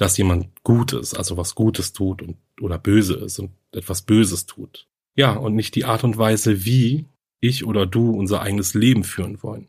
dass 0.00 0.16
jemand 0.16 0.48
Gutes, 0.62 1.12
also 1.12 1.36
was 1.36 1.54
Gutes 1.54 1.92
tut 1.92 2.22
und, 2.22 2.38
oder 2.60 2.78
böse 2.78 3.14
ist 3.14 3.38
und 3.38 3.50
etwas 3.72 4.02
Böses 4.02 4.46
tut. 4.46 4.88
Ja, 5.14 5.34
und 5.34 5.54
nicht 5.54 5.74
die 5.74 5.84
Art 5.84 6.04
und 6.04 6.16
Weise, 6.16 6.64
wie 6.64 7.06
ich 7.40 7.66
oder 7.66 7.84
du 7.84 8.10
unser 8.10 8.40
eigenes 8.40 8.72
Leben 8.72 9.04
führen 9.04 9.42
wollen. 9.42 9.68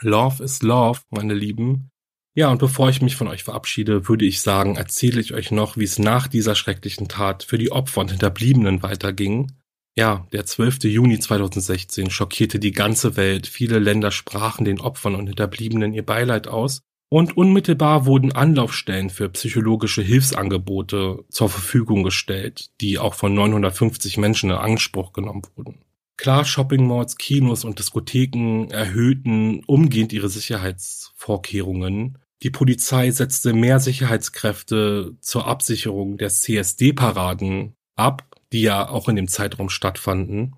Love 0.00 0.42
is 0.42 0.62
Love, 0.62 1.00
meine 1.10 1.34
Lieben. 1.34 1.90
Ja, 2.34 2.50
und 2.50 2.58
bevor 2.58 2.88
ich 2.88 3.00
mich 3.00 3.14
von 3.14 3.28
euch 3.28 3.44
verabschiede, 3.44 4.08
würde 4.08 4.24
ich 4.24 4.40
sagen, 4.40 4.74
erzähle 4.74 5.20
ich 5.20 5.34
euch 5.34 5.52
noch, 5.52 5.76
wie 5.76 5.84
es 5.84 6.00
nach 6.00 6.26
dieser 6.26 6.56
schrecklichen 6.56 7.06
Tat 7.06 7.44
für 7.44 7.58
die 7.58 7.70
Opfer 7.70 8.00
und 8.00 8.10
Hinterbliebenen 8.10 8.82
weiterging. 8.82 9.52
Ja, 9.96 10.26
der 10.32 10.46
12. 10.46 10.84
Juni 10.84 11.20
2016 11.20 12.10
schockierte 12.10 12.58
die 12.58 12.72
ganze 12.72 13.16
Welt. 13.16 13.46
Viele 13.46 13.78
Länder 13.78 14.10
sprachen 14.10 14.64
den 14.64 14.80
Opfern 14.80 15.14
und 15.14 15.26
Hinterbliebenen 15.26 15.92
ihr 15.92 16.04
Beileid 16.04 16.48
aus. 16.48 16.82
Und 17.12 17.36
unmittelbar 17.36 18.06
wurden 18.06 18.32
Anlaufstellen 18.32 19.10
für 19.10 19.28
psychologische 19.28 20.00
Hilfsangebote 20.00 21.22
zur 21.28 21.50
Verfügung 21.50 22.04
gestellt, 22.04 22.70
die 22.80 22.98
auch 22.98 23.12
von 23.12 23.34
950 23.34 24.16
Menschen 24.16 24.48
in 24.48 24.56
Anspruch 24.56 25.12
genommen 25.12 25.42
wurden. 25.54 25.82
Klar, 26.16 26.46
Shopping 26.46 26.86
Malls, 26.86 27.18
Kinos 27.18 27.66
und 27.66 27.78
Diskotheken 27.78 28.68
erhöhten 28.70 29.62
umgehend 29.64 30.14
ihre 30.14 30.30
Sicherheitsvorkehrungen. 30.30 32.16
Die 32.42 32.50
Polizei 32.50 33.10
setzte 33.10 33.52
mehr 33.52 33.78
Sicherheitskräfte 33.78 35.14
zur 35.20 35.46
Absicherung 35.46 36.16
der 36.16 36.30
CSD-Paraden 36.30 37.74
ab, 37.94 38.24
die 38.54 38.62
ja 38.62 38.88
auch 38.88 39.10
in 39.10 39.16
dem 39.16 39.28
Zeitraum 39.28 39.68
stattfanden. 39.68 40.56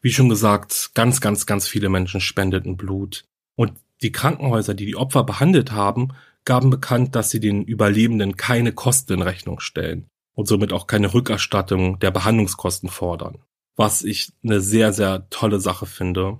Wie 0.00 0.12
schon 0.12 0.28
gesagt, 0.28 0.92
ganz, 0.94 1.20
ganz, 1.20 1.44
ganz 1.44 1.66
viele 1.66 1.88
Menschen 1.88 2.20
spendeten 2.20 2.76
Blut. 2.76 3.24
Und 3.56 3.72
die 4.02 4.12
Krankenhäuser, 4.12 4.74
die 4.74 4.86
die 4.86 4.96
Opfer 4.96 5.24
behandelt 5.24 5.72
haben, 5.72 6.08
gaben 6.44 6.70
bekannt, 6.70 7.14
dass 7.14 7.30
sie 7.30 7.40
den 7.40 7.64
Überlebenden 7.64 8.36
keine 8.36 8.72
Kosten 8.72 9.14
in 9.14 9.22
Rechnung 9.22 9.60
stellen 9.60 10.08
und 10.34 10.46
somit 10.46 10.72
auch 10.72 10.86
keine 10.86 11.12
Rückerstattung 11.12 11.98
der 11.98 12.10
Behandlungskosten 12.10 12.88
fordern. 12.88 13.38
Was 13.76 14.02
ich 14.02 14.32
eine 14.42 14.60
sehr, 14.60 14.92
sehr 14.92 15.28
tolle 15.30 15.60
Sache 15.60 15.86
finde. 15.86 16.38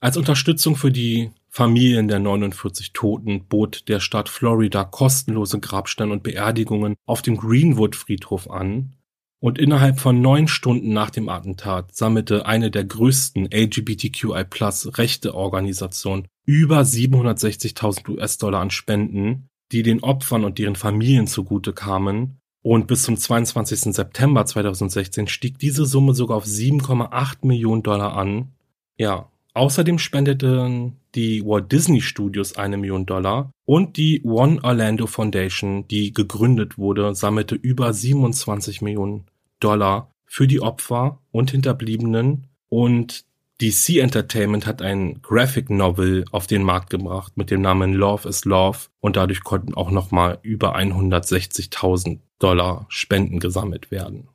Als 0.00 0.16
Unterstützung 0.16 0.74
für 0.76 0.90
die 0.90 1.30
Familien 1.48 2.08
der 2.08 2.18
49 2.18 2.92
Toten 2.92 3.46
bot 3.46 3.88
der 3.88 4.00
Staat 4.00 4.28
Florida 4.28 4.84
kostenlose 4.84 5.60
Grabsteine 5.60 6.12
und 6.12 6.22
Beerdigungen 6.22 6.96
auf 7.04 7.20
dem 7.20 7.36
Greenwood 7.36 7.94
Friedhof 7.94 8.50
an, 8.50 8.94
und 9.42 9.58
innerhalb 9.58 9.98
von 9.98 10.20
neun 10.20 10.46
Stunden 10.46 10.92
nach 10.92 11.10
dem 11.10 11.28
Attentat 11.28 11.96
sammelte 11.96 12.46
eine 12.46 12.70
der 12.70 12.84
größten 12.84 13.48
LGBTQI-Plus-Rechte-Organisationen 13.52 16.28
über 16.44 16.82
760.000 16.82 18.08
US-Dollar 18.08 18.60
an 18.60 18.70
Spenden, 18.70 19.48
die 19.72 19.82
den 19.82 20.04
Opfern 20.04 20.44
und 20.44 20.58
deren 20.58 20.76
Familien 20.76 21.26
zugute 21.26 21.72
kamen. 21.72 22.38
Und 22.62 22.86
bis 22.86 23.02
zum 23.02 23.16
22. 23.16 23.92
September 23.92 24.46
2016 24.46 25.26
stieg 25.26 25.58
diese 25.58 25.86
Summe 25.86 26.14
sogar 26.14 26.36
auf 26.36 26.44
7,8 26.44 27.44
Millionen 27.44 27.82
Dollar 27.82 28.16
an. 28.16 28.52
Ja, 28.96 29.28
außerdem 29.54 29.98
spendeten 29.98 30.98
die 31.16 31.44
Walt 31.44 31.72
Disney 31.72 32.00
Studios 32.00 32.56
eine 32.56 32.76
Million 32.76 33.06
Dollar 33.06 33.50
und 33.64 33.96
die 33.96 34.22
One 34.22 34.62
Orlando 34.62 35.08
Foundation, 35.08 35.88
die 35.88 36.12
gegründet 36.12 36.78
wurde, 36.78 37.16
sammelte 37.16 37.56
über 37.56 37.92
27 37.92 38.82
Millionen 38.82 39.24
Dollar 39.62 40.12
für 40.26 40.46
die 40.46 40.60
Opfer 40.60 41.20
und 41.30 41.50
Hinterbliebenen. 41.50 42.48
Und 42.68 43.24
DC 43.60 43.98
Entertainment 43.98 44.66
hat 44.66 44.82
ein 44.82 45.20
Graphic 45.22 45.70
Novel 45.70 46.24
auf 46.32 46.46
den 46.46 46.62
Markt 46.62 46.90
gebracht 46.90 47.36
mit 47.36 47.50
dem 47.50 47.60
Namen 47.60 47.92
Love 47.92 48.28
is 48.28 48.44
Love. 48.44 48.88
Und 49.00 49.16
dadurch 49.16 49.44
konnten 49.44 49.74
auch 49.74 49.90
nochmal 49.90 50.38
über 50.42 50.76
160.000 50.76 52.20
Dollar 52.38 52.86
Spenden 52.88 53.38
gesammelt 53.38 53.90
werden. 53.90 54.28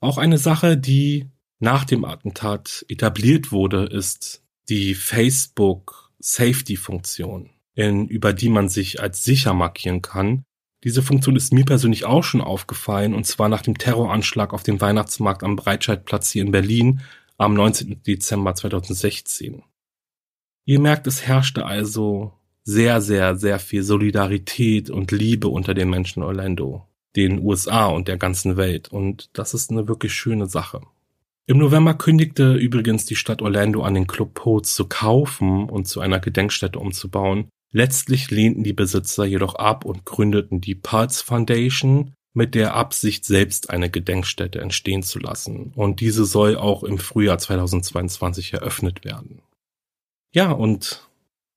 Auch 0.00 0.18
eine 0.18 0.38
Sache, 0.38 0.76
die 0.76 1.30
nach 1.58 1.84
dem 1.84 2.04
Attentat 2.04 2.84
etabliert 2.88 3.52
wurde, 3.52 3.84
ist 3.84 4.42
die 4.68 4.94
Facebook 4.94 6.10
Safety 6.18 6.76
Funktion, 6.76 7.50
in, 7.74 8.08
über 8.08 8.32
die 8.32 8.50
man 8.50 8.68
sich 8.68 9.00
als 9.00 9.24
sicher 9.24 9.54
markieren 9.54 10.02
kann 10.02 10.44
diese 10.84 11.02
Funktion 11.02 11.36
ist 11.36 11.52
mir 11.52 11.64
persönlich 11.64 12.04
auch 12.04 12.22
schon 12.22 12.40
aufgefallen, 12.40 13.14
und 13.14 13.26
zwar 13.26 13.48
nach 13.48 13.62
dem 13.62 13.78
Terroranschlag 13.78 14.52
auf 14.52 14.62
dem 14.62 14.80
Weihnachtsmarkt 14.80 15.42
am 15.42 15.56
Breitscheidplatz 15.56 16.30
hier 16.30 16.42
in 16.42 16.52
Berlin 16.52 17.00
am 17.38 17.54
19. 17.54 18.02
Dezember 18.02 18.54
2016. 18.54 19.62
Ihr 20.64 20.80
merkt, 20.80 21.06
es 21.06 21.26
herrschte 21.26 21.64
also 21.64 22.32
sehr, 22.64 23.00
sehr, 23.00 23.36
sehr 23.36 23.58
viel 23.58 23.82
Solidarität 23.82 24.90
und 24.90 25.12
Liebe 25.12 25.48
unter 25.48 25.74
den 25.74 25.88
Menschen 25.88 26.22
Orlando, 26.22 26.86
den 27.14 27.40
USA 27.40 27.86
und 27.86 28.08
der 28.08 28.18
ganzen 28.18 28.56
Welt, 28.56 28.88
und 28.88 29.30
das 29.32 29.54
ist 29.54 29.70
eine 29.70 29.88
wirklich 29.88 30.12
schöne 30.12 30.46
Sache. 30.46 30.80
Im 31.48 31.58
November 31.58 31.94
kündigte 31.94 32.54
übrigens 32.54 33.06
die 33.06 33.14
Stadt 33.14 33.40
Orlando 33.40 33.82
an, 33.82 33.94
den 33.94 34.08
Club 34.08 34.34
Poets 34.34 34.74
zu 34.74 34.88
kaufen 34.88 35.68
und 35.68 35.86
zu 35.86 36.00
einer 36.00 36.18
Gedenkstätte 36.18 36.80
umzubauen, 36.80 37.48
Letztlich 37.76 38.30
lehnten 38.30 38.64
die 38.64 38.72
Besitzer 38.72 39.26
jedoch 39.26 39.54
ab 39.54 39.84
und 39.84 40.06
gründeten 40.06 40.62
die 40.62 40.74
Pulse 40.74 41.22
Foundation 41.22 42.14
mit 42.32 42.54
der 42.54 42.72
Absicht, 42.72 43.26
selbst 43.26 43.68
eine 43.68 43.90
Gedenkstätte 43.90 44.62
entstehen 44.62 45.02
zu 45.02 45.18
lassen, 45.18 45.74
und 45.76 46.00
diese 46.00 46.24
soll 46.24 46.56
auch 46.56 46.84
im 46.84 46.96
Frühjahr 46.96 47.36
2022 47.36 48.54
eröffnet 48.54 49.04
werden. 49.04 49.42
Ja, 50.32 50.52
und 50.52 51.06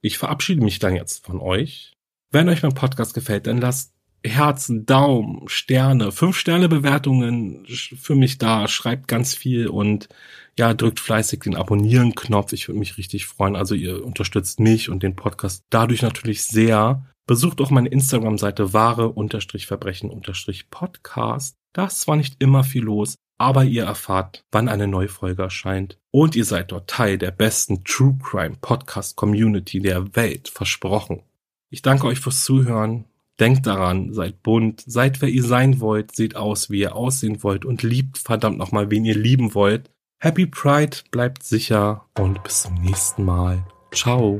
ich 0.02 0.18
verabschiede 0.18 0.62
mich 0.62 0.80
dann 0.80 0.94
jetzt 0.94 1.26
von 1.26 1.40
euch. 1.40 1.94
Wenn 2.32 2.50
euch 2.50 2.64
mein 2.64 2.74
Podcast 2.74 3.14
gefällt, 3.14 3.48
dann 3.48 3.62
lasst 3.62 3.94
Herzen, 4.26 4.86
Daumen, 4.86 5.48
Sterne, 5.48 6.12
fünf 6.12 6.38
Sterne 6.38 6.68
Bewertungen 6.70 7.66
für 7.68 8.16
mich 8.16 8.38
da, 8.38 8.68
schreibt 8.68 9.08
ganz 9.08 9.34
viel 9.34 9.68
und 9.68 10.10
ja, 10.58 10.74
drückt 10.74 11.00
fleißig 11.00 11.40
den 11.40 11.56
Abonnieren-Knopf. 11.56 12.52
Ich 12.52 12.68
würde 12.68 12.80
mich 12.80 12.98
richtig 12.98 13.26
freuen. 13.26 13.56
Also 13.56 13.76
ihr 13.76 14.04
unterstützt 14.04 14.60
mich 14.60 14.90
und 14.90 15.04
den 15.04 15.16
Podcast 15.16 15.64
dadurch 15.70 16.02
natürlich 16.02 16.44
sehr. 16.44 17.06
Besucht 17.26 17.62
auch 17.62 17.70
meine 17.70 17.88
Instagram-Seite 17.90 18.74
wahre-verbrechen-podcast. 18.74 21.56
Da 21.72 21.86
ist 21.86 22.02
zwar 22.02 22.18
nicht 22.18 22.42
immer 22.42 22.66
viel 22.66 22.84
los, 22.84 23.16
aber 23.38 23.64
ihr 23.64 23.86
erfahrt, 23.86 24.44
wann 24.52 24.68
eine 24.68 24.88
neue 24.88 25.08
Folge 25.08 25.44
erscheint. 25.44 25.98
Und 26.12 26.36
ihr 26.36 26.44
seid 26.44 26.74
dort 26.74 26.90
Teil 26.90 27.18
der 27.18 27.32
besten 27.32 27.86
True 27.86 28.18
Crime 28.22 28.58
Podcast 28.60 29.16
Community 29.16 29.80
der 29.80 30.14
Welt. 30.16 30.50
Versprochen. 30.50 31.22
Ich 31.70 31.82
danke 31.82 32.08
euch 32.08 32.20
fürs 32.20 32.44
Zuhören. 32.44 33.06
Denkt 33.40 33.66
daran, 33.68 34.14
seid 34.14 34.44
bunt, 34.44 34.84
seid 34.86 35.22
wer 35.22 35.30
ihr 35.30 35.44
sein 35.44 35.80
wollt, 35.80 36.16
seht 36.16 36.36
aus, 36.36 36.70
wie 36.70 36.82
ihr 36.82 36.96
aussehen 36.96 37.42
wollt 37.42 37.64
und 37.64 37.84
liebt 37.84 38.18
verdammt 38.18 38.58
nochmal, 38.58 38.92
wen 38.92 39.06
ihr 39.06 39.16
lieben 39.16 39.54
wollt. 39.54 39.90
Happy 40.22 40.46
Pride, 40.46 40.98
bleibt 41.12 41.44
sicher 41.44 42.06
und 42.18 42.44
bis 42.44 42.64
zum 42.64 42.76
nächsten 42.82 43.24
Mal. 43.24 43.66
Ciao. 43.94 44.40